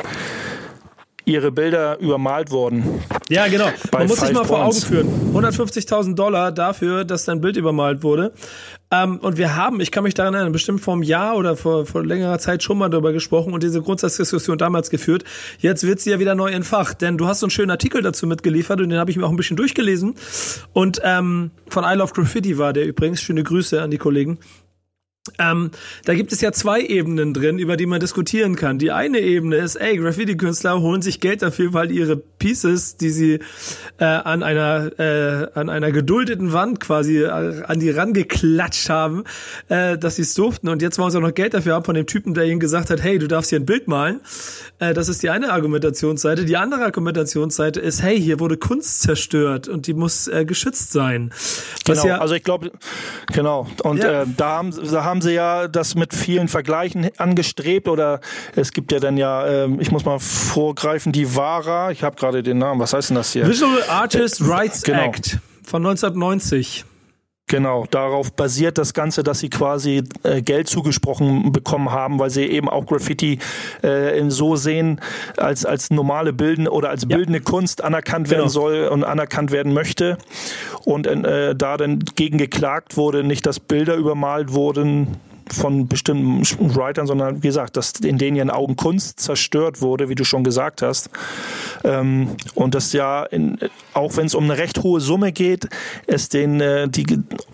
ihre 1.24 1.50
Bilder 1.52 1.98
übermalt 1.98 2.50
wurden. 2.50 3.02
Ja, 3.28 3.48
genau. 3.48 3.68
Man 3.92 4.06
muss 4.06 4.20
sich 4.20 4.32
mal 4.32 4.44
vor 4.44 4.64
Augen 4.64 4.80
führen. 4.80 5.08
150.000 5.34 6.14
Dollar 6.14 6.52
dafür, 6.52 7.04
dass 7.04 7.24
dein 7.24 7.40
Bild 7.40 7.56
übermalt 7.56 8.02
wurde. 8.04 8.32
Ähm, 8.92 9.18
und 9.18 9.36
wir 9.36 9.56
haben, 9.56 9.80
ich 9.80 9.90
kann 9.90 10.04
mich 10.04 10.14
daran 10.14 10.34
erinnern, 10.34 10.52
bestimmt 10.52 10.80
vor 10.80 10.94
einem 10.94 11.02
Jahr 11.02 11.36
oder 11.36 11.56
vor, 11.56 11.86
vor 11.86 12.04
längerer 12.04 12.38
Zeit 12.38 12.62
schon 12.62 12.78
mal 12.78 12.88
darüber 12.88 13.12
gesprochen 13.12 13.52
und 13.52 13.64
diese 13.64 13.82
Grundsatzdiskussion 13.82 14.58
damals 14.58 14.90
geführt. 14.90 15.24
Jetzt 15.58 15.84
wird 15.84 15.98
sie 15.98 16.10
ja 16.10 16.20
wieder 16.20 16.36
neu 16.36 16.50
entfacht, 16.50 17.02
denn 17.02 17.18
du 17.18 17.26
hast 17.26 17.40
so 17.40 17.46
einen 17.46 17.50
schönen 17.50 17.72
Artikel 17.72 18.00
dazu 18.00 18.28
mitgeliefert 18.28 18.80
und 18.80 18.90
den 18.90 18.98
habe 19.00 19.10
ich 19.10 19.16
mir 19.16 19.26
auch 19.26 19.30
ein 19.30 19.36
bisschen 19.36 19.56
durchgelesen. 19.56 20.14
Und 20.72 21.00
ähm, 21.02 21.50
von 21.68 21.84
I 21.84 21.94
Love 21.94 22.12
Graffiti 22.14 22.58
war 22.58 22.72
der 22.72 22.86
übrigens. 22.86 23.20
Schöne 23.20 23.42
Grüße 23.42 23.82
an 23.82 23.90
die 23.90 23.98
Kollegen. 23.98 24.38
Ähm, 25.38 25.70
da 26.04 26.14
gibt 26.14 26.32
es 26.32 26.40
ja 26.40 26.52
zwei 26.52 26.80
Ebenen 26.80 27.34
drin, 27.34 27.58
über 27.58 27.76
die 27.76 27.86
man 27.86 28.00
diskutieren 28.00 28.56
kann. 28.56 28.78
Die 28.78 28.92
eine 28.92 29.18
Ebene 29.20 29.56
ist, 29.56 29.76
ey, 29.76 29.96
Graffiti-Künstler 29.96 30.80
holen 30.80 31.02
sich 31.02 31.20
Geld 31.20 31.42
dafür, 31.42 31.72
weil 31.72 31.90
ihre 31.90 32.16
Pieces, 32.16 32.96
die 32.96 33.10
sie 33.10 33.40
äh, 33.98 34.04
an 34.04 34.42
einer 34.42 34.98
äh, 34.98 35.48
an 35.54 35.70
einer 35.70 35.92
geduldeten 35.92 36.52
Wand 36.52 36.80
quasi 36.80 37.22
äh, 37.22 37.28
an 37.28 37.80
die 37.80 37.90
rangeklatscht 37.90 38.88
haben, 38.88 39.24
äh, 39.68 39.98
dass 39.98 40.16
sie 40.16 40.22
es 40.22 40.34
durften. 40.34 40.68
Und 40.68 40.82
jetzt 40.82 40.98
wollen 40.98 41.10
sie 41.10 41.18
auch 41.18 41.22
noch 41.22 41.34
Geld 41.34 41.54
dafür 41.54 41.74
haben 41.74 41.84
von 41.84 41.94
dem 41.94 42.06
Typen, 42.06 42.34
der 42.34 42.44
ihnen 42.44 42.60
gesagt 42.60 42.90
hat, 42.90 43.02
hey, 43.02 43.18
du 43.18 43.28
darfst 43.28 43.50
hier 43.50 43.60
ein 43.60 43.66
Bild 43.66 43.88
malen. 43.88 44.20
Äh, 44.78 44.94
das 44.94 45.08
ist 45.08 45.22
die 45.22 45.30
eine 45.30 45.52
Argumentationsseite. 45.52 46.44
Die 46.44 46.56
andere 46.56 46.84
Argumentationsseite 46.84 47.80
ist, 47.80 48.02
hey, 48.02 48.20
hier 48.20 48.40
wurde 48.40 48.56
Kunst 48.56 49.02
zerstört 49.02 49.68
und 49.68 49.86
die 49.86 49.94
muss 49.94 50.28
äh, 50.28 50.44
geschützt 50.44 50.92
sein. 50.92 51.32
Genau, 51.84 52.06
ja 52.06 52.18
also 52.18 52.34
ich 52.34 52.42
glaube, 52.42 52.72
genau. 53.32 53.66
Und 53.82 54.02
ja. 54.02 54.22
äh, 54.22 54.26
da 54.36 54.56
haben, 54.56 54.74
da 54.90 55.04
haben 55.04 55.15
haben 55.16 55.22
sie 55.22 55.32
ja 55.32 55.66
das 55.66 55.94
mit 55.94 56.12
vielen 56.12 56.46
Vergleichen 56.46 57.08
angestrebt 57.16 57.88
oder 57.88 58.20
es 58.54 58.72
gibt 58.72 58.92
ja 58.92 59.00
dann 59.00 59.16
ja, 59.16 59.46
äh, 59.46 59.68
ich 59.78 59.90
muss 59.90 60.04
mal 60.04 60.18
vorgreifen, 60.18 61.10
die 61.10 61.34
VARA, 61.34 61.90
ich 61.90 62.02
habe 62.02 62.16
gerade 62.16 62.42
den 62.42 62.58
Namen, 62.58 62.80
was 62.80 62.92
heißt 62.92 63.08
denn 63.08 63.14
das 63.14 63.32
hier? 63.32 63.48
Visual 63.48 63.82
Artist 63.88 64.46
Rights 64.46 64.82
genau. 64.82 65.04
Act 65.04 65.38
von 65.62 65.86
1990. 65.86 66.84
Genau, 67.48 67.86
darauf 67.88 68.32
basiert 68.32 68.76
das 68.76 68.92
Ganze, 68.92 69.22
dass 69.22 69.38
sie 69.38 69.50
quasi 69.50 70.02
äh, 70.24 70.42
Geld 70.42 70.68
zugesprochen 70.68 71.52
bekommen 71.52 71.92
haben, 71.92 72.18
weil 72.18 72.28
sie 72.28 72.44
eben 72.44 72.68
auch 72.68 72.86
Graffiti 72.86 73.38
äh, 73.82 74.20
so 74.30 74.56
sehen, 74.56 75.00
als, 75.36 75.64
als 75.64 75.90
normale 75.90 76.32
Bilden 76.32 76.66
oder 76.66 76.90
als 76.90 77.06
bildende 77.06 77.38
ja. 77.38 77.44
Kunst 77.44 77.84
anerkannt 77.84 78.30
werden 78.30 78.40
genau. 78.40 78.50
soll 78.50 78.88
und 78.88 79.04
anerkannt 79.04 79.52
werden 79.52 79.72
möchte. 79.72 80.18
Und 80.84 81.06
äh, 81.06 81.54
da 81.54 81.76
dann 81.76 82.00
gegen 82.16 82.36
geklagt 82.36 82.96
wurde, 82.96 83.22
nicht, 83.22 83.46
dass 83.46 83.60
Bilder 83.60 83.94
übermalt 83.94 84.52
wurden, 84.52 85.16
von 85.50 85.86
bestimmten 85.88 86.42
Writern, 86.74 87.06
sondern 87.06 87.42
wie 87.42 87.48
gesagt, 87.48 87.76
dass 87.76 87.92
in 88.00 88.18
denen 88.18 88.36
ihren 88.36 88.50
Augen 88.50 88.76
Kunst 88.76 89.20
zerstört 89.20 89.80
wurde, 89.80 90.08
wie 90.08 90.14
du 90.14 90.24
schon 90.24 90.44
gesagt 90.44 90.82
hast. 90.82 91.10
Ähm, 91.84 92.36
und 92.54 92.74
das 92.74 92.92
ja, 92.92 93.24
in, 93.24 93.58
auch 93.94 94.16
wenn 94.16 94.26
es 94.26 94.34
um 94.34 94.44
eine 94.44 94.58
recht 94.58 94.82
hohe 94.82 95.00
Summe 95.00 95.32
geht, 95.32 95.68
es 96.06 96.28
den, 96.28 96.60
äh, 96.60 96.88
die 96.88 97.06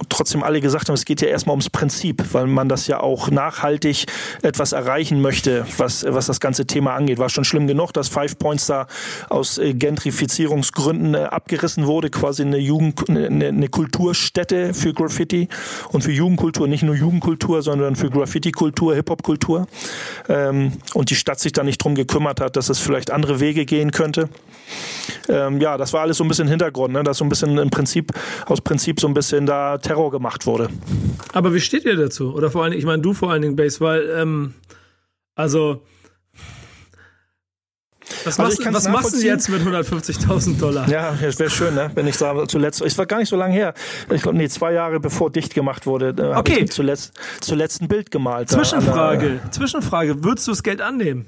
trotzdem 0.08 0.42
alle 0.42 0.60
gesagt 0.60 0.88
haben, 0.88 0.94
es 0.94 1.04
geht 1.04 1.20
ja 1.20 1.28
erstmal 1.28 1.52
ums 1.54 1.70
Prinzip, 1.70 2.24
weil 2.32 2.46
man 2.46 2.68
das 2.68 2.86
ja 2.86 3.00
auch 3.00 3.30
nachhaltig 3.30 4.06
etwas 4.42 4.72
erreichen 4.72 5.20
möchte, 5.20 5.66
was, 5.76 6.04
was 6.08 6.26
das 6.26 6.40
ganze 6.40 6.66
Thema 6.66 6.94
angeht. 6.94 7.18
War 7.18 7.28
schon 7.28 7.44
schlimm 7.44 7.66
genug, 7.66 7.92
dass 7.92 8.08
Five 8.08 8.38
Points 8.38 8.66
da 8.66 8.86
aus 9.28 9.58
äh, 9.58 9.74
Gentrifizierungsgründen 9.74 11.14
äh, 11.14 11.18
abgerissen 11.24 11.86
wurde, 11.86 12.10
quasi 12.10 12.42
eine 12.42 12.58
Jugend, 12.58 13.08
eine, 13.08 13.48
eine 13.48 13.68
Kulturstätte 13.68 14.74
für 14.74 14.92
Graffiti 14.92 15.48
und 15.90 16.02
für 16.02 16.12
Jugendkultur, 16.12 16.68
nicht 16.68 16.82
nur 16.82 16.94
Jugendkultur, 16.94 17.62
sondern 17.62 17.81
sondern 17.82 17.96
für 17.96 18.10
Graffiti-Kultur, 18.10 18.94
Hip-Hop-Kultur. 18.94 19.66
Ähm, 20.28 20.72
und 20.94 21.10
die 21.10 21.16
Stadt 21.16 21.40
sich 21.40 21.52
da 21.52 21.64
nicht 21.64 21.78
drum 21.78 21.96
gekümmert 21.96 22.40
hat, 22.40 22.56
dass 22.56 22.68
es 22.68 22.78
vielleicht 22.78 23.10
andere 23.10 23.40
Wege 23.40 23.66
gehen 23.66 23.90
könnte. 23.90 24.28
Ähm, 25.28 25.60
ja, 25.60 25.76
das 25.76 25.92
war 25.92 26.02
alles 26.02 26.18
so 26.18 26.24
ein 26.24 26.28
bisschen 26.28 26.46
Hintergrund, 26.46 26.92
ne? 26.92 27.02
dass 27.02 27.18
so 27.18 27.24
ein 27.24 27.28
bisschen 27.28 27.58
im 27.58 27.70
Prinzip, 27.70 28.12
aus 28.46 28.60
Prinzip 28.60 29.00
so 29.00 29.08
ein 29.08 29.14
bisschen 29.14 29.46
da 29.46 29.78
Terror 29.78 30.12
gemacht 30.12 30.46
wurde. 30.46 30.68
Aber 31.32 31.52
wie 31.54 31.60
steht 31.60 31.84
ihr 31.84 31.96
dazu? 31.96 32.32
Oder 32.34 32.52
vor 32.52 32.62
allen 32.62 32.70
Dingen, 32.70 32.80
ich 32.80 32.86
meine, 32.86 33.02
du 33.02 33.14
vor 33.14 33.32
allen 33.32 33.42
Dingen, 33.42 33.56
Base, 33.56 33.80
weil, 33.80 34.08
ähm, 34.16 34.54
also, 35.34 35.82
was, 38.24 38.38
also 38.38 38.62
machst, 38.62 38.74
was 38.74 38.88
machst 38.88 39.14
du 39.14 39.26
jetzt 39.26 39.48
mit 39.48 39.62
150.000 39.62 40.58
Dollar? 40.58 40.88
Ja, 40.88 41.16
das 41.20 41.38
wäre 41.38 41.50
schön, 41.50 41.74
ne? 41.74 41.90
wenn 41.94 42.06
ich 42.06 42.16
sage, 42.16 42.46
zuletzt, 42.46 42.80
es 42.82 42.96
war 42.98 43.06
gar 43.06 43.18
nicht 43.18 43.28
so 43.28 43.36
lange 43.36 43.54
her, 43.54 43.74
ich 44.10 44.22
glaube, 44.22 44.38
nee, 44.38 44.48
zwei 44.48 44.72
Jahre 44.72 45.00
bevor 45.00 45.30
dicht 45.30 45.54
gemacht 45.54 45.86
wurde, 45.86 46.08
äh, 46.08 46.10
okay. 46.10 46.34
habe 46.34 46.50
ich 46.50 46.70
zuletzt, 46.70 47.12
zuletzt 47.40 47.82
ein 47.82 47.88
Bild 47.88 48.10
gemalt. 48.10 48.50
Zwischenfrage, 48.50 49.40
Zwischenfrage, 49.50 50.24
würdest 50.24 50.46
du 50.46 50.52
das 50.52 50.62
Geld 50.62 50.80
annehmen? 50.80 51.26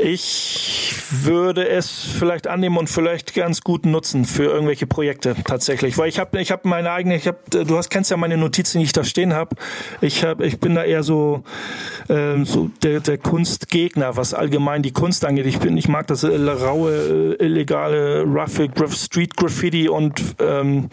Ich 0.00 0.81
würde 1.12 1.68
es 1.68 1.90
vielleicht 1.90 2.46
annehmen 2.46 2.76
und 2.78 2.88
vielleicht 2.88 3.34
ganz 3.34 3.60
gut 3.60 3.86
nutzen 3.86 4.24
für 4.24 4.44
irgendwelche 4.44 4.86
Projekte 4.86 5.34
tatsächlich, 5.44 5.98
weil 5.98 6.08
ich 6.08 6.18
habe 6.18 6.40
ich 6.40 6.50
habe 6.50 6.68
meine 6.68 6.90
eigene, 6.90 7.16
ich 7.16 7.26
habe 7.26 7.38
du 7.50 7.76
hast 7.76 7.90
kennst 7.90 8.10
ja 8.10 8.16
meine 8.16 8.36
Notizen, 8.36 8.78
die 8.78 8.84
ich 8.84 8.92
da 8.92 9.04
stehen 9.04 9.34
habe. 9.34 9.56
Ich 10.00 10.24
habe 10.24 10.46
ich 10.46 10.58
bin 10.58 10.74
da 10.74 10.84
eher 10.84 11.02
so 11.02 11.44
äh, 12.08 12.44
so 12.44 12.70
der, 12.82 13.00
der 13.00 13.18
Kunstgegner, 13.18 14.16
was 14.16 14.34
allgemein 14.34 14.82
die 14.82 14.92
Kunst 14.92 15.24
angeht. 15.24 15.46
Ich 15.46 15.58
bin 15.58 15.76
ich 15.76 15.88
mag 15.88 16.06
das 16.06 16.24
äh, 16.24 16.36
raue 16.36 17.36
äh, 17.38 17.44
illegale 17.44 18.22
roughe 18.22 18.70
Street 18.92 19.36
Graffiti 19.36 19.88
und 19.88 20.20
ähm, 20.40 20.88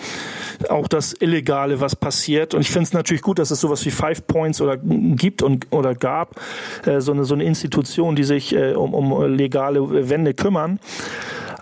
auch 0.70 0.88
das 0.88 1.14
illegale, 1.14 1.80
was 1.80 1.96
passiert 1.96 2.54
und 2.54 2.62
ich 2.62 2.72
finde 2.72 2.84
es 2.84 2.94
natürlich 2.94 3.22
gut, 3.22 3.40
dass 3.40 3.52
es 3.52 3.62
sowas 3.62 3.86
wie 3.86 3.92
Five 3.92 4.28
Points 4.28 4.62
oder 4.62 4.78
gibt 4.78 5.42
und 5.42 5.68
oder 5.72 5.96
gab 5.96 6.40
äh, 6.86 7.00
so 7.00 7.12
eine 7.12 7.26
so 7.26 7.34
eine 7.34 7.44
Institution, 7.44 8.16
die 8.16 8.24
sich 8.24 8.56
äh, 8.56 8.74
um, 8.74 8.94
um 8.94 9.36
legale 9.36 10.09
Wände 10.10 10.34
kümmern. 10.34 10.80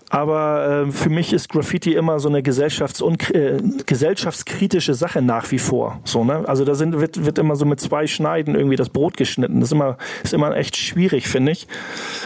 Aber 0.10 0.86
äh, 0.88 0.92
für 0.92 1.10
mich 1.10 1.34
ist 1.34 1.50
Graffiti 1.50 1.94
immer 1.94 2.20
so 2.20 2.30
eine 2.30 2.42
gesellschafts 2.42 3.02
äh, 3.34 3.58
gesellschaftskritische 3.86 4.94
Sache 4.94 5.22
nach 5.22 5.52
wie 5.52 5.60
vor. 5.60 6.00
So, 6.06 6.24
ne? 6.24 6.48
Also 6.48 6.64
da 6.64 6.76
sind, 6.76 7.00
wird, 7.00 7.26
wird 7.26 7.38
immer 7.38 7.56
so 7.56 7.66
mit 7.66 7.82
zwei 7.82 8.08
Schneiden 8.08 8.56
irgendwie 8.56 8.78
das 8.78 8.90
Brot 8.90 9.18
geschnitten. 9.18 9.60
Das 9.60 9.70
ist 9.70 9.74
immer, 9.74 9.98
ist 10.24 10.34
immer 10.34 10.56
echt 10.56 10.78
schwierig, 10.78 11.28
finde 11.28 11.52
ich. 11.52 11.68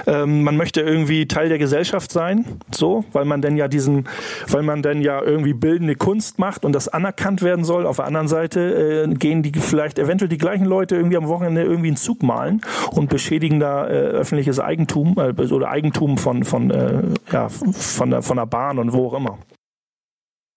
Ähm, 0.06 0.44
man 0.44 0.58
möchte 0.58 0.82
irgendwie 0.82 1.28
Teil 1.28 1.50
der 1.50 1.58
Gesellschaft 1.58 2.12
sein, 2.12 2.46
so, 2.72 3.04
weil 3.14 3.26
man 3.26 3.42
denn 3.42 3.58
ja 3.58 3.68
diesen, 3.68 4.08
weil 4.48 4.62
man 4.62 4.84
denn 4.84 5.02
ja 5.02 5.22
irgendwie 5.22 5.54
bildende 5.54 5.96
Kunst 5.96 6.38
macht 6.38 6.66
und 6.66 6.74
das 6.74 6.88
anerkannt 6.88 7.42
werden 7.42 7.66
soll. 7.66 7.88
Auf 7.88 7.96
der 7.96 8.06
anderen 8.06 8.28
Seite 8.28 9.08
äh, 9.10 9.14
gehen 9.16 9.42
die 9.42 9.52
vielleicht 9.60 9.98
eventuell 9.98 10.30
die 10.30 10.38
gleichen 10.38 10.66
Leute 10.66 10.96
irgendwie 10.96 11.18
am 11.18 11.28
Wochenende 11.28 11.64
irgendwie 11.64 11.88
einen 11.88 11.98
Zug 11.98 12.22
malen 12.22 12.62
und 12.92 13.10
beschädigen 13.10 13.60
da 13.60 13.88
äh, 13.88 13.92
öffentliches 13.92 14.60
Eigentum 14.60 15.16
äh, 15.18 15.34
oder 15.42 15.70
Eigentum 15.70 16.20
von, 16.20 16.44
von 16.44 16.70
äh, 16.70 17.02
ja, 17.32 17.50
von 17.74 18.10
der, 18.10 18.22
von 18.22 18.38
der 18.38 18.46
Bahn 18.46 18.80
und 18.80 18.94
wo 18.94 19.08
auch 19.08 19.14
immer. 19.14 19.40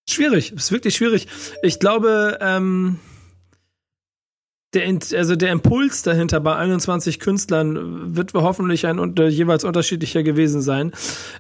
Schwierig, 0.09 0.53
ist 0.53 0.71
wirklich 0.71 0.95
schwierig. 0.97 1.29
Ich 1.63 1.81
glaube, 1.81 2.39
ähm, 2.41 3.01
der, 4.75 4.99
also 5.17 5.37
der 5.37 5.53
Impuls 5.53 6.03
dahinter 6.03 6.41
bei 6.41 6.57
21 6.57 7.21
Künstlern 7.21 8.15
wird 8.17 8.35
hoffentlich 8.35 8.87
ein 8.87 8.99
unter, 8.99 9.29
jeweils 9.29 9.65
unterschiedlicher 9.65 10.23
gewesen 10.23 10.61
sein. 10.61 10.93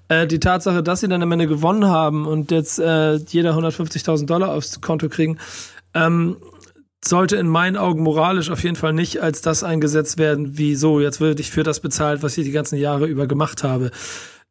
Äh, 0.08 0.26
die 0.26 0.40
Tatsache, 0.40 0.82
dass 0.82 1.00
sie 1.00 1.08
dann 1.08 1.22
am 1.22 1.32
Ende 1.32 1.46
gewonnen 1.46 1.86
haben 1.86 2.26
und 2.26 2.50
jetzt 2.50 2.78
äh, 2.78 3.14
jeder 3.14 3.56
150.000 3.56 4.26
Dollar 4.26 4.54
aufs 4.54 4.80
Konto 4.80 5.08
kriegen, 5.08 5.38
ähm, 5.92 6.36
sollte 7.04 7.36
in 7.36 7.48
meinen 7.48 7.76
Augen 7.76 8.02
moralisch 8.02 8.50
auf 8.50 8.62
jeden 8.62 8.76
Fall 8.76 8.94
nicht 8.94 9.20
als 9.20 9.42
das 9.42 9.62
eingesetzt 9.62 10.16
werden, 10.18 10.56
wie 10.56 10.74
so, 10.74 11.00
jetzt 11.00 11.20
würde 11.20 11.42
ich 11.42 11.50
für 11.50 11.62
das 11.62 11.80
bezahlt, 11.80 12.22
was 12.22 12.38
ich 12.38 12.44
die 12.44 12.50
ganzen 12.50 12.78
Jahre 12.78 13.06
über 13.06 13.26
gemacht 13.26 13.62
habe. 13.62 13.90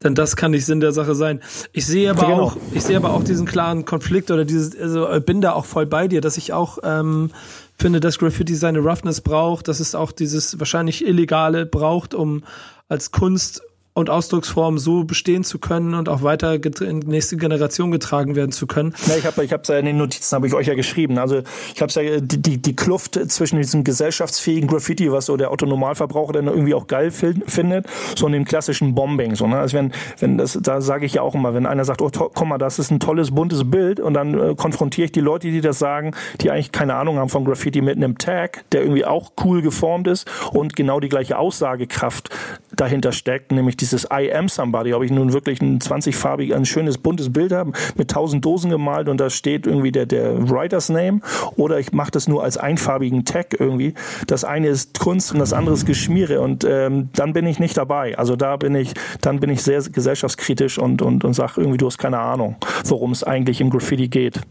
Denn 0.04 0.16
das 0.16 0.36
kann 0.36 0.52
nicht 0.52 0.66
Sinn 0.66 0.80
der 0.80 0.92
Sache 0.92 1.16
sein. 1.16 1.42
Ich 1.72 1.86
sehe 1.86 2.10
aber 2.10 2.26
genau. 2.26 2.42
auch, 2.42 2.58
ich 2.74 2.84
sehe 2.84 2.98
aber 2.98 3.12
auch 3.12 3.24
diesen 3.24 3.46
klaren 3.46 3.86
Konflikt 3.86 4.32
oder 4.32 4.44
dieses, 4.46 4.78
also 4.80 5.08
bin 5.22 5.42
da 5.42 5.54
auch 5.54 5.66
voll 5.66 5.86
bei 5.86 6.08
dir, 6.08 6.20
dass 6.20 6.38
ich 6.38 6.52
auch 6.52 6.80
ähm, 6.84 7.32
finde, 7.78 8.00
dass 8.00 8.20
Graffiti 8.20 8.56
seine 8.56 8.80
Roughness 8.80 9.22
braucht, 9.22 9.68
dass 9.68 9.80
es 9.80 9.96
auch 9.96 10.12
dieses 10.12 10.60
wahrscheinlich 10.60 11.06
Illegale 11.06 11.66
braucht, 11.66 12.14
um 12.14 12.44
als 12.88 13.12
Kunst 13.12 13.62
und 13.94 14.10
Ausdrucksform 14.10 14.80
so 14.80 15.04
bestehen 15.04 15.44
zu 15.44 15.60
können 15.60 15.94
und 15.94 16.10
auch 16.10 16.24
weiter 16.24 16.54
in 16.82 17.00
nächste 17.00 17.38
Generation 17.38 17.92
getragen 17.92 18.36
werden 18.36 18.52
zu 18.52 18.66
können. 18.66 18.94
Ja, 19.08 19.16
ich 19.18 19.26
habe 19.26 19.44
ich 19.44 19.54
hab's 19.54 19.70
ja 19.70 19.78
in 19.78 19.86
den 19.86 19.98
Notizen 19.98 20.36
habe 20.36 20.48
ich 20.48 20.54
euch 20.54 20.68
ja 20.68 20.74
geschrieben. 20.74 21.20
Also 21.20 21.44
ich 21.76 21.82
habe 21.82 21.94
ja 21.94 22.20
die, 22.20 22.42
die, 22.42 22.58
die 22.58 22.76
Kluft 22.76 23.20
zwischen 23.32 23.58
diesem 23.58 23.84
gesellschaftsfähigen 23.84 24.68
Graffiti, 24.68 25.12
was 25.12 25.28
so 25.28 25.38
der 25.38 25.52
Otto 25.52 25.66
Normalverbraucher 25.66 26.34
dann 26.34 26.48
irgendwie 26.48 26.74
auch 26.74 26.88
geil 26.88 27.12
findet, 27.12 27.86
so 28.16 28.26
und 28.26 28.32
dem 28.32 28.46
klassischen 28.46 28.96
Bombing. 28.96 29.36
So, 29.36 29.46
ne? 29.46 29.60
Also 29.60 29.78
wenn, 29.78 29.92
wenn 30.20 30.38
das, 30.38 30.58
da 30.62 30.82
sage 30.82 31.06
ich 31.06 31.14
ja 31.14 31.22
auch 31.22 31.36
immer, 31.36 31.54
wenn 31.54 31.68
einer 31.68 31.86
sagt, 31.86 32.02
oh 32.02 32.10
komm 32.10 32.50
mal, 32.50 32.58
das 32.58 32.80
ist 32.80 32.90
ein 32.90 33.00
tolles, 33.00 33.32
buntes 33.32 33.70
Bild 33.70 34.00
und 34.00 34.16
dann 34.16 34.40
äh, 34.40 34.56
konfrontiere 34.56 35.06
ich 35.06 35.12
die 35.12 35.22
Leute, 35.22 35.52
die 35.52 35.62
das 35.62 35.78
sagen, 35.78 36.16
die 36.42 36.50
eigentlich 36.50 36.72
keine 36.72 36.96
Ahnung 36.96 37.18
haben 37.18 37.30
von 37.30 37.46
Graffiti 37.46 37.82
mit 37.82 37.98
einem 37.98 38.18
Tag, 38.18 38.66
der 38.72 38.82
irgendwie 38.82 39.06
auch 39.06 39.34
cool 39.44 39.62
geformt 39.62 40.08
ist 40.08 40.28
und 40.52 40.76
genau 40.76 41.00
die 41.00 41.10
gleiche 41.10 41.38
Aussagekraft 41.38 42.30
dahinter 42.76 43.12
steckt, 43.12 43.52
nämlich 43.52 43.78
dieses 43.78 44.06
I 44.06 44.32
am 44.34 44.50
somebody, 44.50 44.94
ob 44.94 45.04
ich 45.04 45.12
nun 45.12 45.34
wirklich 45.34 45.62
ein 45.62 45.80
20-farbig, 45.80 46.54
ein 46.54 46.66
schönes 46.66 46.98
buntes 46.98 47.32
Bild 47.32 47.52
habe 47.52 47.72
mit 47.96 48.12
tausend 48.12 48.44
Dosen 48.44 48.70
gemalt 48.70 49.10
und 49.10 49.20
da 49.20 49.30
steht 49.30 49.68
irgendwie 49.68 49.92
der, 49.92 50.06
der 50.06 50.50
Writer's 50.50 50.90
Name 50.90 51.22
oder 51.56 51.80
ich 51.80 51.92
mache 51.92 52.12
das 52.12 52.28
nur 52.28 52.44
als 52.44 52.58
einfarbigen 52.58 53.26
Tag 53.26 53.60
irgendwie. 53.60 53.94
Das 54.28 54.44
eine 54.44 54.68
ist 54.68 55.00
Kunst 55.00 55.32
und 55.34 55.40
das 55.40 55.54
andere 55.54 55.76
ist 55.76 55.86
Geschmiere 55.86 56.42
und 56.42 56.66
ähm, 56.68 57.10
dann 57.14 57.34
bin 57.34 57.46
ich 57.46 57.60
nicht 57.60 57.78
dabei. 57.78 58.18
Also 58.18 58.36
da 58.36 58.58
bin 58.58 58.76
ich, 58.76 58.94
dann 59.22 59.40
bin 59.40 59.50
ich 59.50 59.62
sehr 59.62 59.82
gesellschaftskritisch 59.82 60.78
und, 60.78 61.02
und, 61.02 61.24
und 61.24 61.34
sage 61.34 61.54
irgendwie, 61.58 61.78
du 61.78 61.88
hast 61.88 61.98
keine 61.98 62.20
Ahnung, 62.20 62.56
worum 62.86 63.12
es 63.12 63.24
eigentlich 63.24 63.62
im 63.62 63.70
Graffiti 63.70 64.08
geht. 64.08 64.42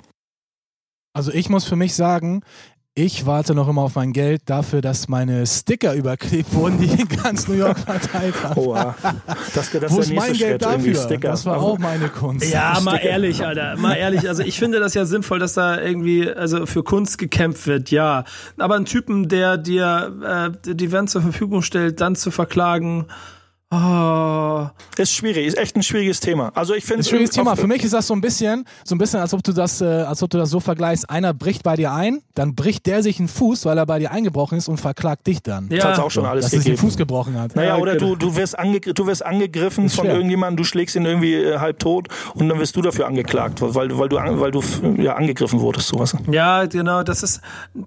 Also 1.14 1.30
ich 1.30 1.50
muss 1.50 1.64
für 1.64 1.76
mich 1.76 1.94
sagen, 1.94 2.42
ich 2.94 3.24
warte 3.24 3.54
noch 3.54 3.68
immer 3.68 3.82
auf 3.82 3.94
mein 3.94 4.12
Geld 4.12 4.42
dafür, 4.46 4.82
dass 4.82 5.08
meine 5.08 5.46
Sticker 5.46 5.94
überklebt 5.94 6.52
wurden, 6.52 6.78
die 6.78 6.88
in 6.88 7.08
ganz 7.08 7.48
New 7.48 7.54
York 7.54 7.78
verteilt 7.78 8.34
haben. 8.42 8.60
Oh, 8.60 8.74
das, 9.54 9.70
das 9.70 9.90
Wo 9.90 10.00
ist 10.00 10.12
mein 10.12 10.34
Geld 10.34 10.60
dafür? 10.62 10.94
Sticker. 10.94 11.28
Das 11.28 11.46
war 11.46 11.58
auch 11.58 11.78
meine 11.78 12.08
Kunst. 12.08 12.52
Ja, 12.52 12.78
mal 12.82 12.98
ehrlich, 12.98 13.44
Alter, 13.44 13.76
mal 13.78 13.94
ehrlich. 13.94 14.28
Also 14.28 14.42
ich 14.42 14.58
finde 14.58 14.78
das 14.78 14.92
ja 14.92 15.06
sinnvoll, 15.06 15.38
dass 15.38 15.54
da 15.54 15.80
irgendwie 15.80 16.30
also 16.30 16.66
für 16.66 16.82
Kunst 16.82 17.16
gekämpft 17.16 17.66
wird, 17.66 17.90
ja. 17.90 18.24
Aber 18.58 18.74
einen 18.74 18.84
Typen, 18.84 19.28
der 19.28 19.56
dir 19.56 20.52
äh, 20.66 20.74
die 20.74 20.92
Wand 20.92 21.08
zur 21.08 21.22
Verfügung 21.22 21.62
stellt, 21.62 22.00
dann 22.02 22.14
zu 22.14 22.30
verklagen, 22.30 23.06
Oh. 23.72 24.68
Ist 24.98 25.14
schwierig, 25.14 25.46
ist 25.46 25.56
echt 25.56 25.74
ein 25.76 25.82
schwieriges 25.82 26.20
Thema. 26.20 26.52
Also 26.54 26.74
ich 26.74 26.84
finde 26.84 27.00
es 27.00 27.08
schwieriges 27.08 27.30
Thema. 27.30 27.56
Für 27.56 27.66
mich 27.66 27.82
ist 27.82 27.94
das 27.94 28.06
so 28.06 28.12
ein 28.12 28.20
bisschen, 28.20 28.66
so 28.84 28.94
ein 28.94 28.98
bisschen, 28.98 29.20
als 29.20 29.32
ob 29.32 29.42
du 29.42 29.54
das, 29.54 29.80
äh, 29.80 29.86
als 29.86 30.22
ob 30.22 30.28
du 30.28 30.36
das 30.36 30.50
so 30.50 30.60
vergleichst. 30.60 31.08
Einer 31.08 31.32
bricht 31.32 31.62
bei 31.62 31.76
dir 31.76 31.90
ein, 31.90 32.20
dann 32.34 32.54
bricht 32.54 32.84
der 32.84 33.02
sich 33.02 33.18
einen 33.18 33.28
Fuß, 33.28 33.64
weil 33.64 33.78
er 33.78 33.86
bei 33.86 33.98
dir 33.98 34.10
eingebrochen 34.10 34.58
ist 34.58 34.68
und 34.68 34.78
verklagt 34.78 35.26
dich 35.26 35.42
dann. 35.42 35.68
Ja, 35.70 35.76
das 35.76 35.84
hat 35.86 36.00
auch 36.00 36.10
schon 36.10 36.26
alles 36.26 36.44
dass 36.44 36.50
gegeben. 36.52 36.74
Dass 36.74 36.80
den 36.82 36.86
Fuß 36.86 36.98
gebrochen 36.98 37.40
hat. 37.40 37.56
Naja, 37.56 37.78
oder 37.78 37.96
du, 37.96 38.14
du 38.14 38.36
wirst, 38.36 38.58
ange, 38.58 38.78
du 38.80 39.06
wirst 39.06 39.24
angegriffen 39.24 39.88
von 39.88 40.06
irgendjemandem, 40.06 40.58
du 40.58 40.64
schlägst 40.64 40.94
ihn 40.94 41.06
irgendwie 41.06 41.34
äh, 41.34 41.58
halb 41.58 41.78
tot 41.78 42.08
und 42.34 42.50
dann 42.50 42.58
wirst 42.58 42.76
du 42.76 42.82
dafür 42.82 43.06
angeklagt, 43.06 43.62
weil, 43.62 43.96
weil 43.98 44.08
du, 44.10 44.16
weil 44.16 44.50
du 44.50 44.62
ja 44.98 45.14
angegriffen 45.14 45.60
wurdest, 45.60 45.88
sowas. 45.88 46.14
Ja, 46.30 46.66
genau. 46.66 47.04
Das 47.04 47.22
ist, 47.22 47.40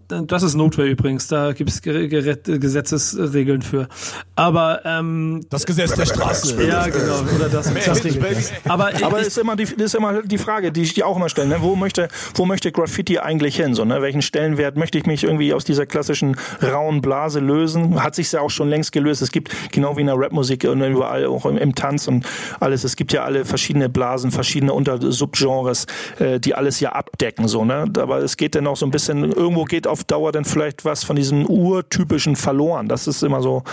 das 0.08 0.42
ist 0.42 0.56
Notwehr 0.56 0.88
übrigens. 0.88 1.28
Da 1.28 1.54
gibt 1.54 1.70
es 1.70 1.84
Gesetzesregeln 1.84 3.62
für. 3.62 3.88
Aber 4.36 4.84
ähm, 4.84 5.46
das 5.52 5.68
Gesetz 5.68 5.75
der 5.76 6.06
Straße. 6.06 6.64
Ja, 6.64 6.88
genau. 6.88 7.22
Oder 7.36 7.50
das, 7.50 7.74
das 7.74 8.52
Aber, 8.68 8.90
Aber 9.02 9.18
das 9.18 9.28
ist 9.28 9.38
immer 9.38 9.56
die, 9.56 9.64
ist 9.64 9.96
immer 9.96 10.22
die 10.22 10.38
Frage, 10.38 10.72
die 10.72 10.82
ich 10.82 10.94
dir 10.94 11.08
auch 11.08 11.18
immer 11.18 11.30
stelle. 11.30 11.50
Ne? 11.50 11.58
Wo 11.62 11.76
möchte, 11.76 12.08
wo 12.36 12.46
möchte 12.46 12.72
Graffiti 12.72 13.20
eigentlich 13.20 13.56
hin? 13.56 13.74
So, 13.74 13.86
ne? 13.86 14.02
Welchen 14.02 14.22
Stellenwert 14.22 14.78
möchte 14.78 14.98
ich 14.98 15.06
mich 15.06 15.24
irgendwie 15.24 15.54
aus 15.54 15.66
dieser 15.66 15.86
klassischen 15.86 16.36
rauen 16.62 17.02
Blase 17.02 17.40
lösen? 17.40 18.02
Hat 18.02 18.16
sich 18.16 18.32
ja 18.32 18.42
auch 18.42 18.50
schon 18.50 18.70
längst 18.70 18.92
gelöst. 18.92 19.22
Es 19.22 19.32
gibt 19.32 19.52
genau 19.72 19.98
wie 19.98 20.02
in 20.02 20.08
der 20.08 20.18
Rapmusik 20.18 20.64
und 20.66 20.82
überall 20.82 21.26
auch 21.26 21.46
im, 21.46 21.58
im, 21.58 21.76
Tanz 21.76 22.08
und 22.08 22.26
alles. 22.60 22.84
Es 22.84 22.96
gibt 22.96 23.14
ja 23.14 23.24
alle 23.24 23.46
verschiedene 23.46 23.90
Blasen, 23.90 24.32
verschiedene 24.32 24.74
Untersubgenres, 24.74 25.86
äh, 26.20 26.40
die 26.40 26.56
alles 26.56 26.80
ja 26.80 26.92
abdecken. 26.92 27.48
So, 27.48 27.66
ne? 27.66 27.86
Aber 27.98 28.20
es 28.20 28.38
geht 28.38 28.56
dann 28.56 28.68
auch 28.68 28.78
so 28.78 28.86
ein 28.86 28.92
bisschen, 28.92 29.32
irgendwo 29.32 29.66
geht 29.66 29.88
auf 29.88 30.04
Dauer 30.04 30.32
dann 30.32 30.46
vielleicht 30.46 30.86
was 30.86 31.04
von 31.04 31.16
diesem 31.16 31.46
urtypischen 31.46 32.36
verloren. 32.36 32.88
Das 32.88 33.08
ist 33.08 33.24
immer 33.24 33.42
so 33.42 33.64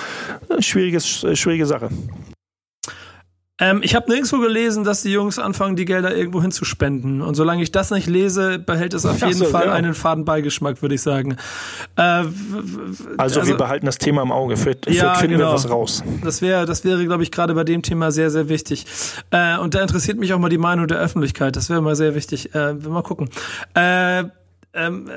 eine 0.49 0.63
schwieriges, 0.63 1.25
äh, 1.25 1.37
schwierige 1.37 1.67
Sache. 1.67 1.91
Ähm, 3.63 3.81
ich 3.85 3.95
habe 3.95 4.11
nirgendwo 4.11 4.39
gelesen, 4.41 4.83
dass 4.83 5.03
die 5.03 5.13
Jungs 5.13 5.39
anfangen, 5.39 5.77
die 5.77 5.85
Gelder 5.85 6.17
irgendwo 6.17 6.43
hinzuspenden. 6.43 7.23
Und 7.23 7.37
solange 7.37 7.63
ich 7.63 7.71
das 7.71 7.93
nicht 7.93 8.09
lese, 8.09 8.59
behält 8.59 8.93
es 8.93 9.07
auf 9.07 9.21
jeden 9.21 9.35
so, 9.35 9.45
Fall 9.45 9.67
ja. 9.67 9.73
einen 9.73 9.95
faden 9.95 10.25
Beigeschmack, 10.25 10.83
würde 10.83 10.97
ich 10.97 11.03
sagen. 11.03 11.37
Äh, 11.95 12.01
also, 12.03 12.33
also, 13.19 13.47
wir 13.47 13.57
behalten 13.57 13.87
das 13.87 13.99
Thema 13.99 14.23
im 14.23 14.33
Auge. 14.33 14.57
Für, 14.57 14.75
ja, 14.89 15.15
finden 15.15 15.37
genau. 15.37 15.51
wir 15.51 15.55
was 15.55 15.71
raus. 15.71 16.03
Das 16.25 16.43
wäre, 16.43 16.67
das 16.67 16.83
wäre, 16.83 17.05
glaube 17.05 17.23
ich, 17.23 17.31
gerade 17.31 17.55
bei 17.55 17.63
dem 17.63 17.83
Thema 17.83 18.11
sehr, 18.11 18.31
sehr 18.31 18.49
wichtig. 18.49 18.85
Äh, 19.31 19.57
und 19.59 19.75
da 19.75 19.83
interessiert 19.83 20.19
mich 20.19 20.33
auch 20.33 20.41
mal 20.41 20.49
die 20.49 20.59
Meinung 20.59 20.89
der 20.89 20.99
Öffentlichkeit. 20.99 21.55
Das 21.55 21.71
wäre 21.71 21.81
mal 21.81 21.95
sehr 21.95 22.17
wichtig. 22.17 22.53
Äh, 22.57 22.73
mal 22.73 23.03
gucken. 23.03 23.31
Äh, 23.75 24.25
ähm, 24.75 25.09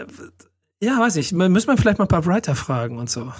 ja, 0.83 0.99
weiß 0.99 1.15
ich. 1.15 1.31
Müssen 1.31 1.67
wir 1.67 1.77
vielleicht 1.77 1.97
mal 1.97 2.05
ein 2.05 2.09
paar 2.09 2.27
Writer 2.27 2.53
fragen 2.53 2.99
und 2.99 3.09
so. 3.09 3.31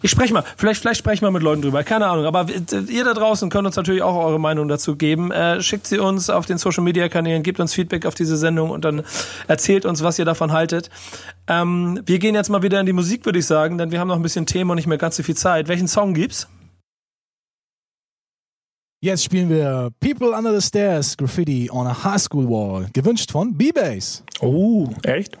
Ich 0.00 0.10
spreche 0.10 0.32
mal, 0.32 0.44
vielleicht, 0.56 0.80
vielleicht 0.80 0.98
spreche 0.98 1.14
ich 1.14 1.22
mal 1.22 1.30
mit 1.30 1.42
Leuten 1.42 1.62
drüber, 1.62 1.82
keine 1.82 2.06
Ahnung. 2.06 2.24
Aber 2.24 2.46
ihr 2.88 3.04
da 3.04 3.14
draußen 3.14 3.50
könnt 3.50 3.66
uns 3.66 3.76
natürlich 3.76 4.02
auch 4.02 4.14
eure 4.16 4.38
Meinung 4.38 4.68
dazu 4.68 4.96
geben. 4.96 5.30
Äh, 5.32 5.60
schickt 5.60 5.86
sie 5.86 5.98
uns 5.98 6.30
auf 6.30 6.46
den 6.46 6.58
Social 6.58 6.84
Media 6.84 7.08
Kanälen, 7.08 7.42
gebt 7.42 7.60
uns 7.60 7.74
Feedback 7.74 8.06
auf 8.06 8.14
diese 8.14 8.36
Sendung 8.36 8.70
und 8.70 8.84
dann 8.84 9.02
erzählt 9.48 9.84
uns, 9.84 10.02
was 10.02 10.18
ihr 10.18 10.24
davon 10.24 10.52
haltet. 10.52 10.90
Ähm, 11.48 12.00
wir 12.06 12.18
gehen 12.18 12.34
jetzt 12.34 12.48
mal 12.48 12.62
wieder 12.62 12.78
in 12.80 12.86
die 12.86 12.92
Musik, 12.92 13.24
würde 13.24 13.38
ich 13.40 13.46
sagen, 13.46 13.78
denn 13.78 13.90
wir 13.90 14.00
haben 14.00 14.08
noch 14.08 14.16
ein 14.16 14.22
bisschen 14.22 14.46
Themen 14.46 14.70
und 14.70 14.76
nicht 14.76 14.86
mehr 14.86 14.98
ganz 14.98 15.16
so 15.16 15.22
viel 15.22 15.36
Zeit. 15.36 15.68
Welchen 15.68 15.88
Song 15.88 16.14
gibt's? 16.14 16.48
Jetzt 19.00 19.22
spielen 19.22 19.48
wir 19.48 19.90
People 20.00 20.36
Under 20.36 20.52
the 20.58 20.66
Stairs, 20.66 21.16
Graffiti 21.16 21.70
on 21.70 21.86
a 21.86 22.02
High 22.02 22.20
School 22.20 22.48
Wall, 22.48 22.88
gewünscht 22.92 23.30
von 23.30 23.56
B-Bass. 23.56 24.24
Oh, 24.40 24.88
echt? 25.04 25.38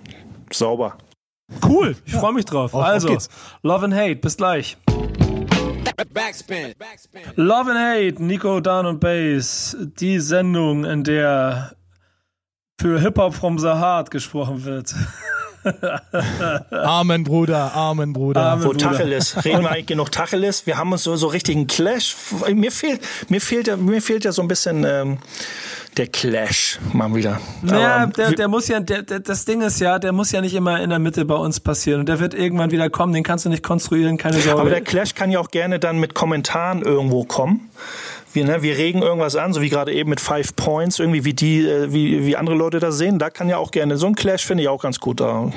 Sauber. 0.52 0.96
Cool, 1.66 1.96
ich 2.04 2.12
ja. 2.12 2.20
freue 2.20 2.34
mich 2.34 2.44
drauf. 2.44 2.74
Auf, 2.74 2.84
also, 2.84 3.08
auf 3.08 3.28
Love 3.62 3.86
and 3.86 3.94
Hate, 3.94 4.16
bis 4.16 4.36
gleich. 4.36 4.76
Backspin. 6.12 6.74
Love 7.36 7.70
and 7.70 7.78
Hate, 7.78 8.22
Nico 8.22 8.60
Down 8.60 8.86
und 8.86 9.00
Bass, 9.00 9.76
die 9.98 10.20
Sendung, 10.20 10.84
in 10.84 11.04
der 11.04 11.74
für 12.80 13.00
Hip-Hop 13.00 13.34
from 13.34 13.58
the 13.58 13.66
Heart 13.68 14.10
gesprochen 14.10 14.64
wird. 14.64 14.94
Amen, 16.70 17.24
Bruder, 17.24 17.74
Amen, 17.74 18.12
Bruder. 18.12 18.52
Amen, 18.52 18.64
Wo 18.64 18.72
Tacheles? 18.72 19.36
Reden 19.44 19.62
wir 19.62 19.70
eigentlich 19.70 19.86
genug 19.86 20.12
Tacheles? 20.12 20.66
Wir 20.66 20.78
haben 20.78 20.92
uns 20.92 21.02
so, 21.02 21.16
so 21.16 21.26
richtigen 21.26 21.66
Clash. 21.66 22.14
Mir 22.54 22.70
fehlt, 22.70 23.00
mir 23.28 23.40
fehlt 23.40 23.66
ja, 23.66 23.76
mir 23.76 24.00
fehlt 24.00 24.24
ja 24.24 24.32
so 24.32 24.42
ein 24.42 24.48
bisschen 24.48 24.84
ähm, 24.84 25.18
der 25.96 26.06
Clash 26.06 26.78
mal 26.92 27.14
wieder. 27.14 27.40
Naja, 27.62 28.06
der, 28.06 28.32
der 28.32 28.48
muss 28.48 28.68
ja, 28.68 28.80
der, 28.80 29.02
der, 29.02 29.20
das 29.20 29.44
Ding 29.44 29.62
ist 29.62 29.80
ja, 29.80 29.98
der 29.98 30.12
muss 30.12 30.30
ja 30.32 30.40
nicht 30.40 30.54
immer 30.54 30.80
in 30.80 30.90
der 30.90 30.98
Mitte 30.98 31.24
bei 31.24 31.34
uns 31.34 31.60
passieren. 31.60 32.00
Und 32.00 32.08
der 32.08 32.20
wird 32.20 32.34
irgendwann 32.34 32.70
wieder 32.70 32.90
kommen, 32.90 33.12
den 33.12 33.24
kannst 33.24 33.44
du 33.44 33.48
nicht 33.48 33.62
konstruieren, 33.62 34.16
keine 34.16 34.38
Sorge. 34.40 34.60
Aber 34.60 34.70
der 34.70 34.82
Clash 34.82 35.14
kann 35.14 35.30
ja 35.30 35.40
auch 35.40 35.50
gerne 35.50 35.78
dann 35.78 35.98
mit 35.98 36.14
Kommentaren 36.14 36.82
irgendwo 36.82 37.24
kommen 37.24 37.70
wir, 38.32 38.44
ne, 38.44 38.62
wir 38.62 38.76
regen 38.76 39.02
irgendwas 39.02 39.36
an, 39.36 39.52
so 39.52 39.60
wie 39.60 39.68
gerade 39.68 39.92
eben 39.92 40.10
mit 40.10 40.20
Five 40.20 40.54
Points, 40.54 40.98
irgendwie 40.98 41.24
wie 41.24 41.34
die, 41.34 41.66
äh, 41.66 41.92
wie, 41.92 42.26
wie 42.26 42.36
andere 42.36 42.56
Leute 42.56 42.78
das 42.78 42.98
sehen. 42.98 43.18
Da 43.18 43.30
kann 43.30 43.48
ja 43.48 43.58
auch 43.58 43.70
gerne, 43.70 43.96
so 43.96 44.06
ein 44.06 44.14
Clash 44.14 44.44
finde 44.44 44.62
ich 44.62 44.68
auch 44.68 44.82
ganz 44.82 45.00
gut 45.00 45.20
da. 45.20 45.50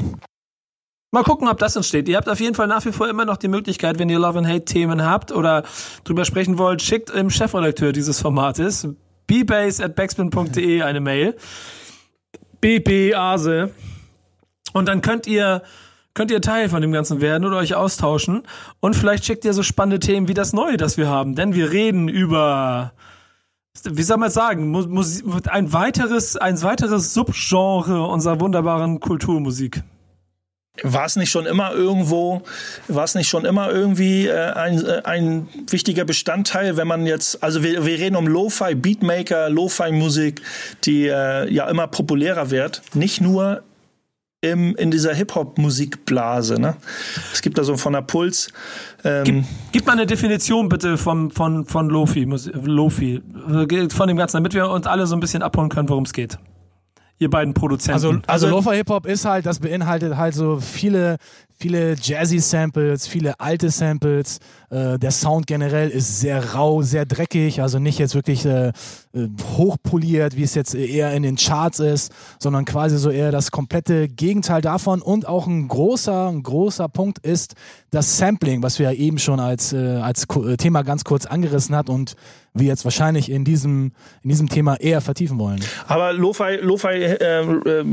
Mal 1.13 1.23
gucken, 1.23 1.49
ob 1.49 1.57
das 1.57 1.75
entsteht. 1.75 2.07
Ihr 2.07 2.15
habt 2.15 2.29
auf 2.29 2.39
jeden 2.39 2.55
Fall 2.55 2.67
nach 2.67 2.85
wie 2.85 2.93
vor 2.93 3.09
immer 3.09 3.25
noch 3.25 3.35
die 3.35 3.49
Möglichkeit, 3.49 3.99
wenn 3.99 4.09
ihr 4.09 4.19
Love 4.19 4.39
and 4.39 4.47
Hate 4.47 4.63
Themen 4.63 5.03
habt 5.03 5.33
oder 5.33 5.63
drüber 6.05 6.23
sprechen 6.23 6.57
wollt, 6.57 6.81
schickt 6.81 7.09
im 7.09 7.29
Chefredakteur 7.29 7.91
dieses 7.91 8.21
Formates 8.21 8.87
bbase 9.31 9.83
at 9.83 9.95
backspin.de 9.95 10.81
eine 10.81 10.99
Mail. 10.99 11.35
BB 12.59 13.15
Ase. 13.15 13.71
Und 14.73 14.87
dann 14.87 15.01
könnt 15.01 15.27
ihr 15.27 15.63
könnt 16.13 16.29
ihr 16.29 16.41
Teil 16.41 16.67
von 16.67 16.81
dem 16.81 16.91
Ganzen 16.91 17.21
werden 17.21 17.45
oder 17.45 17.57
euch 17.57 17.73
austauschen. 17.73 18.43
Und 18.81 18.95
vielleicht 18.95 19.25
schickt 19.25 19.45
ihr 19.45 19.53
so 19.53 19.63
spannende 19.63 19.99
Themen 19.99 20.27
wie 20.27 20.33
das 20.33 20.51
Neue, 20.51 20.75
das 20.75 20.97
wir 20.97 21.07
haben. 21.07 21.35
Denn 21.35 21.55
wir 21.55 21.71
reden 21.71 22.09
über, 22.09 22.91
wie 23.83 24.03
soll 24.03 24.17
man 24.17 24.29
sagen, 24.29 24.75
ein 25.47 25.73
weiteres, 25.73 26.35
ein 26.35 26.61
weiteres 26.61 27.13
Subgenre 27.13 28.05
unserer 28.07 28.41
wunderbaren 28.41 28.99
Kulturmusik. 28.99 29.83
War 30.83 31.05
es 31.05 31.17
nicht 31.17 31.29
schon 31.29 31.45
immer 31.45 31.73
irgendwo, 31.73 32.43
war 32.87 33.03
es 33.03 33.13
nicht 33.13 33.27
schon 33.27 33.43
immer 33.43 33.69
irgendwie 33.69 34.27
äh, 34.27 34.51
ein, 34.53 34.83
äh, 34.83 35.01
ein 35.03 35.49
wichtiger 35.69 36.05
Bestandteil, 36.05 36.77
wenn 36.77 36.87
man 36.87 37.05
jetzt, 37.05 37.43
also 37.43 37.61
wir, 37.61 37.85
wir 37.85 37.99
reden 37.99 38.15
um 38.15 38.25
Lo-Fi 38.25 38.73
Beatmaker, 38.75 39.49
Lo-Fi 39.49 39.91
Musik, 39.91 40.41
die 40.85 41.07
äh, 41.07 41.51
ja 41.53 41.69
immer 41.69 41.87
populärer 41.87 42.51
wird, 42.51 42.83
nicht 42.93 43.19
nur 43.19 43.63
im, 44.39 44.73
in 44.77 44.91
dieser 44.91 45.13
Hip-Hop-Musikblase. 45.13 46.59
Ne? 46.59 46.77
Es 47.33 47.41
gibt 47.41 47.57
da 47.57 47.65
so 47.65 47.75
von 47.75 47.91
der 47.93 48.01
Puls. 48.01 48.49
Ähm, 49.03 49.23
gib, 49.25 49.43
gib 49.73 49.85
mal 49.85 49.93
eine 49.93 50.07
Definition 50.07 50.69
bitte 50.69 50.97
von, 50.97 51.31
von, 51.31 51.65
von 51.65 51.89
Lofi, 51.89 52.23
Lofi, 52.23 53.21
von 53.89 54.07
dem 54.07 54.17
Ganzen, 54.17 54.37
damit 54.37 54.53
wir 54.53 54.69
uns 54.69 54.87
alle 54.87 55.05
so 55.05 55.15
ein 55.15 55.19
bisschen 55.19 55.43
abholen 55.43 55.69
können, 55.69 55.89
worum 55.89 56.05
es 56.05 56.13
geht 56.13 56.39
ihr 57.21 57.29
beiden 57.29 57.53
Produzenten. 57.53 57.93
Also, 57.93 58.09
also, 58.09 58.21
also 58.27 58.49
Lofa 58.49 58.71
Hip 58.71 58.89
Hop 58.89 59.05
ist 59.05 59.25
halt, 59.25 59.45
das 59.45 59.59
beinhaltet 59.59 60.17
halt 60.17 60.33
so 60.33 60.59
viele, 60.59 61.17
viele 61.61 61.95
Jazzy-Samples, 62.01 63.07
viele 63.07 63.39
alte 63.39 63.69
Samples. 63.69 64.39
Äh, 64.69 64.97
der 64.97 65.11
Sound 65.11 65.45
generell 65.45 65.89
ist 65.89 66.19
sehr 66.19 66.53
rau, 66.53 66.81
sehr 66.81 67.05
dreckig, 67.05 67.61
also 67.61 67.77
nicht 67.77 67.99
jetzt 67.99 68.15
wirklich 68.15 68.45
äh, 68.45 68.69
äh, 69.13 69.27
hochpoliert, 69.57 70.35
wie 70.35 70.43
es 70.43 70.55
jetzt 70.55 70.73
eher 70.73 71.13
in 71.13 71.23
den 71.23 71.35
Charts 71.35 71.79
ist, 71.79 72.11
sondern 72.39 72.65
quasi 72.65 72.97
so 72.97 73.11
eher 73.11 73.31
das 73.31 73.51
komplette 73.51 74.09
Gegenteil 74.09 74.61
davon. 74.61 75.01
Und 75.01 75.27
auch 75.27 75.45
ein 75.45 75.67
großer, 75.67 76.29
ein 76.29 76.41
großer 76.41 76.89
Punkt 76.89 77.19
ist 77.19 77.53
das 77.91 78.17
Sampling, 78.17 78.63
was 78.63 78.79
wir 78.79 78.91
ja 78.91 78.97
eben 78.97 79.19
schon 79.19 79.39
als, 79.39 79.71
äh, 79.71 79.77
als 79.77 80.25
Thema 80.57 80.81
ganz 80.81 81.03
kurz 81.03 81.25
angerissen 81.25 81.75
hat 81.75 81.89
und 81.89 82.15
wir 82.53 82.67
jetzt 82.67 82.83
wahrscheinlich 82.83 83.31
in 83.31 83.45
diesem, 83.45 83.91
in 84.23 84.29
diesem 84.29 84.49
Thema 84.49 84.75
eher 84.75 85.01
vertiefen 85.01 85.39
wollen. 85.39 85.59
Aber 85.87 86.11
Lo-Fi, 86.13 86.57
Lo-Fi 86.61 86.87
äh, 86.87 87.15
äh, 87.15 87.85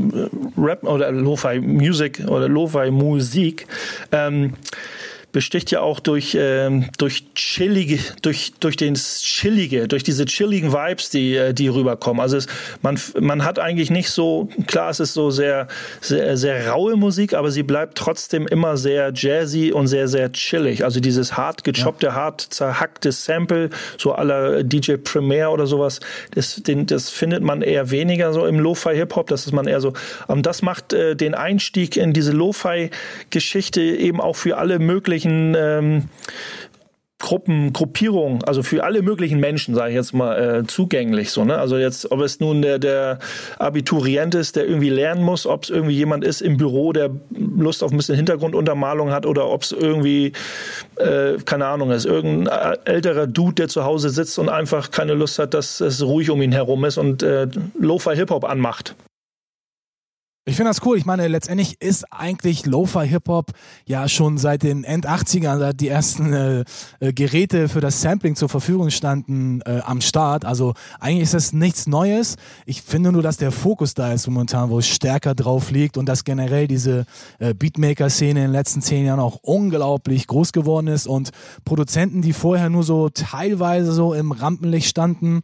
Rap 0.57 0.83
oder 0.83 1.11
Lo-Fi 1.11 1.59
Music 1.59 2.23
oder 2.27 2.49
Lo-Fi 2.49 2.91
Musik 2.91 3.58
ähm, 4.11 4.53
besticht 5.31 5.71
ja 5.71 5.81
auch 5.81 5.99
durch, 5.99 6.35
ähm, 6.39 6.89
durch 6.97 7.25
chillige, 7.35 7.99
durch, 8.21 8.53
durch 8.59 8.77
den 8.77 8.95
chillige, 8.95 9.87
durch 9.87 10.03
diese 10.03 10.25
chilligen 10.25 10.73
Vibes, 10.73 11.09
die, 11.09 11.35
äh, 11.35 11.53
die 11.53 11.67
rüberkommen. 11.67 12.21
Also 12.21 12.37
es, 12.37 12.47
man, 12.81 12.99
man 13.19 13.43
hat 13.43 13.59
eigentlich 13.59 13.91
nicht 13.91 14.09
so, 14.09 14.49
klar, 14.67 14.89
es 14.89 14.99
ist 14.99 15.13
so 15.13 15.29
sehr, 15.29 15.67
sehr, 16.01 16.37
sehr 16.37 16.69
raue 16.69 16.95
Musik, 16.95 17.33
aber 17.33 17.51
sie 17.51 17.63
bleibt 17.63 17.97
trotzdem 17.97 18.47
immer 18.47 18.77
sehr 18.77 19.11
jazzy 19.13 19.71
und 19.71 19.87
sehr, 19.87 20.07
sehr 20.07 20.31
chillig. 20.31 20.83
Also 20.83 20.99
dieses 20.99 21.37
hart 21.37 21.63
gechoppte, 21.63 22.07
ja. 22.07 22.13
hart 22.13 22.41
zerhackte 22.41 23.11
Sample, 23.11 23.69
so 23.97 24.13
aller 24.13 24.63
DJ 24.63 24.95
Premier 24.95 25.51
oder 25.51 25.67
sowas, 25.67 25.99
das, 26.33 26.55
den, 26.55 26.87
das 26.87 27.09
findet 27.09 27.43
man 27.43 27.61
eher 27.61 27.91
weniger 27.91 28.33
so 28.33 28.45
im 28.45 28.59
Lo-Fi 28.59 28.95
Hip-Hop, 28.95 29.27
das 29.27 29.45
ist 29.45 29.51
man 29.51 29.67
eher 29.67 29.81
so, 29.81 29.93
und 30.27 30.45
das 30.45 30.61
macht 30.61 30.93
äh, 30.93 31.15
den 31.15 31.35
Einstieg 31.35 31.97
in 31.97 32.13
diese 32.13 32.31
Lo-Fi 32.31 32.89
Geschichte 33.29 33.81
eben 33.81 34.19
auch 34.21 34.35
für 34.35 34.57
alle 34.57 34.79
möglichen 34.79 35.18
möglichen 35.25 35.55
ähm, 35.57 36.03
Gruppen, 37.21 37.73
Gruppierungen, 37.73 38.45
also 38.45 38.63
für 38.63 38.85
alle 38.85 39.01
möglichen 39.01 39.41
Menschen, 39.41 39.75
sage 39.75 39.89
ich 39.89 39.95
jetzt 39.95 40.13
mal, 40.13 40.61
äh, 40.61 40.67
zugänglich. 40.67 41.31
So, 41.31 41.43
ne? 41.43 41.57
Also 41.57 41.77
jetzt, 41.77 42.09
ob 42.11 42.21
es 42.21 42.39
nun 42.39 42.61
der, 42.61 42.79
der 42.79 43.19
Abiturient 43.57 44.35
ist, 44.35 44.55
der 44.55 44.65
irgendwie 44.65 44.89
lernen 44.89 45.21
muss, 45.21 45.45
ob 45.45 45.63
es 45.63 45.69
irgendwie 45.69 45.95
jemand 45.95 46.23
ist 46.23 46.39
im 46.39 46.55
Büro, 46.55 46.93
der 46.93 47.09
Lust 47.29 47.83
auf 47.83 47.91
ein 47.91 47.97
bisschen 47.97 48.15
Hintergrunduntermalung 48.15 49.11
hat 49.11 49.25
oder 49.25 49.49
ob 49.49 49.63
es 49.63 49.73
irgendwie, 49.73 50.31
äh, 50.95 51.33
keine 51.43 51.65
Ahnung 51.65 51.91
ist, 51.91 52.05
irgendein 52.05 52.77
älterer 52.85 53.27
Dude, 53.27 53.55
der 53.55 53.67
zu 53.67 53.83
Hause 53.83 54.11
sitzt 54.11 54.39
und 54.39 54.47
einfach 54.47 54.89
keine 54.89 55.13
Lust 55.13 55.39
hat, 55.39 55.53
dass 55.53 55.81
es 55.81 56.01
ruhig 56.01 56.29
um 56.29 56.41
ihn 56.41 56.53
herum 56.53 56.85
ist 56.85 56.97
und 56.97 57.21
äh, 57.21 57.47
Lo-Fi 57.77 58.15
Hip-Hop 58.15 58.45
anmacht. 58.45 58.95
Ich 60.45 60.55
finde 60.55 60.71
das 60.71 60.83
cool. 60.85 60.97
Ich 60.97 61.05
meine, 61.05 61.27
letztendlich 61.27 61.79
ist 61.81 62.11
eigentlich 62.11 62.65
Lo-Fi 62.65 63.05
Hip-Hop 63.07 63.51
ja 63.85 64.07
schon 64.07 64.37
seit 64.37 64.63
den 64.63 64.83
End 64.83 65.07
80ern, 65.07 65.59
seit 65.59 65.79
die 65.79 65.89
ersten 65.89 66.33
äh, 66.33 66.63
äh, 66.99 67.13
Geräte 67.13 67.69
für 67.69 67.81
das 67.81 68.01
Sampling 68.01 68.35
zur 68.35 68.49
Verfügung 68.49 68.89
standen, 68.89 69.61
äh, 69.61 69.81
am 69.85 70.01
Start. 70.01 70.45
Also 70.45 70.73
eigentlich 70.99 71.23
ist 71.23 71.33
das 71.33 71.53
nichts 71.53 71.87
Neues. 71.87 72.37
Ich 72.65 72.81
finde 72.81 73.11
nur, 73.11 73.21
dass 73.21 73.37
der 73.37 73.51
Fokus 73.51 73.93
da 73.93 74.11
ist 74.13 74.27
momentan, 74.27 74.69
wo 74.69 74.79
es 74.79 74.87
stärker 74.87 75.35
drauf 75.35 75.71
liegt 75.71 75.97
und 75.97 76.07
dass 76.07 76.23
generell 76.23 76.67
diese 76.67 77.05
äh, 77.37 77.53
Beatmaker-Szene 77.53 78.39
in 78.39 78.45
den 78.47 78.51
letzten 78.51 78.81
zehn 78.81 79.05
Jahren 79.05 79.19
auch 79.19 79.39
unglaublich 79.43 80.25
groß 80.25 80.51
geworden 80.51 80.87
ist 80.87 81.05
und 81.05 81.29
Produzenten, 81.63 82.21
die 82.21 82.33
vorher 82.33 82.69
nur 82.69 82.83
so 82.83 83.09
teilweise 83.09 83.91
so 83.91 84.13
im 84.13 84.31
Rampenlicht 84.31 84.87
standen, 84.87 85.41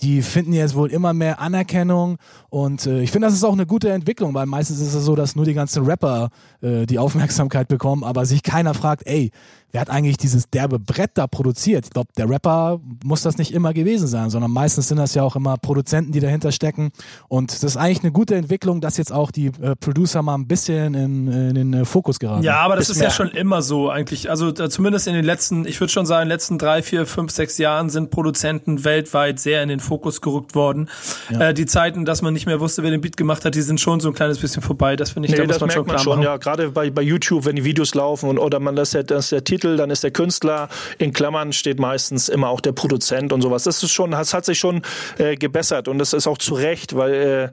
die 0.00 0.22
finden 0.22 0.52
jetzt 0.52 0.74
wohl 0.74 0.90
immer 0.90 1.12
mehr 1.12 1.40
Anerkennung 1.40 2.16
und 2.50 2.86
äh, 2.86 3.02
ich 3.02 3.12
finde, 3.12 3.26
das 3.26 3.34
ist 3.34 3.44
auch 3.44 3.52
eine 3.52 3.66
gute 3.66 3.90
Entwicklung, 3.90 4.34
weil 4.34 4.46
meistens 4.46 4.80
ist 4.80 4.94
es 4.94 5.04
so, 5.04 5.14
dass 5.14 5.36
nur 5.36 5.44
die 5.44 5.54
ganzen 5.54 5.84
Rapper 5.84 6.30
äh, 6.60 6.86
die 6.86 6.98
Aufmerksamkeit 6.98 7.68
bekommen, 7.68 8.04
aber 8.04 8.26
sich 8.26 8.42
keiner 8.42 8.74
fragt, 8.74 9.06
ey, 9.06 9.30
wer 9.72 9.80
hat 9.80 9.90
eigentlich 9.90 10.18
dieses 10.18 10.48
derbe 10.50 10.78
Brett 10.78 11.12
da 11.14 11.26
produziert? 11.26 11.86
Ich 11.86 11.90
glaube, 11.90 12.10
der 12.16 12.28
Rapper 12.28 12.80
muss 13.04 13.22
das 13.22 13.38
nicht 13.38 13.52
immer 13.52 13.72
gewesen 13.72 14.06
sein, 14.06 14.30
sondern 14.30 14.50
meistens 14.50 14.88
sind 14.88 14.98
das 14.98 15.14
ja 15.14 15.22
auch 15.22 15.34
immer 15.34 15.56
Produzenten, 15.56 16.12
die 16.12 16.20
dahinter 16.20 16.52
stecken. 16.52 16.92
Und 17.28 17.52
das 17.52 17.62
ist 17.62 17.76
eigentlich 17.78 18.02
eine 18.02 18.12
gute 18.12 18.34
Entwicklung, 18.34 18.80
dass 18.82 18.98
jetzt 18.98 19.12
auch 19.12 19.30
die 19.30 19.46
äh, 19.46 19.74
Producer 19.80 20.22
mal 20.22 20.34
ein 20.34 20.46
bisschen 20.46 20.94
in, 20.94 21.28
in 21.28 21.54
den 21.54 21.72
äh, 21.72 21.84
Fokus 21.86 22.18
geraten. 22.18 22.42
Ja, 22.42 22.60
aber 22.60 22.76
das 22.76 22.90
ist, 22.90 22.96
ist 22.96 23.02
ja 23.02 23.10
schon 23.10 23.30
immer 23.30 23.62
so 23.62 23.88
eigentlich. 23.88 24.28
Also 24.28 24.48
äh, 24.48 24.68
zumindest 24.68 25.06
in 25.06 25.14
den 25.14 25.24
letzten, 25.24 25.66
ich 25.66 25.80
würde 25.80 25.92
schon 25.92 26.04
sagen, 26.04 26.24
in 26.24 26.28
den 26.28 26.34
letzten 26.34 26.58
drei, 26.58 26.82
vier, 26.82 27.06
fünf, 27.06 27.32
sechs 27.32 27.56
Jahren 27.56 27.88
sind 27.88 28.10
Produzenten 28.10 28.84
weltweit 28.84 29.40
sehr 29.40 29.62
in 29.62 29.70
den 29.70 29.80
Fokus 29.80 30.20
gerückt 30.20 30.54
worden. 30.54 30.90
Ja. 31.30 31.48
Äh, 31.48 31.54
die 31.54 31.64
Zeiten, 31.64 32.04
dass 32.04 32.20
man 32.20 32.34
nicht 32.34 32.44
mehr 32.44 32.60
wusste, 32.60 32.82
wer 32.82 32.90
den 32.90 33.00
Beat 33.00 33.16
gemacht 33.16 33.46
hat, 33.46 33.54
die 33.54 33.62
sind 33.62 33.80
schon 33.80 34.00
so 34.00 34.08
ein 34.08 34.14
kleines 34.14 34.38
bisschen 34.38 34.62
vorbei. 34.62 34.96
Das 34.96 35.12
finde 35.12 35.28
ich, 35.28 35.32
nee, 35.32 35.40
da 35.40 35.46
muss 35.46 35.60
man 35.60 35.70
schon 35.70 35.84
klar 35.84 35.96
man 35.96 36.04
schon, 36.04 36.18
machen. 36.18 36.24
Ja, 36.24 36.36
gerade 36.36 36.70
bei, 36.70 36.90
bei 36.90 37.02
YouTube, 37.02 37.46
wenn 37.46 37.56
die 37.56 37.64
Videos 37.64 37.94
laufen 37.94 38.28
und 38.28 38.38
oder 38.38 38.60
man 38.60 38.76
das 38.76 38.92
ja, 38.92 39.02
das 39.02 39.30
der 39.30 39.44
Titel 39.44 39.61
Titel, 39.62 39.76
dann 39.76 39.90
ist 39.90 40.02
der 40.02 40.10
Künstler, 40.10 40.68
in 40.98 41.12
Klammern 41.12 41.52
steht 41.52 41.78
meistens 41.78 42.28
immer 42.28 42.48
auch 42.48 42.60
der 42.60 42.72
Produzent 42.72 43.32
und 43.32 43.42
sowas. 43.42 43.64
Das 43.64 43.82
ist 43.82 43.92
schon, 43.92 44.10
das 44.10 44.34
hat 44.34 44.44
sich 44.44 44.58
schon 44.58 44.82
äh, 45.18 45.36
gebessert 45.36 45.88
und 45.88 45.98
das 45.98 46.12
ist 46.12 46.26
auch 46.26 46.38
zu 46.38 46.54
Recht, 46.54 46.96
weil 46.96 47.50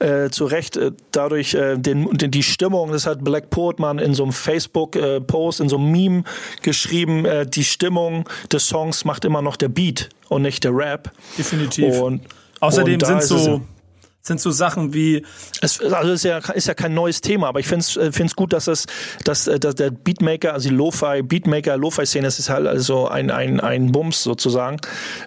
äh, 0.00 0.24
äh, 0.24 0.30
zu 0.30 0.44
Recht 0.46 0.76
äh, 0.76 0.90
dadurch 1.12 1.54
äh, 1.54 1.76
den, 1.76 2.10
den, 2.10 2.30
die 2.30 2.42
Stimmung, 2.42 2.90
das 2.90 3.06
hat 3.06 3.22
Black 3.22 3.50
Portman 3.50 3.98
in 3.98 4.14
so 4.14 4.24
einem 4.24 4.32
Facebook-Post, 4.32 5.60
äh, 5.60 5.62
in 5.62 5.68
so 5.68 5.76
einem 5.76 5.92
Meme 5.92 6.24
geschrieben, 6.62 7.26
die 7.48 7.64
Stimmung 7.64 8.28
des 8.50 8.66
Songs 8.66 9.04
macht 9.04 9.24
immer 9.24 9.42
noch 9.42 9.56
der 9.56 9.68
Beat 9.68 10.08
und 10.28 10.42
nicht 10.42 10.64
der 10.64 10.74
Rap. 10.74 11.10
Definitiv. 11.38 12.00
Und 12.00 12.22
Außerdem 12.60 13.00
sind 13.00 13.22
so 13.22 13.60
sind 14.22 14.40
so 14.40 14.50
Sachen 14.52 14.94
wie. 14.94 15.24
Es, 15.60 15.80
also 15.80 16.12
ist 16.12 16.24
ja, 16.24 16.38
ist 16.38 16.68
ja 16.68 16.74
kein 16.74 16.94
neues 16.94 17.20
Thema, 17.20 17.48
aber 17.48 17.58
ich 17.60 17.66
finde 17.66 17.80
es 17.80 17.96
äh, 17.96 18.26
gut, 18.36 18.52
dass 18.52 18.68
es, 18.68 18.86
dass, 19.24 19.48
äh, 19.48 19.58
dass 19.58 19.74
der 19.74 19.90
Beatmaker, 19.90 20.54
also 20.54 20.68
die 20.68 20.74
Lo-Fi, 20.74 21.22
Beatmaker, 21.22 21.76
Lo-Fi-Szene, 21.76 22.24
das 22.24 22.38
ist 22.38 22.48
halt 22.48 22.66
also 22.66 23.08
ein, 23.08 23.30
ein, 23.30 23.58
ein 23.58 23.90
Bums 23.90 24.22
sozusagen, 24.22 24.78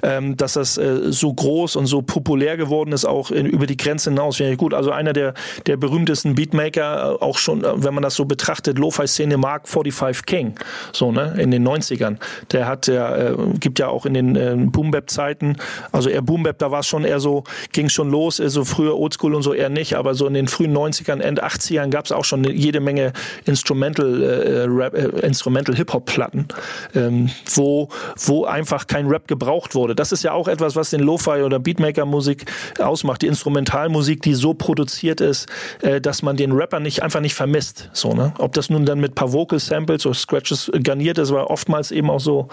ähm, 0.01 0.37
dass 0.37 0.53
das 0.53 0.77
äh, 0.77 1.11
so 1.11 1.33
groß 1.33 1.75
und 1.75 1.87
so 1.87 2.01
populär 2.01 2.55
geworden 2.55 2.93
ist, 2.93 3.05
auch 3.05 3.31
in, 3.31 3.45
über 3.45 3.65
die 3.65 3.75
Grenze 3.75 4.11
hinaus. 4.11 4.39
Wäre 4.39 4.55
gut. 4.55 4.73
Also 4.73 4.91
einer 4.91 5.11
der, 5.11 5.33
der 5.65 5.75
berühmtesten 5.75 6.35
Beatmaker, 6.35 7.17
äh, 7.19 7.23
auch 7.23 7.37
schon, 7.37 7.65
wenn 7.65 7.93
man 7.93 8.03
das 8.03 8.15
so 8.15 8.23
betrachtet, 8.23 8.79
Lo-Fi-Szene, 8.79 9.35
Mark 9.35 9.67
45 9.67 10.25
King, 10.25 10.55
so, 10.93 11.11
ne, 11.11 11.35
in 11.37 11.51
den 11.51 11.67
90ern. 11.67 12.17
Der 12.53 12.65
hat, 12.65 12.87
der 12.87 13.35
äh, 13.37 13.57
gibt 13.59 13.79
ja 13.79 13.89
auch 13.89 14.05
in 14.05 14.13
den 14.13 14.35
äh, 14.37 14.55
Boom-Bap-Zeiten, 14.57 15.57
also 15.91 16.09
eher 16.09 16.21
Boom-Bap, 16.21 16.59
da 16.59 16.71
war 16.71 16.79
es 16.79 16.87
schon 16.87 17.03
eher 17.03 17.19
so, 17.19 17.43
ging 17.73 17.89
schon 17.89 18.09
los, 18.09 18.37
so 18.37 18.63
früh 18.63 18.84
früher 18.85 18.97
Oldschool 18.97 19.33
und 19.33 19.41
so 19.41 19.53
eher 19.53 19.69
nicht, 19.69 19.95
aber 19.95 20.13
so 20.13 20.27
in 20.27 20.33
den 20.33 20.47
frühen 20.47 20.75
90ern, 20.75 21.19
Ende 21.19 21.43
80ern 21.43 21.89
gab 21.89 22.05
es 22.05 22.11
auch 22.11 22.25
schon 22.25 22.43
jede 22.43 22.79
Menge 22.79 23.13
Instrumental, 23.45 24.21
äh, 24.21 24.65
Rap, 24.67 24.93
äh, 24.93 25.25
Instrumental 25.25 25.75
Hip-Hop-Platten, 25.75 26.47
ähm, 26.93 27.29
wo, 27.53 27.89
wo 28.17 28.45
einfach 28.45 28.85
kein 28.87 29.07
Rap 29.07 29.27
gebraucht 29.27 29.73
wurde. 29.73 29.95
Das 29.95 30.11
ist 30.11 30.23
ja 30.23 30.33
auch 30.33 30.47
etwas, 30.47 30.75
was 30.75 30.91
den 30.91 30.99
Lo-Fi 30.99 31.41
oder 31.41 31.59
Beatmaker-Musik 31.59 32.45
ausmacht, 32.79 33.23
die 33.23 33.27
Instrumentalmusik, 33.27 34.21
die 34.21 34.35
so 34.35 34.53
produziert 34.53 35.21
ist, 35.21 35.49
äh, 35.81 35.99
dass 35.99 36.21
man 36.21 36.37
den 36.37 36.51
Rapper 36.51 36.79
nicht 36.79 37.01
einfach 37.01 37.21
nicht 37.21 37.33
vermisst. 37.33 37.89
So, 37.93 38.13
ne? 38.13 38.33
Ob 38.37 38.53
das 38.53 38.69
nun 38.69 38.85
dann 38.85 38.99
mit 38.99 39.15
paar 39.15 39.33
Vocal-Samples 39.33 40.05
oder 40.05 40.15
Scratches 40.15 40.71
garniert 40.83 41.17
ist, 41.17 41.31
war 41.31 41.49
oftmals 41.49 41.91
eben 41.91 42.09
auch 42.09 42.19
so, 42.19 42.49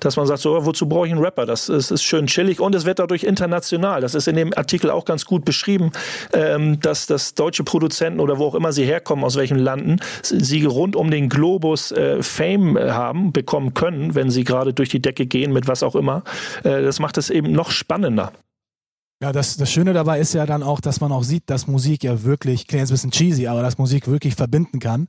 dass 0.00 0.16
man 0.16 0.26
sagt, 0.26 0.40
so, 0.40 0.66
wozu 0.66 0.86
brauche 0.86 1.06
ich 1.06 1.12
einen 1.12 1.22
Rapper? 1.22 1.46
Das 1.46 1.70
ist, 1.70 1.90
ist 1.90 2.02
schön 2.02 2.26
chillig 2.26 2.60
und 2.60 2.74
es 2.74 2.84
wird 2.84 2.98
dadurch 2.98 3.24
international. 3.24 4.00
Das 4.02 4.14
ist 4.14 4.28
in 4.28 4.36
dem 4.36 4.52
Artikel 4.54 4.90
auch 4.90 5.04
ganz 5.04 5.24
gut 5.24 5.44
beschrieben, 5.44 5.61
ähm, 6.32 6.80
dass, 6.80 7.06
dass 7.06 7.34
deutsche 7.34 7.64
Produzenten 7.64 8.20
oder 8.20 8.38
wo 8.38 8.46
auch 8.46 8.54
immer 8.54 8.72
sie 8.72 8.84
herkommen, 8.84 9.24
aus 9.24 9.36
welchen 9.36 9.58
Landen, 9.58 10.00
sie 10.22 10.64
rund 10.64 10.96
um 10.96 11.10
den 11.10 11.28
Globus 11.28 11.92
äh, 11.92 12.22
Fame 12.22 12.76
äh, 12.76 12.90
haben, 12.90 13.32
bekommen 13.32 13.74
können, 13.74 14.14
wenn 14.14 14.30
sie 14.30 14.44
gerade 14.44 14.72
durch 14.74 14.88
die 14.88 15.00
Decke 15.00 15.26
gehen 15.26 15.52
mit 15.52 15.68
was 15.68 15.82
auch 15.82 15.94
immer. 15.94 16.22
Äh, 16.64 16.82
das 16.82 16.98
macht 16.98 17.18
es 17.18 17.30
eben 17.30 17.52
noch 17.52 17.70
spannender. 17.70 18.32
Ja, 19.22 19.30
das, 19.30 19.56
das 19.56 19.70
Schöne 19.70 19.92
dabei 19.92 20.18
ist 20.18 20.34
ja 20.34 20.46
dann 20.46 20.64
auch, 20.64 20.80
dass 20.80 21.00
man 21.00 21.12
auch 21.12 21.22
sieht, 21.22 21.44
dass 21.46 21.68
Musik 21.68 22.02
ja 22.02 22.24
wirklich, 22.24 22.66
klingt 22.66 22.80
jetzt 22.80 22.90
ein 22.90 22.94
bisschen 22.94 23.10
cheesy, 23.12 23.46
aber 23.46 23.62
dass 23.62 23.78
Musik 23.78 24.08
wirklich 24.08 24.34
verbinden 24.34 24.80
kann 24.80 25.08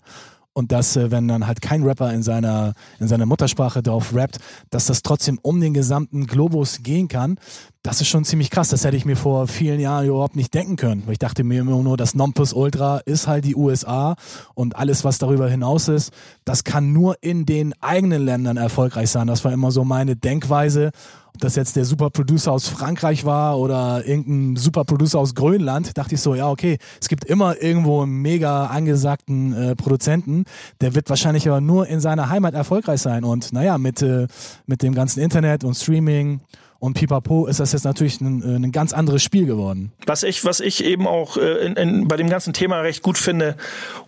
und 0.53 0.71
dass, 0.71 0.95
äh, 0.95 1.11
wenn 1.11 1.27
dann 1.27 1.47
halt 1.47 1.61
kein 1.61 1.83
Rapper 1.83 2.13
in 2.13 2.23
seiner, 2.23 2.73
in 2.99 3.07
seiner 3.07 3.25
Muttersprache 3.25 3.81
drauf 3.81 4.13
rappt, 4.13 4.37
dass 4.69 4.85
das 4.85 5.01
trotzdem 5.01 5.39
um 5.41 5.59
den 5.59 5.73
gesamten 5.73 6.27
Globus 6.27 6.83
gehen 6.83 7.07
kann. 7.07 7.37
Das 7.81 7.99
ist 7.99 8.07
schon 8.07 8.23
ziemlich 8.23 8.49
krass. 8.49 8.69
Das 8.69 8.85
hätte 8.85 8.95
ich 8.95 9.05
mir 9.05 9.17
vor 9.17 9.47
vielen 9.47 9.79
Jahren 9.79 10.07
überhaupt 10.07 10.35
nicht 10.35 10.53
denken 10.53 10.77
können. 10.77 11.03
Weil 11.05 11.13
ich 11.13 11.19
dachte 11.19 11.43
mir 11.43 11.61
immer 11.61 11.81
nur, 11.81 11.97
das 11.97 12.15
Nompus 12.15 12.53
Ultra 12.53 12.99
ist 12.99 13.27
halt 13.27 13.43
die 13.43 13.55
USA 13.55 14.15
und 14.53 14.77
alles, 14.77 15.03
was 15.03 15.17
darüber 15.17 15.49
hinaus 15.49 15.89
ist, 15.89 16.11
das 16.45 16.63
kann 16.63 16.93
nur 16.93 17.17
in 17.21 17.45
den 17.45 17.73
eigenen 17.81 18.23
Ländern 18.23 18.57
erfolgreich 18.57 19.09
sein. 19.09 19.27
Das 19.27 19.43
war 19.43 19.51
immer 19.51 19.71
so 19.71 19.83
meine 19.83 20.15
Denkweise 20.15 20.91
ob 21.35 21.41
das 21.41 21.55
jetzt 21.55 21.75
der 21.75 21.85
Superproducer 21.85 22.51
aus 22.51 22.67
Frankreich 22.67 23.25
war 23.25 23.57
oder 23.57 24.05
irgendein 24.05 24.55
Superproducer 24.55 25.19
aus 25.19 25.33
Grönland, 25.33 25.97
dachte 25.97 26.15
ich 26.15 26.21
so, 26.21 26.35
ja, 26.35 26.49
okay, 26.49 26.77
es 27.01 27.09
gibt 27.09 27.25
immer 27.25 27.61
irgendwo 27.61 28.01
einen 28.01 28.21
mega 28.21 28.67
angesagten 28.67 29.53
äh, 29.53 29.75
Produzenten, 29.75 30.45
der 30.81 30.93
wird 30.95 31.09
wahrscheinlich 31.09 31.47
aber 31.47 31.59
nur 31.59 31.87
in 31.87 31.99
seiner 31.99 32.29
Heimat 32.29 32.53
erfolgreich 32.53 33.01
sein. 33.01 33.23
Und 33.23 33.51
naja, 33.51 33.77
mit, 33.77 34.01
äh, 34.01 34.27
mit 34.67 34.83
dem 34.83 34.93
ganzen 34.93 35.21
Internet 35.21 35.63
und 35.63 35.73
Streaming 35.73 36.41
und 36.83 36.95
Pipapo 36.95 37.47
ist 37.47 37.59
das 37.59 37.71
jetzt 37.71 37.85
natürlich 37.85 38.21
ein, 38.21 38.43
äh, 38.43 38.55
ein 38.57 38.71
ganz 38.71 38.93
anderes 38.93 39.23
Spiel 39.23 39.45
geworden. 39.45 39.91
Was 40.05 40.23
ich, 40.23 40.45
was 40.45 40.59
ich 40.59 40.83
eben 40.83 41.07
auch 41.07 41.37
äh, 41.37 41.65
in, 41.65 41.75
in, 41.77 42.07
bei 42.07 42.17
dem 42.17 42.29
ganzen 42.29 42.53
Thema 42.53 42.81
recht 42.81 43.01
gut 43.01 43.17
finde 43.17 43.55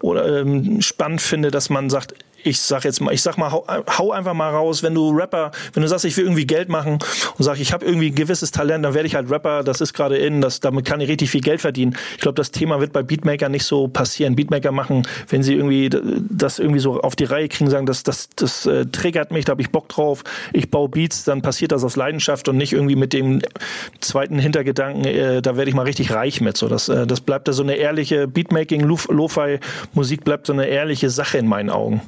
oder 0.02 0.42
ähm, 0.42 0.82
spannend 0.82 1.22
finde, 1.22 1.52
dass 1.52 1.70
man 1.70 1.90
sagt, 1.90 2.14
ich 2.46 2.62
sag 2.62 2.84
jetzt 2.84 3.02
mal, 3.02 3.14
ich 3.14 3.22
sag 3.22 3.38
mal, 3.38 3.52
hau, 3.52 3.66
hau, 3.98 4.12
einfach 4.12 4.34
mal 4.34 4.52
raus, 4.52 4.84
wenn 4.84 4.93
du 4.93 5.10
Rapper, 5.10 5.52
wenn 5.74 5.82
du 5.82 5.89
sagst, 5.89 6.06
ich 6.06 6.16
will 6.16 6.26
irgendwie 6.26 6.46
Geld 6.46 6.70
machen 6.70 7.00
und 7.38 7.43
sag, 7.43 7.60
ich 7.60 7.74
habe 7.74 7.86
irgendwie 7.86 8.10
ein 8.10 8.16
gewisses 8.16 8.52
Talent, 8.52 8.86
dann 8.86 8.93
werde 8.93 9.08
ich 9.08 9.16
halt 9.16 9.32
Rapper, 9.32 9.64
das 9.64 9.82
ist 9.82 9.93
gerade 9.93 10.18
in, 10.18 10.41
das, 10.41 10.60
damit 10.60 10.86
kann 10.86 11.02
ich 11.02 11.10
richtig 11.10 11.32
viel 11.32 11.41
Geld 11.41 11.62
verdienen. 11.62 11.98
Ich 12.14 12.22
glaube, 12.22 12.36
das 12.36 12.52
Thema 12.52 12.80
wird 12.80 12.93
bei 12.93 13.02
Beatmaker 13.02 13.50
nicht 13.50 13.66
so 13.66 13.88
passieren. 13.88 14.36
Beatmaker 14.36 14.72
machen, 14.72 15.08
wenn 15.30 15.41
sie 15.41 15.56
irgendwie 15.56 15.89
das 15.89 16.60
irgendwie 16.60 16.80
so 16.80 17.02
auf 17.02 17.16
die 17.16 17.24
Reihe 17.24 17.50
kriegen, 17.50 17.70
sagen, 17.70 17.88
das, 17.88 18.04
das, 18.04 18.30
das 18.36 18.66
äh, 18.68 18.86
triggert 18.86 19.32
mich, 19.32 19.46
da 19.46 19.52
habe 19.52 19.62
ich 19.62 19.72
Bock 19.72 19.89
drauf, 19.89 20.24
ich 20.54 20.70
baue 20.70 20.89
Beats, 20.89 21.24
dann 21.24 21.41
passiert 21.41 21.72
das 21.72 21.84
aus 21.84 21.96
Leidenschaft 21.96 22.48
und 22.48 22.58
nicht 22.58 22.74
irgendwie 22.74 22.96
mit 22.96 23.14
dem 23.14 23.41
zweiten 24.02 24.38
Hintergedanken, 24.38 25.06
äh, 25.06 25.41
da 25.41 25.58
werde 25.58 25.70
ich 25.70 25.76
mal 25.76 25.84
richtig 25.84 26.12
reich 26.12 26.41
mit. 26.41 26.58
So, 26.58 26.68
das, 26.68 26.89
äh, 26.89 27.08
das 27.08 27.22
bleibt 27.22 27.48
da 27.48 27.54
so 27.54 27.64
eine 27.64 27.76
ehrliche 27.76 28.28
Beatmaking, 28.28 28.82
Lo-Fi-Musik 28.82 30.24
bleibt 30.24 30.46
so 30.46 30.54
eine 30.54 30.68
ehrliche 30.68 31.10
Sache 31.10 31.39
in 31.39 31.48
meinen 31.48 31.70
Augen. 31.72 32.02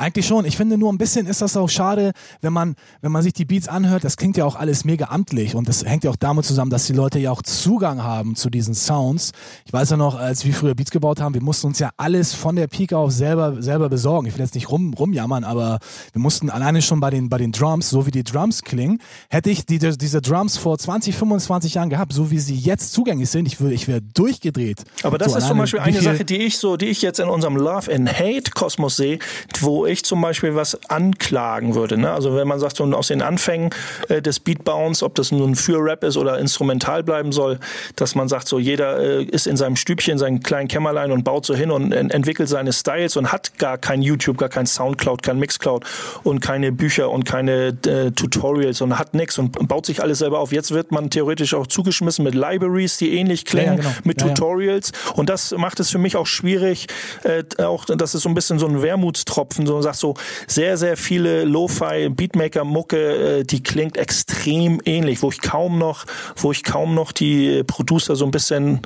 Eigentlich 0.00 0.28
schon. 0.28 0.44
Ich 0.44 0.56
finde 0.56 0.78
nur 0.78 0.92
ein 0.92 0.96
bisschen 0.96 1.26
ist 1.26 1.42
das 1.42 1.56
auch 1.56 1.68
schade, 1.68 2.12
wenn 2.40 2.52
man, 2.52 2.76
wenn 3.00 3.10
man 3.10 3.24
sich 3.24 3.32
die 3.32 3.44
Beats 3.44 3.66
anhört, 3.66 4.04
das 4.04 4.16
klingt 4.16 4.36
ja 4.36 4.44
auch 4.44 4.54
alles 4.54 4.84
mega 4.84 5.06
amtlich 5.06 5.56
und 5.56 5.68
das 5.68 5.84
hängt 5.84 6.04
ja 6.04 6.12
auch 6.12 6.16
damit 6.16 6.44
zusammen, 6.44 6.70
dass 6.70 6.86
die 6.86 6.92
Leute 6.92 7.18
ja 7.18 7.32
auch 7.32 7.42
Zugang 7.42 8.04
haben 8.04 8.36
zu 8.36 8.48
diesen 8.48 8.74
Sounds. 8.74 9.32
Ich 9.66 9.72
weiß 9.72 9.90
ja 9.90 9.96
noch, 9.96 10.14
als 10.14 10.44
wir 10.44 10.54
früher 10.54 10.76
Beats 10.76 10.92
gebaut 10.92 11.20
haben, 11.20 11.34
wir 11.34 11.42
mussten 11.42 11.66
uns 11.66 11.80
ja 11.80 11.90
alles 11.96 12.32
von 12.32 12.54
der 12.54 12.68
Pike 12.68 12.96
auf 12.96 13.10
selber, 13.10 13.60
selber 13.60 13.88
besorgen. 13.88 14.28
Ich 14.28 14.34
will 14.34 14.40
jetzt 14.40 14.54
nicht 14.54 14.70
rum, 14.70 14.94
rumjammern, 14.94 15.42
aber 15.42 15.80
wir 16.12 16.22
mussten 16.22 16.48
alleine 16.48 16.80
schon 16.80 17.00
bei 17.00 17.10
den, 17.10 17.28
bei 17.28 17.38
den 17.38 17.50
Drums, 17.50 17.90
so 17.90 18.06
wie 18.06 18.12
die 18.12 18.22
Drums 18.22 18.62
klingen, 18.62 19.00
hätte 19.30 19.50
ich 19.50 19.66
die, 19.66 19.80
diese 19.80 20.22
Drums 20.22 20.58
vor 20.58 20.78
20, 20.78 21.16
25 21.16 21.74
Jahren 21.74 21.90
gehabt, 21.90 22.12
so 22.12 22.30
wie 22.30 22.38
sie 22.38 22.54
jetzt 22.54 22.92
zugänglich 22.92 23.30
sind, 23.30 23.46
ich 23.46 23.60
würde, 23.60 23.74
ich 23.74 23.88
wäre 23.88 24.00
durchgedreht. 24.00 24.84
Aber 25.02 25.18
das 25.18 25.32
so, 25.32 25.38
ist 25.38 25.48
zum 25.48 25.58
Beispiel 25.58 25.80
eine 25.80 26.00
Sache, 26.00 26.24
die 26.24 26.36
ich 26.36 26.56
so, 26.58 26.76
die 26.76 26.86
ich 26.86 27.02
jetzt 27.02 27.18
in 27.18 27.28
unserem 27.28 27.56
Love 27.56 27.92
and 27.92 28.08
Hate 28.16 28.52
Kosmos 28.54 28.94
sehe, 28.94 29.18
wo 29.58 29.87
ich 29.88 30.04
zum 30.04 30.20
Beispiel 30.20 30.54
was 30.54 30.78
anklagen 30.90 31.74
würde. 31.74 31.98
Ne? 31.98 32.10
Also 32.10 32.36
wenn 32.36 32.48
man 32.48 32.58
sagt, 32.58 32.76
so 32.76 32.84
aus 32.84 33.08
den 33.08 33.22
Anfängen 33.22 33.70
äh, 34.08 34.22
des 34.22 34.40
Beatbounds, 34.40 35.02
ob 35.02 35.14
das 35.14 35.32
nun 35.32 35.54
für 35.54 35.78
Rap 35.82 36.04
ist 36.04 36.16
oder 36.16 36.38
instrumental 36.38 37.02
bleiben 37.02 37.32
soll, 37.32 37.58
dass 37.96 38.14
man 38.14 38.28
sagt, 38.28 38.48
so 38.48 38.58
jeder 38.58 38.98
äh, 38.98 39.24
ist 39.24 39.46
in 39.46 39.56
seinem 39.56 39.76
Stübchen, 39.76 40.12
in 40.12 40.18
seinem 40.18 40.40
kleinen 40.40 40.68
Kämmerlein 40.68 41.12
und 41.12 41.24
baut 41.24 41.46
so 41.46 41.54
hin 41.54 41.70
und 41.70 41.92
ent 41.92 42.12
entwickelt 42.12 42.48
seine 42.48 42.72
Styles 42.72 43.16
und 43.16 43.32
hat 43.32 43.58
gar 43.58 43.78
kein 43.78 44.02
YouTube, 44.02 44.38
gar 44.38 44.48
kein 44.48 44.66
Soundcloud, 44.66 45.22
kein 45.22 45.38
Mixcloud 45.38 45.84
und 46.24 46.40
keine 46.40 46.72
Bücher 46.72 47.10
und 47.10 47.24
keine 47.24 47.76
äh, 47.86 48.10
Tutorials 48.10 48.80
und 48.80 48.98
hat 48.98 49.14
nichts 49.14 49.38
und 49.38 49.68
baut 49.68 49.86
sich 49.86 50.02
alles 50.02 50.18
selber 50.18 50.40
auf. 50.40 50.52
Jetzt 50.52 50.72
wird 50.72 50.90
man 50.90 51.10
theoretisch 51.10 51.54
auch 51.54 51.66
zugeschmissen 51.66 52.24
mit 52.24 52.34
Libraries, 52.34 52.96
die 52.98 53.14
ähnlich 53.14 53.44
klingen, 53.44 53.78
ja, 53.78 53.84
ja, 53.84 53.90
genau. 53.90 53.94
mit 54.04 54.20
ja, 54.20 54.28
Tutorials 54.28 54.92
und 55.14 55.28
das 55.28 55.52
macht 55.56 55.80
es 55.80 55.90
für 55.90 55.98
mich 55.98 56.16
auch 56.16 56.26
schwierig, 56.26 56.86
äh, 57.24 57.44
auch 57.62 57.84
das 57.84 58.14
ist 58.14 58.22
so 58.22 58.28
ein 58.28 58.34
bisschen 58.34 58.58
so 58.58 58.66
ein 58.66 58.82
Wermutstropfen, 58.82 59.66
so 59.66 59.77
sagt 59.82 59.96
so, 59.96 60.14
sehr, 60.46 60.76
sehr 60.76 60.96
viele 60.96 61.44
Lo-Fi 61.44 62.08
Beatmaker-Mucke, 62.08 63.40
äh, 63.40 63.44
die 63.44 63.62
klingt 63.62 63.96
extrem 63.96 64.80
ähnlich, 64.84 65.22
wo 65.22 65.30
ich 65.30 65.40
kaum 65.40 65.78
noch, 65.78 66.04
wo 66.36 66.52
ich 66.52 66.64
kaum 66.64 66.94
noch 66.94 67.12
die 67.12 67.62
Producer 67.64 68.16
so 68.16 68.24
ein 68.24 68.30
bisschen 68.30 68.80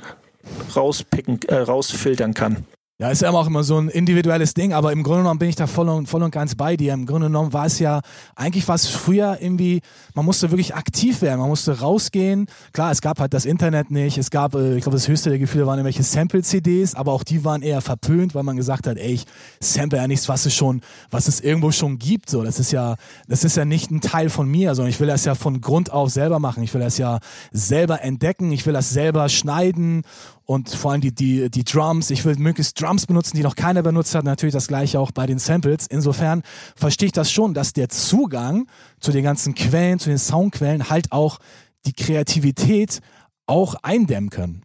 rauspicken, 0.75 1.39
äh, 1.47 1.55
rausfiltern 1.55 2.33
kann. 2.33 2.65
Ja, 2.99 3.09
ist 3.09 3.21
ja 3.21 3.31
auch 3.31 3.47
immer 3.47 3.63
so 3.63 3.79
ein 3.79 3.89
individuelles 3.89 4.53
Ding, 4.53 4.71
aber 4.71 4.91
im 4.91 5.03
Grunde 5.03 5.23
genommen 5.23 5.39
bin 5.39 5.49
ich 5.49 5.55
da 5.55 5.67
voll 5.67 5.89
und, 5.89 6.07
voll 6.07 6.21
und 6.21 6.31
ganz 6.31 6.55
bei 6.55 6.77
dir. 6.77 6.93
Im 6.93 7.05
Grunde 7.05 7.27
genommen 7.27 7.51
war 7.51 7.65
es 7.65 7.79
ja, 7.79 8.01
eigentlich 8.35 8.67
war 8.67 8.75
es 8.75 8.87
früher 8.87 9.39
irgendwie, 9.41 9.81
man 10.13 10.25
musste 10.25 10.51
wirklich 10.51 10.75
aktiv 10.75 11.21
werden, 11.21 11.39
man 11.39 11.49
musste 11.49 11.79
rausgehen. 11.79 12.47
Klar, 12.71 12.91
es 12.91 13.01
gab 13.01 13.19
halt 13.19 13.33
das 13.33 13.45
Internet 13.45 13.91
nicht, 13.91 14.17
es 14.17 14.29
gab, 14.29 14.55
äh, 14.55 14.75
ich 14.75 14.83
glaube, 14.83 14.97
das 14.97 15.07
höchste 15.07 15.29
der 15.29 15.39
Gefühle 15.39 15.65
waren 15.65 15.79
irgendwelche 15.79 16.03
Sample-CDs, 16.03 16.95
aber 16.95 17.13
auch 17.13 17.23
die 17.23 17.43
waren 17.43 17.61
eher 17.61 17.81
verpönt, 17.81 18.35
weil 18.35 18.43
man 18.43 18.57
gesagt 18.57 18.87
hat, 18.87 18.97
ey, 18.97 19.13
ich 19.13 19.25
sample 19.59 19.99
ja 19.99 20.07
nichts, 20.07 20.29
was 20.29 20.45
es 20.45 20.53
schon, 20.53 20.81
was 21.09 21.27
es 21.27 21.39
irgendwo 21.39 21.71
schon 21.71 21.99
gibt. 21.99 22.29
So, 22.29 22.43
das 22.43 22.59
ist 22.59 22.71
ja, 22.71 22.95
das 23.27 23.43
ist 23.43 23.57
ja 23.57 23.65
nicht 23.65 23.91
ein 23.91 24.01
Teil 24.01 24.29
von 24.29 24.47
mir, 24.47 24.75
sondern 24.75 24.89
ich 24.89 24.99
will 24.99 25.07
das 25.07 25.25
ja 25.25 25.35
von 25.35 25.61
Grund 25.61 25.91
auf 25.91 26.09
selber 26.09 26.39
machen. 26.39 26.63
Ich 26.63 26.73
will 26.73 26.81
das 26.81 26.97
ja 26.97 27.19
selber 27.51 28.01
entdecken, 28.01 28.51
ich 28.51 28.65
will 28.65 28.73
das 28.73 28.89
selber 28.91 29.29
schneiden 29.29 30.03
und 30.45 30.69
vor 30.69 30.91
allem 30.91 31.01
die, 31.01 31.13
die, 31.13 31.49
die 31.49 31.63
Drums. 31.63 32.09
Ich 32.09 32.25
will 32.25 32.35
möglichst 32.37 32.79
Drums 32.81 33.05
benutzen, 33.05 33.37
die 33.37 33.43
noch 33.43 33.55
keiner 33.55 33.81
benutzt 33.81 34.13
hat. 34.13 34.25
Natürlich 34.25 34.53
das 34.53 34.67
gleiche 34.67 34.99
auch 34.99 35.11
bei 35.11 35.25
den 35.25 35.39
Samples. 35.39 35.87
Insofern 35.87 36.43
verstehe 36.75 37.07
ich 37.07 37.11
das 37.13 37.31
schon, 37.31 37.53
dass 37.53 37.73
der 37.73 37.89
Zugang 37.89 38.67
zu 39.03 39.11
den 39.11 39.23
ganzen 39.23 39.53
Quellen, 39.53 39.99
zu 39.99 40.09
den 40.09 40.17
Soundquellen 40.17 40.89
halt 40.89 41.11
auch 41.11 41.39
die 41.85 41.93
Kreativität 41.93 43.01
auch 43.45 43.75
eindämmen 43.83 44.29
können. 44.29 44.63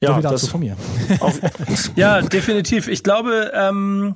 Ja, 0.00 0.14
so 0.14 0.20
das 0.20 0.48
von 0.48 0.60
mir. 0.60 0.76
ja, 1.96 2.22
definitiv. 2.22 2.86
Ich 2.86 3.02
glaube, 3.02 3.50
ähm, 3.54 4.14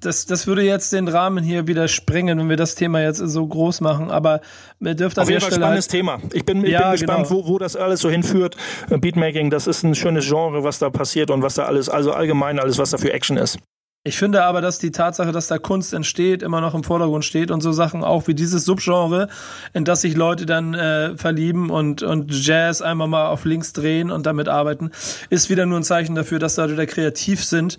das, 0.00 0.26
das 0.26 0.46
würde 0.46 0.62
jetzt 0.62 0.92
den 0.92 1.06
Rahmen 1.06 1.44
hier 1.44 1.66
wieder 1.68 1.86
sprengen, 1.86 2.38
wenn 2.38 2.48
wir 2.48 2.56
das 2.56 2.74
Thema 2.74 3.02
jetzt 3.02 3.18
so 3.18 3.46
groß 3.46 3.82
machen. 3.82 4.10
Aber 4.10 4.40
wir 4.80 4.94
dürfen 4.94 5.20
auf 5.20 5.28
jeden 5.28 5.42
Fall 5.42 5.52
spannendes 5.52 5.84
halt 5.84 5.90
Thema. 5.92 6.18
Ich 6.32 6.44
bin, 6.44 6.64
ich 6.64 6.72
ja, 6.72 6.82
bin 6.82 6.92
gespannt, 6.92 7.28
genau. 7.28 7.44
wo, 7.44 7.48
wo 7.48 7.58
das 7.58 7.76
alles 7.76 8.00
so 8.00 8.10
hinführt. 8.10 8.56
Beatmaking, 8.88 9.50
das 9.50 9.66
ist 9.66 9.84
ein 9.84 9.94
schönes 9.94 10.26
Genre, 10.26 10.64
was 10.64 10.78
da 10.78 10.90
passiert 10.90 11.30
und 11.30 11.42
was 11.42 11.54
da 11.54 11.66
alles, 11.66 11.88
also 11.88 12.12
allgemein 12.12 12.58
alles, 12.58 12.78
was 12.78 12.90
da 12.90 12.98
für 12.98 13.12
Action 13.12 13.36
ist. 13.36 13.58
Ich 14.06 14.18
finde 14.18 14.44
aber, 14.44 14.60
dass 14.60 14.78
die 14.78 14.90
Tatsache, 14.90 15.32
dass 15.32 15.46
da 15.46 15.56
Kunst 15.56 15.94
entsteht, 15.94 16.42
immer 16.42 16.60
noch 16.60 16.74
im 16.74 16.84
Vordergrund 16.84 17.24
steht 17.24 17.50
und 17.50 17.62
so 17.62 17.72
Sachen 17.72 18.04
auch 18.04 18.28
wie 18.28 18.34
dieses 18.34 18.66
Subgenre, 18.66 19.28
in 19.72 19.86
das 19.86 20.02
sich 20.02 20.14
Leute 20.14 20.44
dann 20.44 20.74
äh, 20.74 21.16
verlieben 21.16 21.70
und, 21.70 22.02
und 22.02 22.30
Jazz 22.30 22.82
einmal 22.82 23.08
mal 23.08 23.28
auf 23.28 23.46
links 23.46 23.72
drehen 23.72 24.10
und 24.10 24.26
damit 24.26 24.46
arbeiten, 24.46 24.90
ist 25.30 25.48
wieder 25.48 25.64
nur 25.64 25.80
ein 25.80 25.84
Zeichen 25.84 26.14
dafür, 26.14 26.38
dass 26.38 26.58
Leute 26.58 26.76
da 26.76 26.84
kreativ 26.84 27.42
sind 27.42 27.78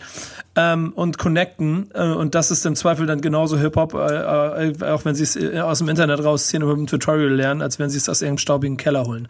ähm, 0.56 0.94
und 0.96 1.20
connecten. 1.20 1.92
Äh, 1.94 2.08
und 2.08 2.34
das 2.34 2.50
ist 2.50 2.66
im 2.66 2.76
Zweifel 2.76 3.06
dann 3.06 3.22
genauso 3.22 3.60
Hip-Hop, 3.60 3.94
äh, 3.94 4.70
äh, 4.70 4.84
auch 4.86 5.06
wenn 5.06 5.14
sie 5.14 5.24
es 5.24 5.36
äh, 5.36 5.60
aus 5.60 5.78
dem 5.78 5.90
Internet 5.90 6.24
rausziehen 6.24 6.64
und 6.64 6.70
mit 6.70 6.78
einem 6.78 6.88
Tutorial 6.88 7.34
lernen, 7.34 7.62
als 7.62 7.78
wenn 7.78 7.92
sie 7.92 7.98
es 7.98 8.10
aus 8.10 8.24
irgendeinem 8.24 8.40
staubigen 8.40 8.78
Keller 8.78 9.06
holen. 9.06 9.28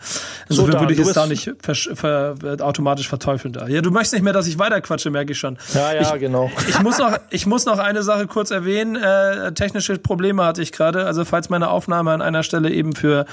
Insofern 0.47 0.73
so, 0.73 0.79
würde 0.79 0.93
ich 0.93 0.99
es 0.99 1.11
da 1.11 1.27
nicht 1.27 1.51
ver 1.59 1.75
ver 1.75 2.35
automatisch 2.61 3.09
verteufeln 3.09 3.53
da. 3.53 3.67
Ja, 3.67 3.81
du 3.81 3.91
möchtest 3.91 4.13
nicht 4.13 4.23
mehr, 4.23 4.33
dass 4.33 4.47
ich 4.47 4.59
weiterquatsche, 4.59 5.09
merke 5.09 5.33
ich 5.33 5.39
schon. 5.39 5.57
Ja, 5.73 5.93
ja, 5.93 6.13
ich, 6.13 6.19
genau. 6.21 6.49
Ich 6.69 6.79
muss 6.85 6.99
noch, 6.99 7.17
ich 7.31 7.47
muss 7.47 7.65
noch 7.65 7.79
eine 7.79 8.03
Sache 8.03 8.27
kurz 8.27 8.51
erwähnen. 8.51 8.95
Äh, 8.95 9.53
technische 9.53 9.97
Probleme 9.97 10.45
hatte 10.45 10.61
ich 10.61 10.71
gerade. 10.71 11.05
Also 11.05 11.25
falls 11.25 11.49
meine 11.49 11.69
Aufnahme 11.69 12.11
an 12.11 12.21
einer 12.21 12.43
Stelle 12.43 12.69
eben 12.69 12.93
für 12.93 13.25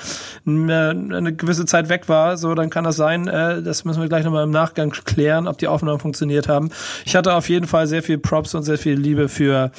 eine, 0.46 0.88
eine 0.90 1.34
gewisse 1.34 1.66
Zeit 1.66 1.90
weg 1.90 2.08
war, 2.08 2.38
so 2.38 2.54
dann 2.54 2.70
kann 2.70 2.84
das 2.84 2.96
sein. 2.96 3.28
Äh, 3.28 3.62
das 3.62 3.84
müssen 3.84 4.00
wir 4.00 4.08
gleich 4.08 4.24
nochmal 4.24 4.44
im 4.44 4.50
Nachgang 4.50 4.90
klären, 4.90 5.46
ob 5.46 5.58
die 5.58 5.68
Aufnahmen 5.68 6.00
funktioniert 6.00 6.48
haben. 6.48 6.70
Ich 7.04 7.14
hatte 7.14 7.34
auf 7.34 7.50
jeden 7.50 7.66
Fall 7.66 7.86
sehr 7.86 8.02
viel 8.02 8.16
Props 8.16 8.54
und 8.54 8.62
sehr 8.62 8.78
viel 8.78 8.94
Liebe 8.94 9.28
für 9.28 9.70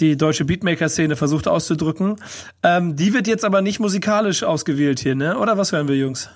die 0.00 0.16
deutsche 0.16 0.46
Beatmaker-Szene 0.46 1.14
versucht 1.14 1.48
auszudrücken. 1.48 2.16
Ähm, 2.62 2.96
die 2.96 3.12
wird 3.12 3.26
jetzt 3.26 3.44
aber 3.44 3.60
nicht 3.60 3.78
musikalisch 3.78 4.42
ausgewählt 4.42 5.00
hier, 5.00 5.14
ne? 5.14 5.38
Oder 5.38 5.58
was 5.58 5.72
hören 5.72 5.86
wir, 5.86 5.96
Jungs? 5.96 6.30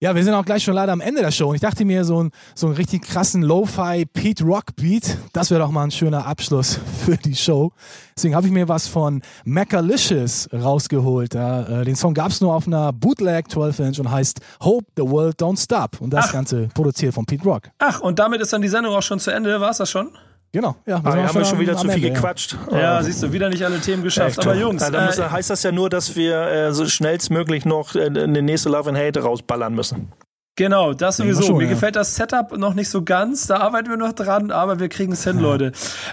Ja, 0.00 0.14
wir 0.14 0.22
sind 0.22 0.32
auch 0.34 0.44
gleich 0.44 0.62
schon 0.62 0.74
leider 0.74 0.92
am 0.92 1.00
Ende 1.00 1.22
der 1.22 1.32
Show. 1.32 1.48
Und 1.48 1.56
ich 1.56 1.60
dachte 1.60 1.84
mir, 1.84 2.04
so 2.04 2.22
ein, 2.22 2.30
so 2.54 2.68
ein 2.68 2.74
richtig 2.74 3.02
krassen 3.02 3.42
Lo-Fi 3.42 4.06
Pete 4.06 4.44
Rock 4.44 4.76
Beat, 4.76 5.18
das 5.32 5.50
wäre 5.50 5.60
doch 5.60 5.72
mal 5.72 5.82
ein 5.82 5.90
schöner 5.90 6.24
Abschluss 6.24 6.78
für 7.04 7.16
die 7.16 7.34
Show. 7.34 7.72
Deswegen 8.16 8.36
habe 8.36 8.46
ich 8.46 8.52
mir 8.52 8.68
was 8.68 8.86
von 8.86 9.22
Macalicious 9.44 10.48
rausgeholt. 10.52 11.34
Ja, 11.34 11.80
äh, 11.80 11.84
den 11.84 11.96
Song 11.96 12.14
gab 12.14 12.30
es 12.30 12.40
nur 12.40 12.54
auf 12.54 12.68
einer 12.68 12.92
Bootleg 12.92 13.50
12 13.50 13.78
Inch 13.80 13.98
und 13.98 14.08
heißt 14.08 14.38
Hope 14.62 14.86
the 14.96 15.02
World 15.02 15.42
Don't 15.42 15.60
Stop. 15.60 16.00
Und 16.00 16.10
das 16.10 16.26
Ach. 16.28 16.32
Ganze 16.32 16.68
produziert 16.74 17.14
von 17.14 17.26
Pete 17.26 17.42
Rock. 17.42 17.62
Ach, 17.80 18.00
und 18.00 18.20
damit 18.20 18.40
ist 18.40 18.52
dann 18.52 18.62
die 18.62 18.68
Sendung 18.68 18.94
auch 18.94 19.02
schon 19.02 19.18
zu 19.18 19.32
Ende. 19.32 19.60
War 19.60 19.70
es 19.70 19.78
das 19.78 19.90
schon? 19.90 20.10
Genau, 20.52 20.76
ja. 20.86 21.04
Wir 21.04 21.12
ah, 21.12 21.28
haben 21.28 21.34
wir 21.34 21.44
schon 21.44 21.58
wieder 21.58 21.76
zu 21.76 21.88
viel 21.88 22.04
Ende, 22.04 22.12
gequatscht. 22.12 22.56
Ja. 22.70 22.78
ja. 22.78 23.02
siehst 23.02 23.22
du, 23.22 23.32
wieder 23.32 23.50
nicht 23.50 23.64
alle 23.64 23.80
Themen 23.80 24.02
geschafft. 24.02 24.38
Echt, 24.38 24.46
Aber 24.46 24.56
Jungs. 24.56 24.82
Ja, 24.82 24.90
dann 24.90 25.08
äh, 25.10 25.30
heißt 25.30 25.50
das 25.50 25.62
ja 25.62 25.72
nur, 25.72 25.90
dass 25.90 26.16
wir 26.16 26.40
äh, 26.40 26.72
so 26.72 26.86
schnellstmöglich 26.86 27.66
noch 27.66 27.94
äh, 27.94 28.06
eine 28.06 28.40
nächste 28.42 28.70
Love 28.70 28.88
and 28.88 28.98
Hate 28.98 29.20
rausballern 29.20 29.74
müssen. 29.74 30.10
Genau, 30.58 30.92
das 30.92 31.18
sowieso. 31.18 31.42
Schon, 31.42 31.58
Mir 31.58 31.66
ja. 31.66 31.70
gefällt 31.70 31.94
das 31.94 32.16
Setup 32.16 32.58
noch 32.58 32.74
nicht 32.74 32.88
so 32.88 33.02
ganz. 33.02 33.46
Da 33.46 33.58
arbeiten 33.58 33.90
wir 33.90 33.96
noch 33.96 34.12
dran, 34.12 34.50
aber 34.50 34.80
wir 34.80 34.88
kriegen 34.88 35.12
es 35.12 35.22
hin, 35.22 35.38
Leute. 35.38 35.70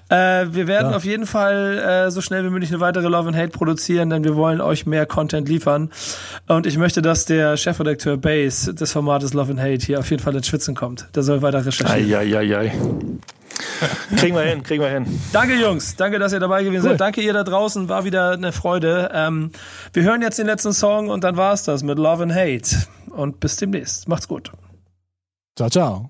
Äh, 0.10 0.46
wir 0.52 0.68
werden 0.68 0.92
ja. 0.92 0.98
auf 0.98 1.04
jeden 1.04 1.26
Fall 1.26 1.80
äh, 1.80 2.12
so 2.12 2.22
schnell 2.22 2.46
wie 2.46 2.52
möglich 2.52 2.70
eine 2.70 2.80
weitere 2.80 3.08
Love 3.08 3.30
and 3.30 3.38
Hate 3.38 3.50
produzieren, 3.50 4.12
denn 4.12 4.24
wir 4.24 4.36
wollen 4.36 4.62
euch 4.62 4.86
mehr 4.86 5.08
Content 5.08 5.50
liefern. 5.50 5.90
Und 6.48 6.68
ich 6.68 6.78
möchte, 6.78 7.02
dass 7.02 7.26
der 7.26 7.58
Chefredakteur 7.58 8.18
Base 8.18 8.76
des 8.76 8.92
Formates 8.92 9.34
Love 9.34 9.50
and 9.50 9.60
Hate 9.60 9.84
hier 9.84 9.98
auf 9.98 10.12
jeden 10.12 10.22
Fall 10.22 10.36
ins 10.36 10.46
Schwitzen 10.46 10.76
kommt. 10.76 11.08
Der 11.16 11.24
soll 11.24 11.42
weiter 11.42 11.66
recherchieren. 11.66 12.14
Eieiei. 12.14 12.72
Kriegen 14.18 14.36
wir 14.36 14.44
hin, 14.44 14.64
kriegen 14.64 14.82
wir 14.82 14.90
hin. 14.90 15.20
Danke, 15.32 15.56
Jungs. 15.56 15.96
Danke, 15.96 16.20
dass 16.20 16.34
ihr 16.34 16.40
dabei 16.40 16.64
gewesen 16.64 16.86
cool. 16.86 16.92
seid. 16.92 17.02
Danke, 17.02 17.22
ihr 17.22 17.34
da 17.34 17.44
draußen. 17.44 17.90
War 17.90 18.06
wieder 18.06 18.32
eine 18.32 18.52
Freude. 18.52 19.12
Ähm, 19.14 19.52
wir 19.94 20.04
hören 20.04 20.22
jetzt 20.22 20.40
den 20.40 20.48
letzten 20.48 20.74
Song 20.74 21.10
und 21.10 21.24
dann 21.24 21.38
war's 21.38 21.64
das 21.64 21.84
mit 21.84 21.98
Love 21.98 22.24
and 22.24 22.34
Hate 22.34 22.88
und 23.10 23.40
bis 23.40 23.58
demnächst. 23.58 24.08
Macht's 24.08 24.28
gut. 24.28 24.52
Ciao, 25.56 25.70
ciao. 25.70 26.10